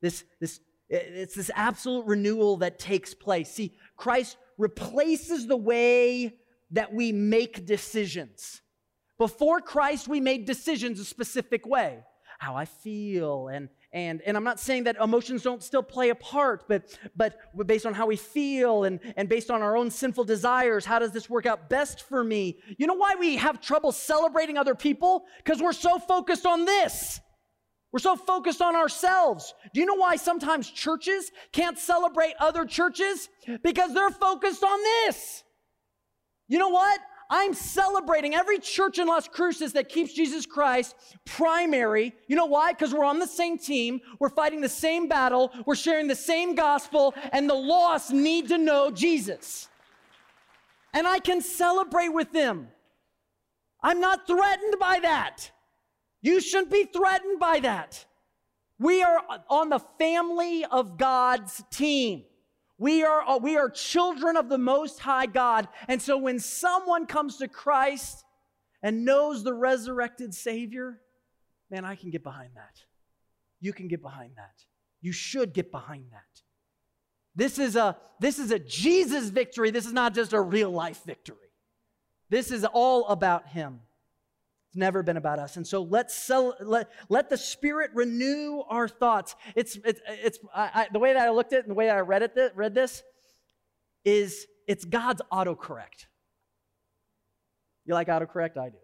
This, 0.00 0.24
this, 0.40 0.60
it's 0.88 1.34
this 1.34 1.50
absolute 1.54 2.06
renewal 2.06 2.58
that 2.58 2.78
takes 2.78 3.14
place. 3.14 3.50
See, 3.50 3.74
Christ 3.96 4.36
replaces 4.58 5.46
the 5.46 5.56
way 5.56 6.34
that 6.70 6.92
we 6.92 7.12
make 7.12 7.66
decisions. 7.66 8.60
Before 9.18 9.60
Christ, 9.60 10.08
we 10.08 10.20
made 10.20 10.44
decisions 10.44 11.00
a 11.00 11.04
specific 11.04 11.66
way. 11.66 12.04
How 12.38 12.54
I 12.54 12.66
feel 12.66 13.48
and 13.48 13.70
and, 13.96 14.20
and 14.26 14.36
I'm 14.36 14.44
not 14.44 14.60
saying 14.60 14.84
that 14.84 14.96
emotions 14.96 15.42
don't 15.42 15.62
still 15.62 15.82
play 15.82 16.10
a 16.10 16.14
part, 16.14 16.68
but, 16.68 16.98
but 17.16 17.38
based 17.66 17.86
on 17.86 17.94
how 17.94 18.06
we 18.06 18.16
feel 18.16 18.84
and, 18.84 19.00
and 19.16 19.26
based 19.26 19.50
on 19.50 19.62
our 19.62 19.74
own 19.74 19.90
sinful 19.90 20.24
desires, 20.24 20.84
how 20.84 20.98
does 20.98 21.12
this 21.12 21.30
work 21.30 21.46
out 21.46 21.70
best 21.70 22.02
for 22.02 22.22
me? 22.22 22.58
You 22.76 22.86
know 22.86 22.94
why 22.94 23.14
we 23.18 23.36
have 23.36 23.58
trouble 23.58 23.92
celebrating 23.92 24.58
other 24.58 24.74
people? 24.74 25.24
Because 25.38 25.62
we're 25.62 25.72
so 25.72 25.98
focused 25.98 26.44
on 26.44 26.66
this. 26.66 27.22
We're 27.90 28.00
so 28.00 28.16
focused 28.16 28.60
on 28.60 28.76
ourselves. 28.76 29.54
Do 29.72 29.80
you 29.80 29.86
know 29.86 29.94
why 29.94 30.16
sometimes 30.16 30.70
churches 30.70 31.32
can't 31.52 31.78
celebrate 31.78 32.34
other 32.38 32.66
churches? 32.66 33.30
Because 33.62 33.94
they're 33.94 34.10
focused 34.10 34.62
on 34.62 34.78
this. 34.82 35.42
You 36.48 36.58
know 36.58 36.68
what? 36.68 37.00
I'm 37.28 37.54
celebrating 37.54 38.34
every 38.34 38.58
church 38.58 38.98
in 38.98 39.08
Las 39.08 39.26
Cruces 39.26 39.72
that 39.72 39.88
keeps 39.88 40.12
Jesus 40.12 40.46
Christ 40.46 40.94
primary. 41.24 42.14
You 42.28 42.36
know 42.36 42.46
why? 42.46 42.72
Because 42.72 42.94
we're 42.94 43.04
on 43.04 43.18
the 43.18 43.26
same 43.26 43.58
team, 43.58 44.00
we're 44.20 44.28
fighting 44.28 44.60
the 44.60 44.68
same 44.68 45.08
battle, 45.08 45.50
we're 45.66 45.74
sharing 45.74 46.06
the 46.06 46.14
same 46.14 46.54
gospel, 46.54 47.14
and 47.32 47.50
the 47.50 47.54
lost 47.54 48.12
need 48.12 48.48
to 48.48 48.58
know 48.58 48.90
Jesus. 48.90 49.68
And 50.94 51.06
I 51.06 51.18
can 51.18 51.40
celebrate 51.40 52.08
with 52.08 52.32
them. 52.32 52.68
I'm 53.82 54.00
not 54.00 54.26
threatened 54.26 54.76
by 54.78 55.00
that. 55.02 55.50
You 56.22 56.40
shouldn't 56.40 56.70
be 56.70 56.84
threatened 56.84 57.38
by 57.38 57.60
that. 57.60 58.04
We 58.78 59.02
are 59.02 59.20
on 59.48 59.68
the 59.68 59.80
family 59.98 60.64
of 60.64 60.96
God's 60.96 61.62
team. 61.70 62.24
We 62.78 63.04
are, 63.04 63.22
uh, 63.22 63.38
we 63.38 63.56
are 63.56 63.70
children 63.70 64.36
of 64.36 64.48
the 64.48 64.58
Most 64.58 65.00
High 65.00 65.26
God. 65.26 65.68
And 65.88 66.00
so 66.00 66.18
when 66.18 66.38
someone 66.38 67.06
comes 67.06 67.38
to 67.38 67.48
Christ 67.48 68.24
and 68.82 69.04
knows 69.04 69.42
the 69.42 69.54
resurrected 69.54 70.34
Savior, 70.34 71.00
man, 71.70 71.84
I 71.84 71.94
can 71.94 72.10
get 72.10 72.22
behind 72.22 72.50
that. 72.56 72.82
You 73.60 73.72
can 73.72 73.88
get 73.88 74.02
behind 74.02 74.32
that. 74.36 74.64
You 75.00 75.12
should 75.12 75.54
get 75.54 75.70
behind 75.70 76.06
that. 76.12 76.42
This 77.34 77.58
is 77.58 77.76
a, 77.76 77.96
this 78.20 78.38
is 78.38 78.50
a 78.50 78.58
Jesus 78.58 79.28
victory. 79.28 79.70
This 79.70 79.86
is 79.86 79.92
not 79.92 80.14
just 80.14 80.32
a 80.32 80.40
real 80.40 80.70
life 80.70 81.02
victory. 81.04 81.36
This 82.28 82.50
is 82.50 82.64
all 82.64 83.06
about 83.08 83.48
Him. 83.48 83.80
It's 84.68 84.76
never 84.76 85.02
been 85.02 85.16
about 85.16 85.38
us. 85.38 85.56
And 85.56 85.66
so 85.66 85.82
let's 85.82 86.14
sell, 86.14 86.54
let, 86.60 86.90
let 87.08 87.30
the 87.30 87.36
Spirit 87.36 87.90
renew 87.94 88.62
our 88.68 88.88
thoughts. 88.88 89.36
It's, 89.54 89.76
it's, 89.84 90.00
it's 90.08 90.38
I, 90.54 90.70
I, 90.74 90.88
the 90.92 90.98
way 90.98 91.12
that 91.12 91.22
I 91.22 91.30
looked 91.30 91.52
at 91.52 91.60
it 91.60 91.64
and 91.64 91.70
the 91.70 91.74
way 91.74 91.86
that 91.86 91.96
I 91.96 92.00
read, 92.00 92.22
it, 92.22 92.52
read 92.54 92.74
this 92.74 93.02
is 94.04 94.46
it's 94.66 94.84
God's 94.84 95.22
autocorrect. 95.32 96.06
You 97.84 97.94
like 97.94 98.08
autocorrect? 98.08 98.56
I 98.56 98.70
do. 98.70 98.78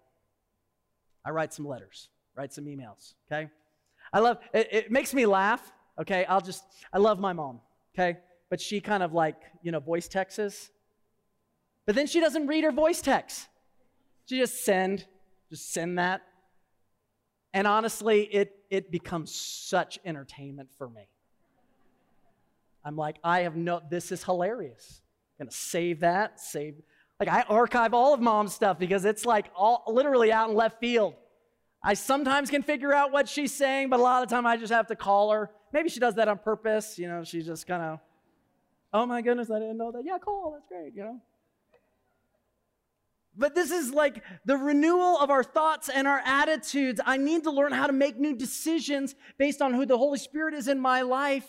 I 1.24 1.30
write 1.30 1.52
some 1.52 1.66
letters, 1.66 2.08
write 2.36 2.52
some 2.52 2.64
emails, 2.64 3.14
okay? 3.26 3.48
I 4.12 4.18
love, 4.20 4.38
it, 4.52 4.68
it 4.72 4.90
makes 4.90 5.14
me 5.14 5.26
laugh, 5.26 5.72
okay? 6.00 6.24
I'll 6.24 6.40
just, 6.40 6.64
I 6.92 6.98
love 6.98 7.18
my 7.20 7.32
mom, 7.32 7.60
okay? 7.94 8.18
But 8.50 8.60
she 8.60 8.80
kind 8.80 9.02
of 9.02 9.12
like, 9.12 9.36
you 9.62 9.72
know, 9.72 9.80
voice 9.80 10.08
texts. 10.08 10.70
But 11.86 11.94
then 11.94 12.06
she 12.06 12.20
doesn't 12.20 12.46
read 12.46 12.64
her 12.64 12.72
voice 12.72 13.00
text. 13.00 13.48
She 14.26 14.38
just 14.38 14.64
send, 14.64 15.06
just 15.52 15.70
send 15.70 15.98
that. 15.98 16.22
And 17.52 17.66
honestly, 17.66 18.22
it, 18.22 18.56
it 18.70 18.90
becomes 18.90 19.34
such 19.34 19.98
entertainment 20.04 20.70
for 20.78 20.88
me. 20.88 21.06
I'm 22.82 22.96
like, 22.96 23.16
I 23.22 23.40
have 23.40 23.54
no, 23.54 23.82
this 23.90 24.10
is 24.10 24.24
hilarious. 24.24 25.02
I'm 25.38 25.44
gonna 25.44 25.52
save 25.52 26.00
that, 26.00 26.40
save. 26.40 26.76
Like, 27.20 27.28
I 27.28 27.42
archive 27.42 27.92
all 27.92 28.14
of 28.14 28.20
mom's 28.20 28.54
stuff 28.54 28.78
because 28.78 29.04
it's 29.04 29.26
like 29.26 29.50
all 29.54 29.84
literally 29.86 30.32
out 30.32 30.48
in 30.48 30.56
left 30.56 30.80
field. 30.80 31.14
I 31.84 31.94
sometimes 31.94 32.48
can 32.48 32.62
figure 32.62 32.94
out 32.94 33.12
what 33.12 33.28
she's 33.28 33.52
saying, 33.52 33.90
but 33.90 34.00
a 34.00 34.02
lot 34.02 34.22
of 34.22 34.30
the 34.30 34.34
time 34.34 34.46
I 34.46 34.56
just 34.56 34.72
have 34.72 34.86
to 34.86 34.96
call 34.96 35.32
her. 35.32 35.50
Maybe 35.72 35.90
she 35.90 36.00
does 36.00 36.14
that 36.14 36.28
on 36.28 36.38
purpose. 36.38 36.98
You 36.98 37.08
know, 37.08 37.24
she's 37.24 37.44
just 37.44 37.66
kind 37.66 37.82
of, 37.82 38.00
oh 38.94 39.04
my 39.04 39.20
goodness, 39.20 39.50
I 39.50 39.58
didn't 39.58 39.76
know 39.76 39.92
that. 39.92 40.02
Yeah, 40.02 40.16
call. 40.16 40.52
That's 40.52 40.66
great, 40.66 40.94
you 40.94 41.02
know. 41.02 41.20
But 43.36 43.54
this 43.54 43.70
is 43.70 43.92
like 43.92 44.22
the 44.44 44.56
renewal 44.56 45.18
of 45.18 45.30
our 45.30 45.42
thoughts 45.42 45.88
and 45.88 46.06
our 46.06 46.20
attitudes. 46.24 47.00
I 47.04 47.16
need 47.16 47.44
to 47.44 47.50
learn 47.50 47.72
how 47.72 47.86
to 47.86 47.92
make 47.92 48.18
new 48.18 48.36
decisions 48.36 49.14
based 49.38 49.62
on 49.62 49.72
who 49.72 49.86
the 49.86 49.96
Holy 49.96 50.18
Spirit 50.18 50.54
is 50.54 50.68
in 50.68 50.78
my 50.78 51.02
life 51.02 51.48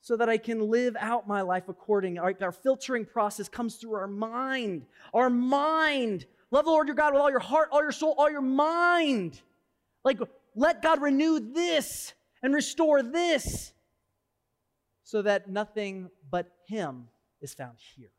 so 0.00 0.16
that 0.16 0.28
I 0.28 0.38
can 0.38 0.70
live 0.70 0.96
out 1.00 1.26
my 1.26 1.40
life 1.40 1.68
according. 1.68 2.18
Our, 2.18 2.32
our 2.40 2.52
filtering 2.52 3.04
process 3.04 3.48
comes 3.48 3.74
through 3.74 3.94
our 3.94 4.06
mind. 4.06 4.86
Our 5.12 5.28
mind. 5.28 6.26
Love 6.52 6.64
the 6.64 6.70
Lord 6.70 6.86
your 6.86 6.94
God 6.94 7.12
with 7.12 7.20
all 7.20 7.30
your 7.30 7.40
heart, 7.40 7.70
all 7.72 7.82
your 7.82 7.90
soul, 7.90 8.14
all 8.16 8.30
your 8.30 8.40
mind. 8.40 9.40
Like, 10.04 10.20
let 10.54 10.80
God 10.80 11.02
renew 11.02 11.40
this 11.40 12.14
and 12.40 12.54
restore 12.54 13.02
this 13.02 13.72
so 15.02 15.22
that 15.22 15.50
nothing 15.50 16.08
but 16.30 16.52
Him 16.68 17.08
is 17.40 17.52
found 17.52 17.78
here. 17.96 18.10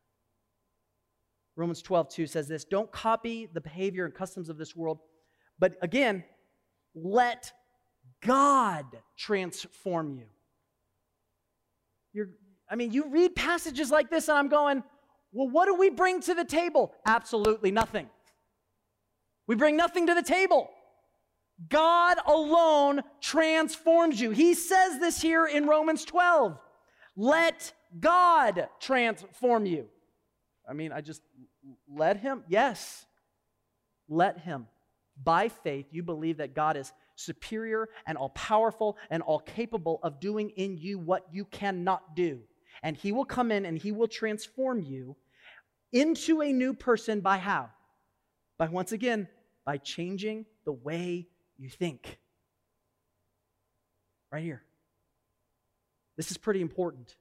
Romans 1.58 1.82
12, 1.82 2.10
2 2.10 2.28
says 2.28 2.48
this 2.48 2.64
Don't 2.64 2.92
copy 2.92 3.50
the 3.52 3.60
behavior 3.60 4.06
and 4.06 4.14
customs 4.14 4.48
of 4.48 4.58
this 4.58 4.76
world, 4.76 5.00
but 5.60 5.76
again, 5.82 6.24
let 6.96 7.52
God 8.22 8.86
transform 9.18 10.14
you. 10.14 10.26
You're, 12.14 12.30
I 12.70 12.76
mean, 12.76 12.92
you 12.92 13.10
read 13.10 13.36
passages 13.36 13.92
like 13.92 14.10
this, 14.10 14.30
and 14.30 14.38
I'm 14.38 14.50
going, 14.50 14.84
well, 15.32 15.50
what 15.50 15.66
do 15.66 15.76
we 15.76 15.90
bring 15.90 16.22
to 16.22 16.34
the 16.34 16.46
table? 16.46 16.94
Absolutely 17.06 17.72
nothing. 17.72 18.08
We 19.46 19.56
bring 19.56 19.76
nothing 19.76 20.08
to 20.08 20.14
the 20.14 20.24
table. 20.24 20.70
God 21.70 22.18
alone 22.26 23.02
transforms 23.20 24.22
you. 24.22 24.32
He 24.32 24.54
says 24.54 25.00
this 25.00 25.22
here 25.22 25.48
in 25.48 25.68
Romans 25.68 26.06
12. 26.06 26.58
Let 27.16 27.74
God 28.00 28.68
transform 28.80 29.66
you. 29.66 29.88
I 30.70 30.74
mean, 30.74 30.92
I 30.92 31.02
just 31.02 31.22
let 31.94 32.18
him, 32.18 32.44
yes, 32.48 33.06
let 34.08 34.40
him. 34.40 34.68
By 35.24 35.50
faith, 35.50 35.88
you 35.92 36.04
believe 36.04 36.38
that 36.38 36.54
God 36.54 36.78
is 36.78 36.92
superior 37.16 37.90
and 38.06 38.18
all 38.18 38.30
powerful 38.30 38.98
and 39.10 39.24
all 39.24 39.40
capable 39.40 40.00
of 40.04 40.20
doing 40.20 40.52
in 40.52 40.78
you 40.78 41.00
what 41.00 41.26
you 41.32 41.46
cannot 41.46 42.16
do. 42.16 42.42
And 42.84 42.96
he 42.96 43.12
will 43.12 43.26
come 43.26 43.52
in 43.52 43.66
and 43.66 43.78
he 43.78 43.92
will 43.92 44.08
transform 44.08 44.82
you 44.82 45.16
into 45.92 46.42
a 46.42 46.54
new 46.54 46.74
person 46.74 47.22
by 47.22 47.38
how? 47.38 47.70
By 48.58 48.68
once 48.68 48.92
again, 48.92 49.28
by 49.66 49.78
changing 49.78 50.46
the 50.66 50.74
way 50.74 51.28
you 51.58 51.70
think. 51.70 52.20
Right 54.32 54.44
here. 54.44 54.62
This 56.18 56.32
is 56.32 56.38
pretty 56.38 56.62
important. 56.62 57.16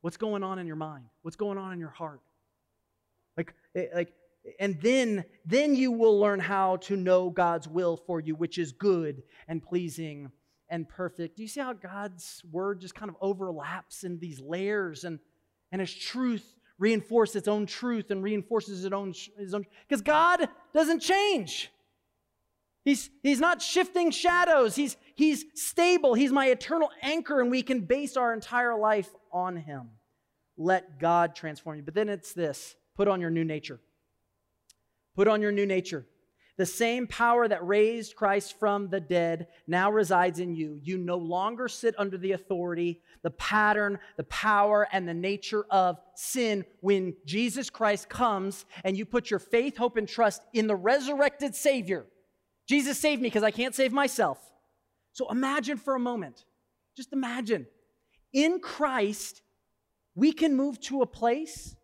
What's 0.00 0.16
going 0.16 0.42
on 0.42 0.58
in 0.58 0.66
your 0.66 0.76
mind? 0.76 1.04
What's 1.22 1.36
going 1.36 1.58
on 1.58 1.72
in 1.72 1.80
your 1.80 1.90
heart? 1.90 2.20
Like, 3.36 3.54
eh, 3.74 3.86
like, 3.94 4.12
and 4.60 4.80
then, 4.80 5.24
then 5.44 5.74
you 5.74 5.90
will 5.90 6.18
learn 6.18 6.40
how 6.40 6.76
to 6.76 6.96
know 6.96 7.30
God's 7.30 7.68
will 7.68 7.96
for 7.96 8.20
you, 8.20 8.34
which 8.34 8.58
is 8.58 8.72
good 8.72 9.22
and 9.48 9.62
pleasing 9.62 10.30
and 10.68 10.88
perfect. 10.88 11.36
Do 11.36 11.42
you 11.42 11.48
see 11.48 11.60
how 11.60 11.72
God's 11.72 12.42
word 12.50 12.80
just 12.80 12.94
kind 12.94 13.10
of 13.10 13.16
overlaps 13.20 14.04
in 14.04 14.18
these 14.18 14.40
layers 14.40 15.04
and, 15.04 15.18
and 15.72 15.80
his 15.80 15.94
truth 15.94 16.54
reinforces 16.78 17.36
its 17.36 17.48
own 17.48 17.66
truth 17.66 18.10
and 18.10 18.22
reinforces 18.22 18.84
its 18.84 18.92
own, 18.92 19.14
his 19.38 19.54
own 19.54 19.64
because 19.88 20.02
God 20.02 20.48
doesn't 20.74 21.00
change. 21.00 21.70
He's, 22.84 23.10
he's 23.24 23.40
not 23.40 23.60
shifting 23.60 24.12
shadows. 24.12 24.76
He's, 24.76 24.96
he's 25.16 25.44
stable. 25.54 26.14
He's 26.14 26.30
my 26.30 26.46
eternal 26.46 26.88
anchor, 27.02 27.40
and 27.40 27.50
we 27.50 27.64
can 27.64 27.80
base 27.80 28.16
our 28.16 28.32
entire 28.32 28.78
life 28.78 29.08
on 29.32 29.56
him. 29.56 29.88
Let 30.56 31.00
God 31.00 31.34
transform 31.34 31.78
you. 31.78 31.82
But 31.82 31.94
then 31.94 32.08
it's 32.08 32.32
this 32.32 32.76
Put 32.96 33.08
on 33.08 33.20
your 33.20 33.30
new 33.30 33.44
nature. 33.44 33.80
Put 35.14 35.28
on 35.28 35.42
your 35.42 35.52
new 35.52 35.66
nature. 35.66 36.06
The 36.56 36.66
same 36.66 37.06
power 37.06 37.46
that 37.46 37.66
raised 37.66 38.16
Christ 38.16 38.58
from 38.58 38.88
the 38.88 39.00
dead 39.00 39.48
now 39.66 39.90
resides 39.90 40.40
in 40.40 40.54
you. 40.54 40.80
You 40.82 40.96
no 40.96 41.18
longer 41.18 41.68
sit 41.68 41.94
under 41.98 42.16
the 42.16 42.32
authority, 42.32 43.02
the 43.22 43.30
pattern, 43.30 43.98
the 44.16 44.24
power, 44.24 44.88
and 44.90 45.06
the 45.06 45.12
nature 45.12 45.66
of 45.70 45.98
sin 46.14 46.64
when 46.80 47.14
Jesus 47.26 47.68
Christ 47.68 48.08
comes 48.08 48.64
and 48.84 48.96
you 48.96 49.04
put 49.04 49.30
your 49.30 49.38
faith, 49.38 49.76
hope, 49.76 49.98
and 49.98 50.08
trust 50.08 50.42
in 50.54 50.66
the 50.66 50.76
resurrected 50.76 51.54
Savior. 51.54 52.06
Jesus 52.66 52.98
saved 52.98 53.20
me 53.20 53.28
because 53.28 53.42
I 53.42 53.50
can't 53.50 53.74
save 53.74 53.92
myself. 53.92 54.38
So 55.12 55.30
imagine 55.30 55.76
for 55.76 55.94
a 55.94 56.00
moment, 56.00 56.44
just 56.96 57.12
imagine, 57.12 57.66
in 58.32 58.60
Christ, 58.60 59.42
we 60.14 60.32
can 60.32 60.56
move 60.56 60.80
to 60.80 61.02
a 61.02 61.06
place 61.06 61.76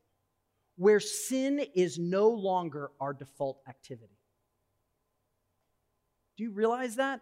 where 0.82 0.98
sin 0.98 1.64
is 1.76 1.96
no 1.96 2.28
longer 2.28 2.90
our 3.00 3.12
default 3.12 3.60
activity. 3.68 4.18
Do 6.36 6.42
you 6.42 6.50
realize 6.50 6.96
that? 6.96 7.20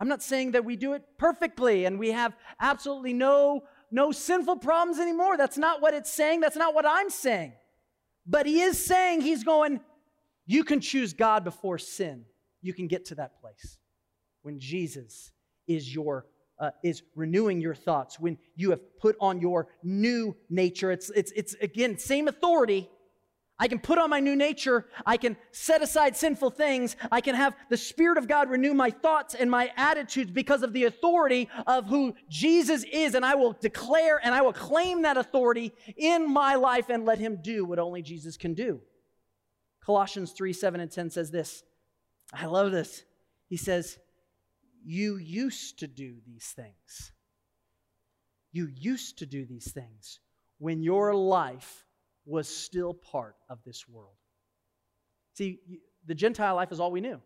I'm 0.00 0.08
not 0.08 0.22
saying 0.22 0.52
that 0.52 0.64
we 0.64 0.76
do 0.76 0.94
it 0.94 1.02
perfectly 1.18 1.84
and 1.84 1.98
we 1.98 2.12
have 2.12 2.34
absolutely 2.58 3.12
no, 3.12 3.64
no 3.90 4.12
sinful 4.12 4.56
problems 4.56 4.98
anymore. 4.98 5.36
That's 5.36 5.58
not 5.58 5.82
what 5.82 5.92
it's 5.92 6.10
saying. 6.10 6.40
That's 6.40 6.56
not 6.56 6.74
what 6.74 6.86
I'm 6.86 7.10
saying. 7.10 7.52
But 8.26 8.46
he 8.46 8.62
is 8.62 8.82
saying, 8.82 9.20
he's 9.20 9.44
going, 9.44 9.80
you 10.46 10.64
can 10.64 10.80
choose 10.80 11.12
God 11.12 11.44
before 11.44 11.76
sin. 11.76 12.24
You 12.62 12.72
can 12.72 12.86
get 12.86 13.04
to 13.06 13.16
that 13.16 13.38
place 13.42 13.76
when 14.40 14.58
Jesus 14.58 15.32
is 15.68 15.94
your 15.94 16.24
uh, 16.58 16.70
is 16.82 17.02
renewing 17.14 17.60
your 17.60 17.74
thoughts, 17.74 18.18
when 18.18 18.38
you 18.54 18.70
have 18.70 18.80
put 18.98 19.16
on 19.20 19.40
your 19.40 19.68
new 19.82 20.36
nature. 20.48 20.90
It's, 20.90 21.10
it's, 21.10 21.32
it's 21.32 21.54
again, 21.54 21.98
same 21.98 22.28
authority. 22.28 22.88
I 23.58 23.68
can 23.68 23.78
put 23.78 23.98
on 23.98 24.10
my 24.10 24.20
new 24.20 24.36
nature. 24.36 24.86
I 25.06 25.16
can 25.16 25.36
set 25.50 25.82
aside 25.82 26.14
sinful 26.14 26.50
things. 26.50 26.94
I 27.10 27.22
can 27.22 27.34
have 27.34 27.56
the 27.70 27.76
Spirit 27.76 28.18
of 28.18 28.28
God 28.28 28.50
renew 28.50 28.74
my 28.74 28.90
thoughts 28.90 29.34
and 29.34 29.50
my 29.50 29.72
attitudes 29.76 30.30
because 30.30 30.62
of 30.62 30.74
the 30.74 30.84
authority 30.84 31.48
of 31.66 31.86
who 31.86 32.14
Jesus 32.28 32.84
is. 32.84 33.14
And 33.14 33.24
I 33.24 33.34
will 33.34 33.54
declare 33.54 34.20
and 34.22 34.34
I 34.34 34.42
will 34.42 34.52
claim 34.52 35.02
that 35.02 35.16
authority 35.16 35.72
in 35.96 36.30
my 36.30 36.56
life 36.56 36.90
and 36.90 37.06
let 37.06 37.18
Him 37.18 37.38
do 37.42 37.64
what 37.64 37.78
only 37.78 38.02
Jesus 38.02 38.36
can 38.36 38.52
do. 38.52 38.80
Colossians 39.82 40.32
3 40.32 40.52
7 40.52 40.80
and 40.80 40.90
10 40.90 41.10
says 41.10 41.30
this. 41.30 41.62
I 42.34 42.46
love 42.46 42.72
this. 42.72 43.04
He 43.48 43.56
says, 43.56 43.98
you 44.86 45.16
used 45.16 45.80
to 45.80 45.88
do 45.88 46.14
these 46.24 46.46
things. 46.54 47.12
You 48.52 48.68
used 48.72 49.18
to 49.18 49.26
do 49.26 49.44
these 49.44 49.72
things 49.72 50.20
when 50.58 50.82
your 50.82 51.12
life 51.12 51.84
was 52.24 52.48
still 52.48 52.94
part 52.94 53.34
of 53.50 53.58
this 53.64 53.88
world. 53.88 54.14
See, 55.34 55.58
the 56.06 56.14
Gentile 56.14 56.54
life 56.54 56.70
is 56.70 56.78
all 56.78 56.92
we 56.92 57.00
knew. 57.00 57.20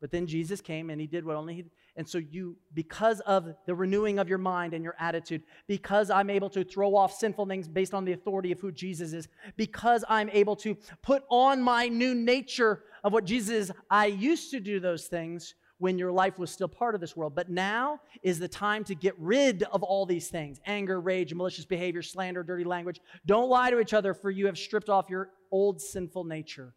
But 0.00 0.10
then 0.10 0.26
Jesus 0.26 0.60
came 0.60 0.90
and 0.90 1.00
he 1.00 1.06
did 1.06 1.24
what 1.24 1.36
only 1.36 1.54
he 1.54 1.64
and 1.96 2.06
so 2.06 2.18
you 2.18 2.56
because 2.74 3.20
of 3.20 3.54
the 3.66 3.74
renewing 3.74 4.18
of 4.18 4.28
your 4.28 4.36
mind 4.36 4.74
and 4.74 4.84
your 4.84 4.94
attitude, 4.98 5.42
because 5.66 6.10
I'm 6.10 6.28
able 6.28 6.50
to 6.50 6.62
throw 6.62 6.94
off 6.94 7.14
sinful 7.14 7.46
things 7.46 7.66
based 7.66 7.94
on 7.94 8.04
the 8.04 8.12
authority 8.12 8.52
of 8.52 8.60
who 8.60 8.70
Jesus 8.70 9.14
is, 9.14 9.28
because 9.56 10.04
I'm 10.08 10.28
able 10.30 10.56
to 10.56 10.76
put 11.02 11.24
on 11.30 11.62
my 11.62 11.88
new 11.88 12.14
nature 12.14 12.82
of 13.02 13.14
what 13.14 13.24
Jesus 13.24 13.50
is, 13.50 13.72
I 13.90 14.06
used 14.06 14.50
to 14.50 14.60
do 14.60 14.78
those 14.78 15.06
things 15.06 15.54
when 15.78 15.98
your 15.98 16.10
life 16.10 16.38
was 16.38 16.50
still 16.50 16.68
part 16.68 16.94
of 16.94 17.00
this 17.00 17.16
world. 17.16 17.34
But 17.34 17.50
now 17.50 18.00
is 18.22 18.38
the 18.38 18.48
time 18.48 18.84
to 18.84 18.94
get 18.94 19.14
rid 19.18 19.62
of 19.64 19.82
all 19.82 20.06
these 20.06 20.28
things 20.28 20.58
anger, 20.66 21.00
rage, 21.00 21.34
malicious 21.34 21.64
behavior, 21.64 22.02
slander, 22.02 22.42
dirty 22.42 22.64
language. 22.64 23.00
Don't 23.26 23.48
lie 23.48 23.70
to 23.70 23.80
each 23.80 23.94
other, 23.94 24.14
for 24.14 24.30
you 24.30 24.46
have 24.46 24.58
stripped 24.58 24.88
off 24.88 25.10
your 25.10 25.30
old 25.50 25.80
sinful 25.80 26.24
nature 26.24 26.74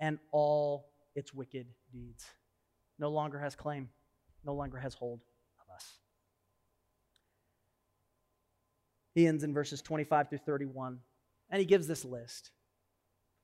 and 0.00 0.18
all 0.32 0.86
its 1.14 1.34
wicked 1.34 1.66
deeds. 1.92 2.24
No 2.98 3.10
longer 3.10 3.38
has 3.38 3.54
claim, 3.54 3.88
no 4.44 4.54
longer 4.54 4.78
has 4.78 4.94
hold 4.94 5.20
of 5.60 5.74
us. 5.74 5.98
He 9.14 9.26
ends 9.26 9.44
in 9.44 9.52
verses 9.52 9.82
25 9.82 10.28
through 10.30 10.38
31, 10.38 10.98
and 11.50 11.60
he 11.60 11.66
gives 11.66 11.86
this 11.86 12.04
list. 12.04 12.50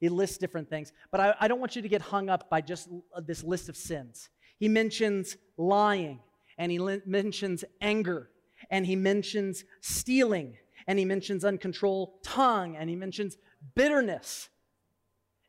He 0.00 0.08
lists 0.08 0.38
different 0.38 0.68
things, 0.68 0.92
but 1.10 1.20
I, 1.20 1.34
I 1.40 1.48
don't 1.48 1.60
want 1.60 1.76
you 1.76 1.82
to 1.82 1.88
get 1.88 2.02
hung 2.02 2.28
up 2.28 2.50
by 2.50 2.60
just 2.60 2.88
this 3.24 3.42
list 3.42 3.68
of 3.68 3.76
sins. 3.76 4.28
He 4.58 4.68
mentions 4.68 5.36
lying, 5.56 6.20
and 6.58 6.70
he 6.70 6.78
mentions 7.06 7.64
anger, 7.80 8.30
and 8.70 8.86
he 8.86 8.96
mentions 8.96 9.64
stealing, 9.80 10.56
and 10.86 10.98
he 10.98 11.04
mentions 11.04 11.44
uncontrolled 11.44 12.22
tongue, 12.22 12.76
and 12.76 12.88
he 12.88 12.96
mentions 12.96 13.36
bitterness. 13.74 14.48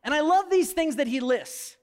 And 0.02 0.14
I 0.14 0.20
love 0.20 0.50
these 0.50 0.72
things 0.72 0.96
that 0.96 1.08
he 1.08 1.20
lists. 1.20 1.76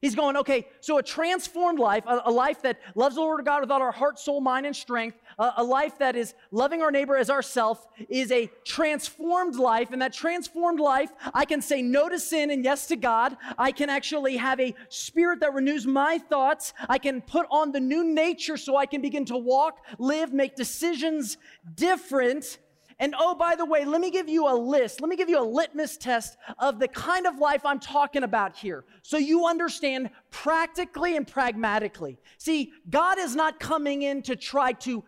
He's 0.00 0.14
going, 0.14 0.36
okay, 0.36 0.68
so 0.80 0.98
a 0.98 1.02
transformed 1.02 1.80
life, 1.80 2.04
a, 2.06 2.22
a, 2.26 2.30
life 2.30 2.62
that 2.62 2.78
loves 2.94 3.16
the 3.16 3.20
Lord 3.20 3.44
God 3.44 3.62
with 3.62 3.70
all 3.72 3.82
our 3.82 3.90
heart, 3.90 4.20
soul, 4.20 4.40
mind, 4.40 4.64
and 4.64 4.74
strength, 4.74 5.18
a, 5.40 5.54
a 5.56 5.64
life 5.64 5.98
that 5.98 6.14
is 6.14 6.34
loving 6.52 6.82
our 6.82 6.92
neighbor 6.92 7.16
as 7.16 7.28
ourself, 7.28 7.84
is 8.08 8.30
a 8.30 8.48
transformed 8.64 9.56
life. 9.56 9.90
And 9.90 10.00
that 10.00 10.12
transformed 10.12 10.78
life, 10.78 11.10
I 11.34 11.44
can 11.44 11.60
say 11.60 11.82
no 11.82 12.08
to 12.08 12.20
sin 12.20 12.52
and 12.52 12.62
yes 12.64 12.86
to 12.86 12.96
God. 12.96 13.36
I 13.58 13.72
can 13.72 13.90
actually 13.90 14.36
have 14.36 14.60
a 14.60 14.72
spirit 14.88 15.40
that 15.40 15.52
renews 15.52 15.84
my 15.84 16.18
thoughts. 16.18 16.74
I 16.88 16.98
can 16.98 17.20
put 17.20 17.46
on 17.50 17.72
the 17.72 17.80
new 17.80 18.04
nature 18.04 18.56
so 18.56 18.76
I 18.76 18.86
can 18.86 19.02
begin 19.02 19.24
to 19.26 19.36
walk, 19.36 19.84
live, 19.98 20.32
make 20.32 20.54
decisions 20.54 21.38
different 21.74 22.58
and 23.00 23.14
oh, 23.16 23.34
by 23.34 23.54
the 23.54 23.64
way, 23.64 23.84
let 23.84 24.00
me 24.00 24.10
give 24.10 24.28
you 24.28 24.48
a 24.48 24.56
list. 24.56 25.00
Let 25.00 25.08
me 25.08 25.14
give 25.14 25.28
you 25.28 25.40
a 25.40 25.44
litmus 25.44 25.96
test 25.96 26.36
of 26.58 26.80
the 26.80 26.88
kind 26.88 27.26
of 27.26 27.38
life 27.38 27.64
I'm 27.64 27.78
talking 27.78 28.24
about 28.24 28.56
here 28.56 28.84
so 29.02 29.18
you 29.18 29.46
understand 29.46 30.10
practically 30.30 31.16
and 31.16 31.26
pragmatically. 31.26 32.18
See, 32.38 32.72
God 32.90 33.18
is 33.18 33.36
not 33.36 33.60
coming 33.60 34.02
in 34.02 34.22
to 34.22 34.34
try 34.34 34.72
to 34.72 35.04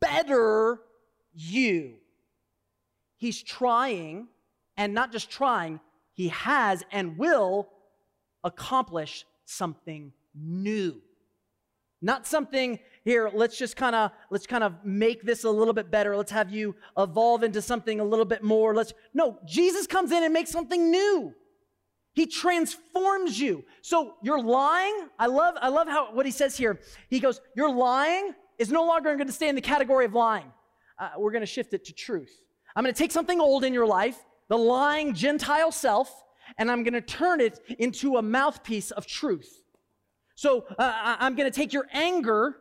better 0.00 0.82
you. 1.34 1.94
He's 3.16 3.42
trying, 3.42 4.28
and 4.76 4.94
not 4.94 5.10
just 5.10 5.28
trying, 5.28 5.80
He 6.12 6.28
has 6.28 6.84
and 6.92 7.18
will 7.18 7.70
accomplish 8.44 9.24
something 9.44 10.12
new. 10.34 11.00
Not 12.00 12.26
something 12.26 12.78
here, 13.04 13.30
let's 13.32 13.58
just 13.58 13.76
kind 13.76 13.96
of 13.96 14.12
let's 14.30 14.46
kind 14.46 14.62
of 14.62 14.74
make 14.84 15.22
this 15.22 15.44
a 15.44 15.50
little 15.50 15.74
bit 15.74 15.90
better. 15.90 16.16
Let's 16.16 16.30
have 16.30 16.50
you 16.50 16.74
evolve 16.96 17.42
into 17.42 17.60
something 17.60 18.00
a 18.00 18.04
little 18.04 18.24
bit 18.24 18.42
more. 18.42 18.74
Let's 18.74 18.92
No, 19.12 19.38
Jesus 19.44 19.86
comes 19.86 20.12
in 20.12 20.22
and 20.22 20.32
makes 20.32 20.50
something 20.50 20.90
new. 20.90 21.34
He 22.14 22.26
transforms 22.26 23.40
you. 23.40 23.64
So 23.80 24.14
you're 24.22 24.42
lying. 24.42 25.08
I 25.18 25.26
love 25.26 25.54
I 25.60 25.68
love 25.68 25.88
how 25.88 26.14
what 26.14 26.26
he 26.26 26.32
says 26.32 26.56
here. 26.56 26.78
He 27.08 27.18
goes, 27.18 27.40
"You're 27.56 27.72
lying 27.72 28.34
is 28.58 28.70
no 28.70 28.84
longer 28.84 29.14
going 29.16 29.26
to 29.26 29.32
stay 29.32 29.48
in 29.48 29.54
the 29.54 29.60
category 29.60 30.04
of 30.04 30.14
lying. 30.14 30.52
Uh, 30.98 31.10
we're 31.18 31.32
going 31.32 31.42
to 31.42 31.46
shift 31.46 31.74
it 31.74 31.84
to 31.86 31.92
truth. 31.92 32.32
I'm 32.76 32.84
going 32.84 32.94
to 32.94 32.98
take 32.98 33.10
something 33.10 33.40
old 33.40 33.64
in 33.64 33.74
your 33.74 33.86
life, 33.86 34.18
the 34.48 34.56
lying 34.56 35.14
Gentile 35.14 35.72
self, 35.72 36.22
and 36.58 36.70
I'm 36.70 36.84
going 36.84 36.94
to 36.94 37.00
turn 37.00 37.40
it 37.40 37.58
into 37.78 38.16
a 38.16 38.22
mouthpiece 38.22 38.92
of 38.92 39.06
truth. 39.06 39.62
So 40.36 40.64
uh, 40.78 41.16
I'm 41.18 41.34
going 41.34 41.50
to 41.50 41.54
take 41.54 41.72
your 41.72 41.86
anger 41.92 42.56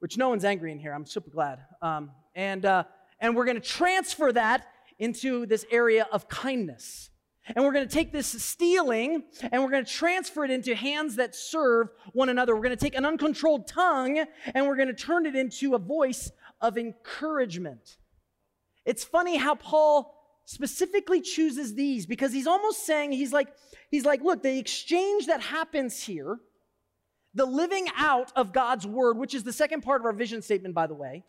which 0.00 0.18
no 0.18 0.28
one's 0.28 0.44
angry 0.44 0.72
in 0.72 0.78
here. 0.78 0.92
I'm 0.92 1.06
super 1.06 1.30
glad. 1.30 1.60
Um, 1.80 2.10
and, 2.34 2.66
uh, 2.66 2.84
and 3.20 3.36
we're 3.36 3.44
going 3.44 3.60
to 3.60 3.66
transfer 3.66 4.32
that 4.32 4.66
into 4.98 5.46
this 5.46 5.64
area 5.70 6.06
of 6.12 6.28
kindness. 6.28 7.10
And 7.54 7.64
we're 7.64 7.72
going 7.72 7.88
to 7.88 7.92
take 7.92 8.12
this 8.12 8.26
stealing 8.26 9.24
and 9.50 9.62
we're 9.62 9.70
going 9.70 9.84
to 9.84 9.90
transfer 9.90 10.44
it 10.44 10.50
into 10.50 10.74
hands 10.74 11.16
that 11.16 11.34
serve 11.34 11.88
one 12.12 12.28
another. 12.28 12.54
We're 12.54 12.62
going 12.62 12.76
to 12.76 12.84
take 12.84 12.94
an 12.94 13.04
uncontrolled 13.04 13.66
tongue 13.66 14.24
and 14.54 14.66
we're 14.66 14.76
going 14.76 14.88
to 14.88 14.94
turn 14.94 15.26
it 15.26 15.34
into 15.34 15.74
a 15.74 15.78
voice 15.78 16.30
of 16.60 16.76
encouragement. 16.76 17.96
It's 18.84 19.04
funny 19.04 19.36
how 19.36 19.54
Paul 19.54 20.14
specifically 20.44 21.20
chooses 21.20 21.74
these 21.74 22.06
because 22.06 22.32
he's 22.32 22.46
almost 22.46 22.86
saying, 22.86 23.12
he's 23.12 23.32
like, 23.32 23.48
he's 23.90 24.04
like, 24.04 24.22
look, 24.22 24.42
the 24.42 24.58
exchange 24.58 25.26
that 25.26 25.40
happens 25.40 26.02
here 26.02 26.40
the 27.34 27.46
living 27.46 27.86
out 27.96 28.32
of 28.36 28.52
God's 28.52 28.86
word, 28.86 29.16
which 29.16 29.34
is 29.34 29.44
the 29.44 29.52
second 29.52 29.82
part 29.82 30.00
of 30.00 30.04
our 30.04 30.12
vision 30.12 30.42
statement, 30.42 30.74
by 30.74 30.86
the 30.86 30.94
way. 30.94 31.24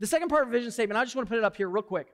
The 0.00 0.06
second 0.06 0.28
part 0.28 0.42
of 0.42 0.48
our 0.48 0.52
vision 0.52 0.70
statement, 0.70 0.98
I 0.98 1.04
just 1.04 1.16
want 1.16 1.26
to 1.26 1.30
put 1.30 1.38
it 1.38 1.44
up 1.44 1.56
here 1.56 1.68
real 1.68 1.82
quick. 1.82 2.08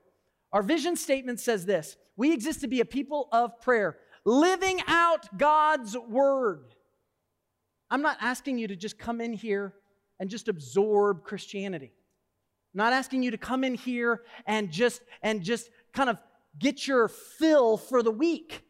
Our 0.52 0.62
vision 0.62 0.96
statement 0.96 1.40
says 1.40 1.64
this 1.66 1.96
We 2.16 2.32
exist 2.32 2.60
to 2.60 2.68
be 2.68 2.80
a 2.80 2.84
people 2.84 3.28
of 3.32 3.60
prayer, 3.60 3.96
living 4.24 4.80
out 4.86 5.38
God's 5.38 5.96
word. 5.96 6.74
I'm 7.90 8.02
not 8.02 8.16
asking 8.20 8.58
you 8.58 8.68
to 8.68 8.76
just 8.76 8.98
come 8.98 9.20
in 9.20 9.32
here 9.32 9.74
and 10.20 10.30
just 10.30 10.48
absorb 10.48 11.24
Christianity. 11.24 11.92
I'm 12.74 12.78
not 12.78 12.92
asking 12.92 13.22
you 13.22 13.32
to 13.32 13.38
come 13.38 13.64
in 13.64 13.74
here 13.74 14.22
and 14.46 14.70
just 14.70 15.02
and 15.22 15.42
just 15.42 15.68
kind 15.92 16.08
of 16.08 16.18
get 16.58 16.86
your 16.86 17.08
fill 17.08 17.76
for 17.76 18.02
the 18.02 18.10
week. 18.10 18.62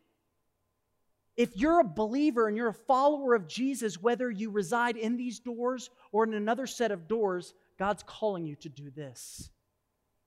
If 1.36 1.56
you're 1.56 1.80
a 1.80 1.84
believer 1.84 2.48
and 2.48 2.56
you're 2.56 2.68
a 2.68 2.74
follower 2.74 3.34
of 3.34 3.48
Jesus, 3.48 4.00
whether 4.00 4.30
you 4.30 4.50
reside 4.50 4.96
in 4.96 5.16
these 5.16 5.38
doors 5.38 5.90
or 6.12 6.24
in 6.24 6.34
another 6.34 6.66
set 6.66 6.90
of 6.90 7.08
doors, 7.08 7.54
God's 7.78 8.02
calling 8.02 8.46
you 8.46 8.54
to 8.56 8.68
do 8.68 8.90
this. 8.90 9.50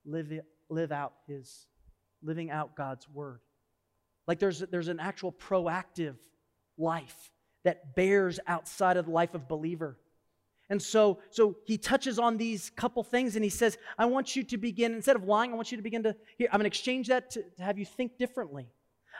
Live, 0.04 0.32
live 0.68 0.92
out 0.92 1.14
his, 1.28 1.66
living 2.22 2.50
out 2.50 2.76
God's 2.76 3.08
word. 3.08 3.40
Like 4.26 4.40
there's, 4.40 4.60
there's 4.60 4.88
an 4.88 4.98
actual 4.98 5.32
proactive 5.32 6.16
life 6.76 7.30
that 7.64 7.94
bears 7.94 8.40
outside 8.46 8.96
of 8.96 9.06
the 9.06 9.12
life 9.12 9.34
of 9.34 9.48
believer. 9.48 9.98
And 10.68 10.82
so, 10.82 11.20
so 11.30 11.56
he 11.64 11.78
touches 11.78 12.18
on 12.18 12.36
these 12.36 12.70
couple 12.70 13.04
things 13.04 13.36
and 13.36 13.44
he 13.44 13.50
says, 13.50 13.78
I 13.96 14.06
want 14.06 14.34
you 14.34 14.42
to 14.42 14.56
begin, 14.56 14.94
instead 14.94 15.14
of 15.14 15.24
lying, 15.24 15.52
I 15.52 15.54
want 15.54 15.70
you 15.70 15.76
to 15.76 15.82
begin 15.82 16.02
to, 16.02 16.16
here, 16.38 16.48
I'm 16.50 16.58
going 16.58 16.64
to 16.64 16.68
exchange 16.68 17.06
that 17.08 17.30
to, 17.32 17.42
to 17.42 17.62
have 17.62 17.78
you 17.78 17.84
think 17.84 18.18
differently. 18.18 18.66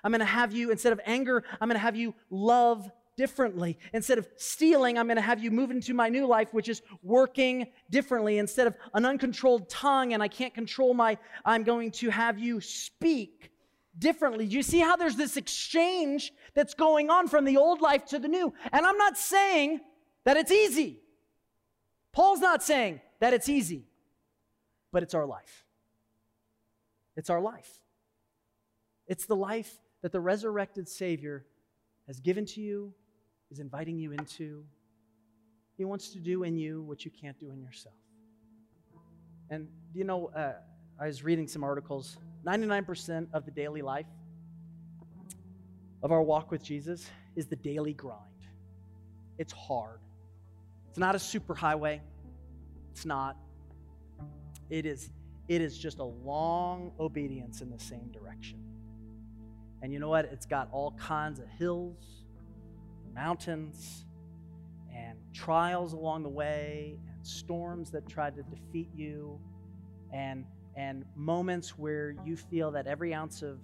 I'm 0.05 0.11
going 0.11 0.21
to 0.21 0.25
have 0.25 0.53
you, 0.53 0.71
instead 0.71 0.93
of 0.93 1.01
anger, 1.05 1.45
I'm 1.61 1.69
going 1.69 1.77
to 1.77 1.81
have 1.81 1.97
you 1.97 2.15
love 2.31 2.91
differently. 3.17 3.79
Instead 3.93 4.19
of 4.19 4.29
stealing, 4.37 4.99
I'm 4.99 5.07
going 5.07 5.17
to 5.17 5.23
have 5.23 5.43
you 5.43 5.51
move 5.51 5.71
into 5.71 5.95
my 5.95 6.09
new 6.09 6.27
life, 6.27 6.53
which 6.53 6.69
is 6.69 6.83
working 7.03 7.67
differently. 7.91 8.39
Instead 8.39 8.67
of 8.67 8.77
an 8.95 9.07
uncontrolled 9.07 9.69
tongue 9.69 10.13
and 10.13 10.23
I 10.23 10.29
can't 10.29 10.55
control 10.55 10.95
my, 10.95 11.19
I'm 11.45 11.63
going 11.63 11.91
to 11.93 12.11
have 12.11 12.39
you 12.39 12.61
speak 12.61 13.51
differently. 13.99 14.47
Do 14.47 14.57
you 14.57 14.63
see 14.63 14.81
how 14.81 14.97
there's 14.97 15.17
this 15.17 15.37
exchange 15.37 16.33
that's 16.55 16.75
going 16.75 17.09
on 17.09 17.29
from 17.29 17.45
the 17.45 17.57
old 17.57 17.81
life 17.81 18.05
to 18.07 18.19
the 18.19 18.29
new? 18.29 18.53
And 18.71 18.85
I'm 18.85 18.99
not 18.99 19.17
saying 19.17 19.81
that 20.25 20.37
it's 20.37 20.53
easy. 20.53 21.01
Paul's 22.13 22.41
not 22.41 22.63
saying 22.63 23.01
that 23.21 23.33
it's 23.33 23.49
easy, 23.49 23.87
but 24.93 25.03
it's 25.03 25.15
our 25.15 25.27
life. 25.27 25.65
It's 27.17 27.31
our 27.31 27.41
life. 27.41 27.81
It's 29.07 29.25
the 29.25 29.37
life 29.37 29.79
that 30.07 30.13
the 30.13 30.21
resurrected 30.21 30.89
Savior 30.89 31.45
has 32.07 32.21
given 32.21 32.47
to 32.47 32.61
you, 32.61 32.95
is 33.51 33.59
inviting 33.59 33.99
you 33.99 34.13
into. 34.13 34.65
He 35.77 35.85
wants 35.85 36.11
to 36.11 36.21
do 36.21 36.45
in 36.45 36.57
you 36.57 36.83
what 36.83 37.05
you 37.05 37.11
can't 37.11 37.37
do 37.41 37.51
in 37.51 37.61
yourself. 37.61 37.97
And 39.51 39.67
you 39.93 40.05
know, 40.05 40.29
uh, 40.29 40.53
I 41.01 41.07
was 41.07 41.25
reading 41.25 41.49
some 41.49 41.65
articles. 41.65 42.19
99% 42.47 43.27
of 43.33 43.45
the 43.47 43.51
daily 43.51 43.83
life 43.83 44.07
of 46.05 46.13
our 46.13 46.23
walk 46.23 46.53
with 46.53 46.63
Jesus 46.63 47.11
is 47.35 47.47
the 47.47 47.57
daily 47.57 47.93
grind. 47.93 48.21
It's 49.39 49.53
hard. 49.53 49.99
It's 50.89 50.99
not 50.99 51.17
a 51.17 51.19
superhighway. 51.19 51.99
It's 52.93 53.05
not. 53.05 53.37
It 54.71 54.87
is, 54.87 55.11
it 55.49 55.61
is 55.61 55.77
just 55.77 55.99
a 55.99 56.05
long 56.05 56.93
obedience 57.01 57.61
in 57.61 57.73
the 57.73 57.81
same 57.81 58.13
direction. 58.13 58.66
And 59.83 59.93
you 59.93 59.99
know 59.99 60.09
what? 60.09 60.27
It's 60.27 60.47
got 60.47 60.69
all 60.73 60.93
kinds 60.93 61.39
of 61.39 61.49
hills, 61.49 62.25
mountains, 63.15 64.05
and 64.95 65.19
trials 65.33 65.93
along 65.93 66.23
the 66.23 66.29
way, 66.29 66.99
and 67.09 67.27
storms 67.27 67.91
that 67.91 68.09
try 68.09 68.31
to 68.31 68.43
defeat 68.43 68.89
you, 68.95 69.39
and, 70.13 70.45
and 70.77 71.05
moments 71.15 71.79
where 71.79 72.15
you 72.25 72.37
feel 72.37 72.71
that 72.73 72.87
every 72.87 73.13
ounce 73.13 73.43
of, 73.43 73.59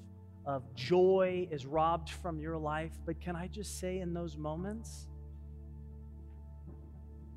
of 0.45 0.63
joy 0.75 1.49
is 1.51 1.65
robbed 1.65 2.11
from 2.11 2.39
your 2.39 2.59
life. 2.59 2.93
But 3.07 3.21
can 3.21 3.35
I 3.35 3.47
just 3.49 3.81
say, 3.81 4.01
in 4.01 4.13
those 4.13 4.37
moments, 4.37 5.09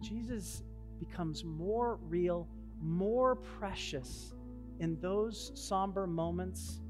Jesus 0.01 0.63
becomes 0.99 1.43
more 1.43 1.97
real, 2.03 2.47
more 2.81 3.35
precious 3.35 4.33
in 4.79 4.99
those 4.99 5.51
somber 5.55 6.05
moments 6.05 6.81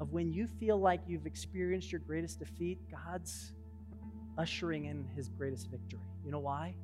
of 0.00 0.12
when 0.12 0.32
you 0.32 0.46
feel 0.46 0.78
like 0.78 1.00
you've 1.06 1.26
experienced 1.26 1.90
your 1.90 2.00
greatest 2.00 2.38
defeat, 2.38 2.78
God's 2.90 3.52
ushering 4.38 4.86
in 4.86 5.06
his 5.16 5.28
greatest 5.28 5.70
victory. 5.70 6.00
You 6.24 6.30
know 6.30 6.38
why? 6.38 6.74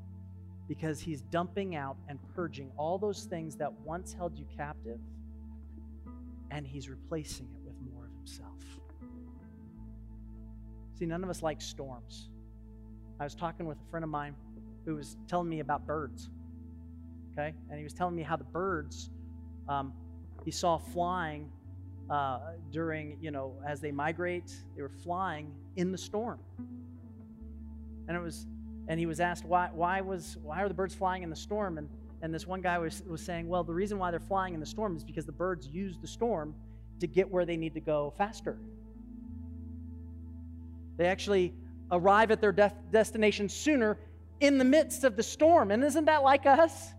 Because 0.69 1.01
he's 1.01 1.21
dumping 1.23 1.77
out 1.77 1.97
and 2.09 2.19
purging 2.35 2.71
all 2.77 2.99
those 2.99 3.25
things 3.25 3.57
that 3.57 3.73
once 3.85 4.13
held 4.13 4.39
you 4.39 4.47
captive, 4.57 4.99
and 6.51 6.67
he's 6.67 6.89
replacing 6.89 7.47
it 7.47 7.61
with 7.67 7.75
more 7.93 8.05
of 8.05 8.13
himself. 8.15 8.59
See, 10.99 11.07
none 11.07 11.25
of 11.25 11.31
us 11.31 11.43
like 11.43 11.61
storms. 11.61 12.29
I 13.21 13.25
was 13.25 13.35
talking 13.35 13.67
with 13.67 13.79
a 13.79 13.91
friend 13.91 14.05
of 14.05 14.11
mine 14.11 14.35
who 14.85 14.97
was 14.97 15.17
telling 15.29 15.49
me 15.49 15.61
about 15.61 15.87
birds. 15.87 16.31
Okay? 17.33 17.55
And 17.71 17.79
he 17.79 17.85
was 17.85 17.93
telling 17.93 18.15
me 18.15 18.23
how 18.23 18.37
the 18.37 18.45
birds 18.45 19.11
um, 19.69 19.93
he 20.45 20.51
saw 20.51 20.79
flying 20.79 21.51
uh, 22.11 22.39
during, 22.71 23.17
you 23.21 23.31
know, 23.31 23.55
as 23.67 23.81
they 23.81 23.93
migrate, 23.93 24.53
they 24.77 24.83
were 24.83 24.89
flying 24.89 25.53
in 25.77 25.93
the 25.93 25.99
storm. 25.99 26.39
And 28.09 28.17
it 28.17 28.21
was, 28.21 28.47
and 28.89 28.99
he 28.99 29.07
was 29.07 29.21
asked 29.21 29.45
why, 29.45 29.71
why 29.73 30.01
was, 30.01 30.37
why 30.43 30.63
are 30.63 30.69
the 30.69 30.75
birds 30.75 30.95
flying 30.95 31.23
in 31.23 31.31
the 31.31 31.37
storm? 31.37 31.79
And, 31.79 31.89
and 32.21 32.35
this 32.35 32.47
one 32.47 32.61
guy 32.61 32.79
was, 32.79 33.03
was 33.07 33.23
saying, 33.23 33.49
well, 33.49 33.65
the 33.65 33.75
reason 33.75 33.99
why 33.99 34.11
they're 34.11 34.21
flying 34.21 34.55
in 34.55 34.61
the 34.61 34.67
storm 34.67 34.97
is 34.97 35.05
because 35.05 35.25
the 35.25 35.33
birds 35.33 35.67
use 35.67 35.99
the 35.99 36.07
storm 36.07 36.55
to 37.01 37.07
get 37.07 37.31
where 37.31 37.45
they 37.45 37.57
need 37.57 37.75
to 37.75 37.81
go 37.81 38.13
faster. 38.17 38.59
They 40.97 41.07
actually 41.07 41.55
arrive 41.91 42.31
at 42.31 42.41
their 42.41 42.53
de- 42.53 42.73
destination 42.91 43.49
sooner 43.49 43.99
in 44.41 44.59
the 44.59 44.65
midst 44.65 45.05
of 45.05 45.17
the 45.17 45.23
storm. 45.23 45.71
And 45.71 45.83
isn't 45.85 46.05
that 46.05 46.23
like 46.23 46.47
us? 46.47 46.93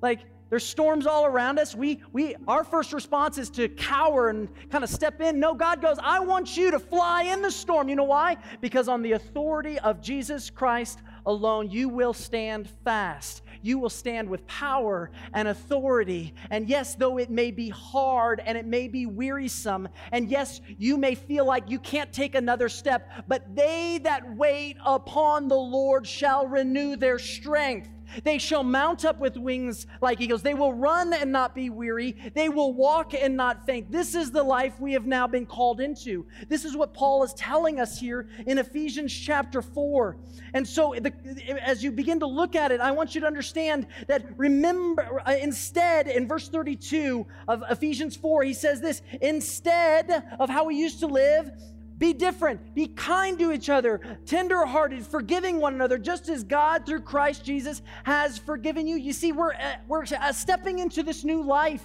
Like, 0.00 0.20
there's 0.50 0.64
storms 0.64 1.06
all 1.06 1.24
around 1.24 1.58
us. 1.58 1.74
We, 1.74 2.02
we, 2.12 2.36
our 2.46 2.64
first 2.64 2.92
response 2.92 3.38
is 3.38 3.50
to 3.50 3.68
cower 3.68 4.28
and 4.28 4.48
kind 4.70 4.84
of 4.84 4.90
step 4.90 5.20
in. 5.20 5.40
No, 5.40 5.54
God 5.54 5.80
goes, 5.80 5.96
I 6.02 6.20
want 6.20 6.56
you 6.56 6.70
to 6.70 6.78
fly 6.78 7.24
in 7.24 7.42
the 7.42 7.50
storm. 7.50 7.88
You 7.88 7.96
know 7.96 8.04
why? 8.04 8.36
Because 8.60 8.88
on 8.88 9.02
the 9.02 9.12
authority 9.12 9.78
of 9.78 10.00
Jesus 10.00 10.50
Christ 10.50 11.00
alone, 11.26 11.70
you 11.70 11.88
will 11.88 12.12
stand 12.12 12.68
fast. 12.84 13.42
You 13.62 13.78
will 13.78 13.90
stand 13.90 14.28
with 14.28 14.46
power 14.46 15.10
and 15.32 15.48
authority. 15.48 16.34
And 16.50 16.68
yes, 16.68 16.94
though 16.94 17.18
it 17.18 17.30
may 17.30 17.50
be 17.50 17.70
hard 17.70 18.42
and 18.44 18.58
it 18.58 18.66
may 18.66 18.88
be 18.88 19.06
wearisome, 19.06 19.88
and 20.12 20.28
yes, 20.28 20.60
you 20.76 20.98
may 20.98 21.14
feel 21.14 21.46
like 21.46 21.70
you 21.70 21.78
can't 21.78 22.12
take 22.12 22.34
another 22.34 22.68
step, 22.68 23.08
but 23.26 23.56
they 23.56 23.98
that 24.04 24.36
wait 24.36 24.76
upon 24.84 25.48
the 25.48 25.56
Lord 25.56 26.06
shall 26.06 26.46
renew 26.46 26.96
their 26.96 27.18
strength. 27.18 27.88
They 28.22 28.38
shall 28.38 28.62
mount 28.62 29.04
up 29.04 29.18
with 29.18 29.36
wings 29.36 29.86
like 30.00 30.20
eagles. 30.20 30.42
They 30.42 30.54
will 30.54 30.72
run 30.72 31.12
and 31.12 31.32
not 31.32 31.54
be 31.54 31.70
weary. 31.70 32.16
They 32.34 32.48
will 32.48 32.72
walk 32.72 33.14
and 33.14 33.36
not 33.36 33.66
faint. 33.66 33.90
This 33.90 34.14
is 34.14 34.30
the 34.30 34.42
life 34.42 34.78
we 34.78 34.92
have 34.92 35.06
now 35.06 35.26
been 35.26 35.46
called 35.46 35.80
into. 35.80 36.26
This 36.48 36.64
is 36.64 36.76
what 36.76 36.94
Paul 36.94 37.24
is 37.24 37.34
telling 37.34 37.80
us 37.80 37.98
here 37.98 38.28
in 38.46 38.58
Ephesians 38.58 39.12
chapter 39.12 39.62
4. 39.62 40.16
And 40.54 40.66
so, 40.66 40.94
the, 40.98 41.12
as 41.62 41.82
you 41.82 41.90
begin 41.90 42.20
to 42.20 42.26
look 42.26 42.54
at 42.54 42.70
it, 42.70 42.80
I 42.80 42.92
want 42.92 43.14
you 43.14 43.20
to 43.22 43.26
understand 43.26 43.86
that 44.06 44.38
remember, 44.38 45.20
uh, 45.26 45.32
instead, 45.40 46.06
in 46.06 46.28
verse 46.28 46.48
32 46.48 47.26
of 47.48 47.64
Ephesians 47.68 48.16
4, 48.16 48.44
he 48.44 48.54
says 48.54 48.80
this 48.80 49.02
instead 49.20 50.24
of 50.38 50.48
how 50.48 50.64
we 50.64 50.76
used 50.76 51.00
to 51.00 51.06
live, 51.06 51.50
be 51.98 52.12
different. 52.12 52.74
Be 52.74 52.88
kind 52.88 53.38
to 53.38 53.52
each 53.52 53.70
other, 53.70 54.00
tenderhearted, 54.26 55.06
forgiving 55.06 55.60
one 55.60 55.74
another, 55.74 55.98
just 55.98 56.28
as 56.28 56.42
God 56.42 56.86
through 56.86 57.02
Christ 57.02 57.44
Jesus 57.44 57.82
has 58.04 58.36
forgiven 58.36 58.86
you. 58.86 58.96
You 58.96 59.12
see, 59.12 59.32
we're, 59.32 59.52
uh, 59.52 59.76
we're 59.86 60.04
uh, 60.04 60.32
stepping 60.32 60.80
into 60.80 61.02
this 61.02 61.24
new 61.24 61.42
life. 61.42 61.84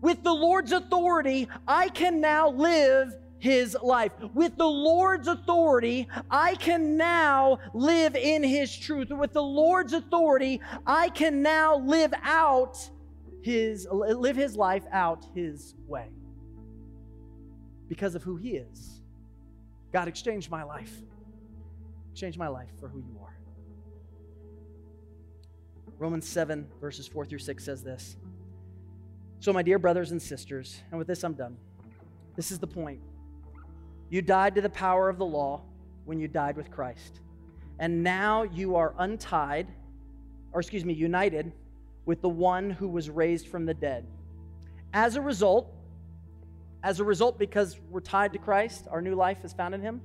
With 0.00 0.24
the 0.24 0.32
Lord's 0.32 0.72
authority, 0.72 1.48
I 1.66 1.88
can 1.90 2.20
now 2.20 2.50
live 2.50 3.14
his 3.38 3.76
life. 3.80 4.12
With 4.34 4.56
the 4.56 4.68
Lord's 4.68 5.28
authority, 5.28 6.08
I 6.28 6.56
can 6.56 6.96
now 6.96 7.58
live 7.74 8.16
in 8.16 8.42
his 8.42 8.76
truth. 8.76 9.10
With 9.10 9.32
the 9.32 9.42
Lord's 9.42 9.92
authority, 9.92 10.60
I 10.86 11.08
can 11.08 11.40
now 11.40 11.76
live 11.76 12.12
out 12.24 12.78
his 13.42 13.86
live 13.90 14.36
his 14.36 14.56
life 14.56 14.84
out 14.92 15.26
his 15.34 15.74
way 15.88 16.08
because 17.92 18.14
of 18.14 18.22
who 18.22 18.36
He 18.36 18.52
is. 18.52 19.02
God, 19.92 20.08
exchange 20.08 20.48
my 20.48 20.62
life. 20.62 21.02
Exchange 22.10 22.38
my 22.38 22.48
life 22.48 22.70
for 22.80 22.88
who 22.88 23.00
you 23.00 23.18
are. 23.22 23.36
Romans 25.98 26.26
7, 26.26 26.66
verses 26.80 27.06
4 27.06 27.26
through 27.26 27.40
6 27.40 27.62
says 27.62 27.82
this. 27.82 28.16
So, 29.40 29.52
my 29.52 29.60
dear 29.60 29.78
brothers 29.78 30.10
and 30.10 30.22
sisters, 30.22 30.80
and 30.90 30.98
with 30.98 31.06
this 31.06 31.22
I'm 31.22 31.34
done. 31.34 31.58
This 32.34 32.50
is 32.50 32.58
the 32.58 32.66
point. 32.66 33.02
You 34.08 34.22
died 34.22 34.54
to 34.54 34.62
the 34.62 34.70
power 34.70 35.10
of 35.10 35.18
the 35.18 35.26
law 35.26 35.60
when 36.06 36.18
you 36.18 36.28
died 36.28 36.56
with 36.56 36.70
Christ. 36.70 37.20
And 37.78 38.02
now 38.02 38.44
you 38.44 38.74
are 38.74 38.94
untied, 39.00 39.66
or 40.52 40.60
excuse 40.60 40.86
me, 40.86 40.94
united 40.94 41.52
with 42.06 42.22
the 42.22 42.30
one 42.30 42.70
who 42.70 42.88
was 42.88 43.10
raised 43.10 43.48
from 43.48 43.66
the 43.66 43.74
dead. 43.74 44.06
As 44.94 45.16
a 45.16 45.20
result, 45.20 45.70
as 46.82 47.00
a 47.00 47.04
result, 47.04 47.38
because 47.38 47.78
we're 47.90 48.00
tied 48.00 48.32
to 48.32 48.38
Christ, 48.38 48.88
our 48.90 49.00
new 49.00 49.14
life 49.14 49.44
is 49.44 49.52
found 49.52 49.74
in 49.74 49.80
Him, 49.80 50.00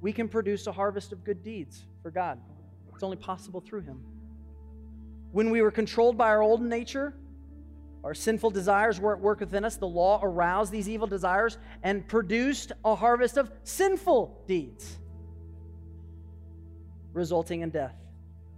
we 0.00 0.12
can 0.12 0.28
produce 0.28 0.66
a 0.66 0.72
harvest 0.72 1.12
of 1.12 1.24
good 1.24 1.42
deeds 1.42 1.84
for 2.02 2.10
God. 2.10 2.40
It's 2.94 3.02
only 3.02 3.16
possible 3.16 3.60
through 3.60 3.82
Him. 3.82 4.00
When 5.32 5.50
we 5.50 5.62
were 5.62 5.70
controlled 5.70 6.16
by 6.16 6.28
our 6.28 6.42
old 6.42 6.62
nature, 6.62 7.14
our 8.04 8.14
sinful 8.14 8.50
desires 8.50 8.98
were 8.98 9.14
at 9.14 9.20
work 9.20 9.40
within 9.40 9.64
us. 9.64 9.76
The 9.76 9.86
law 9.86 10.20
aroused 10.22 10.72
these 10.72 10.88
evil 10.88 11.06
desires 11.06 11.58
and 11.82 12.06
produced 12.06 12.72
a 12.84 12.94
harvest 12.94 13.36
of 13.36 13.50
sinful 13.62 14.42
deeds, 14.48 14.98
resulting 17.12 17.60
in 17.60 17.70
death. 17.70 17.94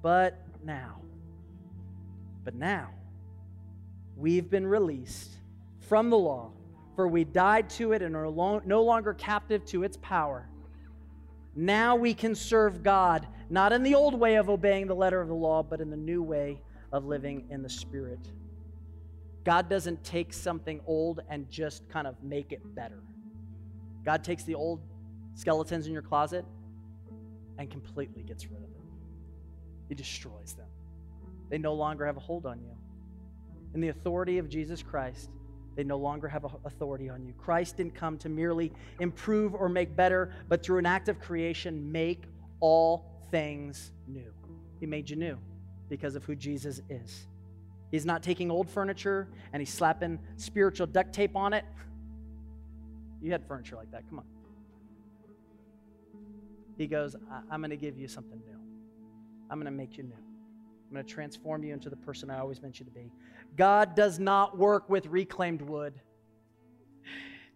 But 0.00 0.40
now, 0.64 1.00
but 2.42 2.54
now, 2.54 2.90
we've 4.16 4.48
been 4.48 4.66
released 4.66 5.30
from 5.88 6.08
the 6.08 6.18
law 6.18 6.52
for 6.96 7.08
we 7.08 7.24
died 7.24 7.68
to 7.70 7.92
it 7.92 8.02
and 8.02 8.14
are 8.14 8.60
no 8.64 8.82
longer 8.82 9.14
captive 9.14 9.64
to 9.66 9.82
its 9.82 9.96
power. 10.00 10.48
Now 11.56 11.96
we 11.96 12.14
can 12.14 12.34
serve 12.34 12.82
God, 12.82 13.26
not 13.50 13.72
in 13.72 13.82
the 13.82 13.94
old 13.94 14.14
way 14.14 14.36
of 14.36 14.48
obeying 14.48 14.86
the 14.86 14.94
letter 14.94 15.20
of 15.20 15.28
the 15.28 15.34
law, 15.34 15.62
but 15.62 15.80
in 15.80 15.90
the 15.90 15.96
new 15.96 16.22
way 16.22 16.60
of 16.92 17.04
living 17.04 17.46
in 17.50 17.62
the 17.62 17.68
Spirit. 17.68 18.20
God 19.44 19.68
doesn't 19.68 20.02
take 20.02 20.32
something 20.32 20.80
old 20.86 21.20
and 21.28 21.48
just 21.50 21.88
kind 21.88 22.06
of 22.06 22.20
make 22.22 22.52
it 22.52 22.74
better. 22.74 23.02
God 24.04 24.24
takes 24.24 24.44
the 24.44 24.54
old 24.54 24.80
skeletons 25.34 25.86
in 25.86 25.92
your 25.92 26.02
closet 26.02 26.44
and 27.58 27.70
completely 27.70 28.22
gets 28.22 28.46
rid 28.46 28.62
of 28.62 28.72
them. 28.74 28.86
He 29.88 29.94
destroys 29.94 30.54
them. 30.54 30.66
They 31.50 31.58
no 31.58 31.74
longer 31.74 32.06
have 32.06 32.16
a 32.16 32.20
hold 32.20 32.46
on 32.46 32.60
you. 32.60 32.70
In 33.74 33.80
the 33.80 33.88
authority 33.88 34.38
of 34.38 34.48
Jesus 34.48 34.82
Christ, 34.82 35.30
they 35.76 35.84
no 35.84 35.96
longer 35.96 36.28
have 36.28 36.44
authority 36.64 37.08
on 37.08 37.24
you. 37.24 37.32
Christ 37.38 37.76
didn't 37.76 37.94
come 37.94 38.16
to 38.18 38.28
merely 38.28 38.72
improve 39.00 39.54
or 39.54 39.68
make 39.68 39.96
better, 39.96 40.32
but 40.48 40.62
through 40.62 40.78
an 40.78 40.86
act 40.86 41.08
of 41.08 41.18
creation, 41.20 41.90
make 41.90 42.24
all 42.60 43.04
things 43.30 43.92
new. 44.06 44.32
He 44.80 44.86
made 44.86 45.10
you 45.10 45.16
new 45.16 45.38
because 45.88 46.14
of 46.14 46.24
who 46.24 46.34
Jesus 46.34 46.80
is. 46.88 47.26
He's 47.90 48.06
not 48.06 48.22
taking 48.22 48.50
old 48.50 48.68
furniture 48.68 49.28
and 49.52 49.60
he's 49.60 49.72
slapping 49.72 50.18
spiritual 50.36 50.86
duct 50.86 51.12
tape 51.12 51.36
on 51.36 51.52
it. 51.52 51.64
You 53.20 53.32
had 53.32 53.46
furniture 53.46 53.76
like 53.76 53.90
that. 53.92 54.08
Come 54.08 54.18
on. 54.18 54.24
He 56.76 56.86
goes, 56.86 57.14
I'm 57.50 57.60
going 57.60 57.70
to 57.70 57.76
give 57.76 57.96
you 57.96 58.08
something 58.08 58.40
new. 58.46 58.58
I'm 59.48 59.58
going 59.58 59.72
to 59.72 59.76
make 59.76 59.96
you 59.96 60.02
new. 60.02 60.23
I'm 60.94 61.02
going 61.02 61.06
to 61.08 61.12
transform 61.12 61.64
you 61.64 61.72
into 61.72 61.90
the 61.90 61.96
person 61.96 62.30
I 62.30 62.38
always 62.38 62.62
meant 62.62 62.78
you 62.78 62.84
to 62.84 62.92
be. 62.92 63.10
God 63.56 63.96
does 63.96 64.20
not 64.20 64.56
work 64.56 64.88
with 64.88 65.06
reclaimed 65.06 65.60
wood. 65.60 66.00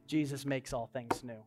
Jesus 0.08 0.44
makes 0.44 0.72
all 0.72 0.90
things 0.92 1.22
new. 1.22 1.38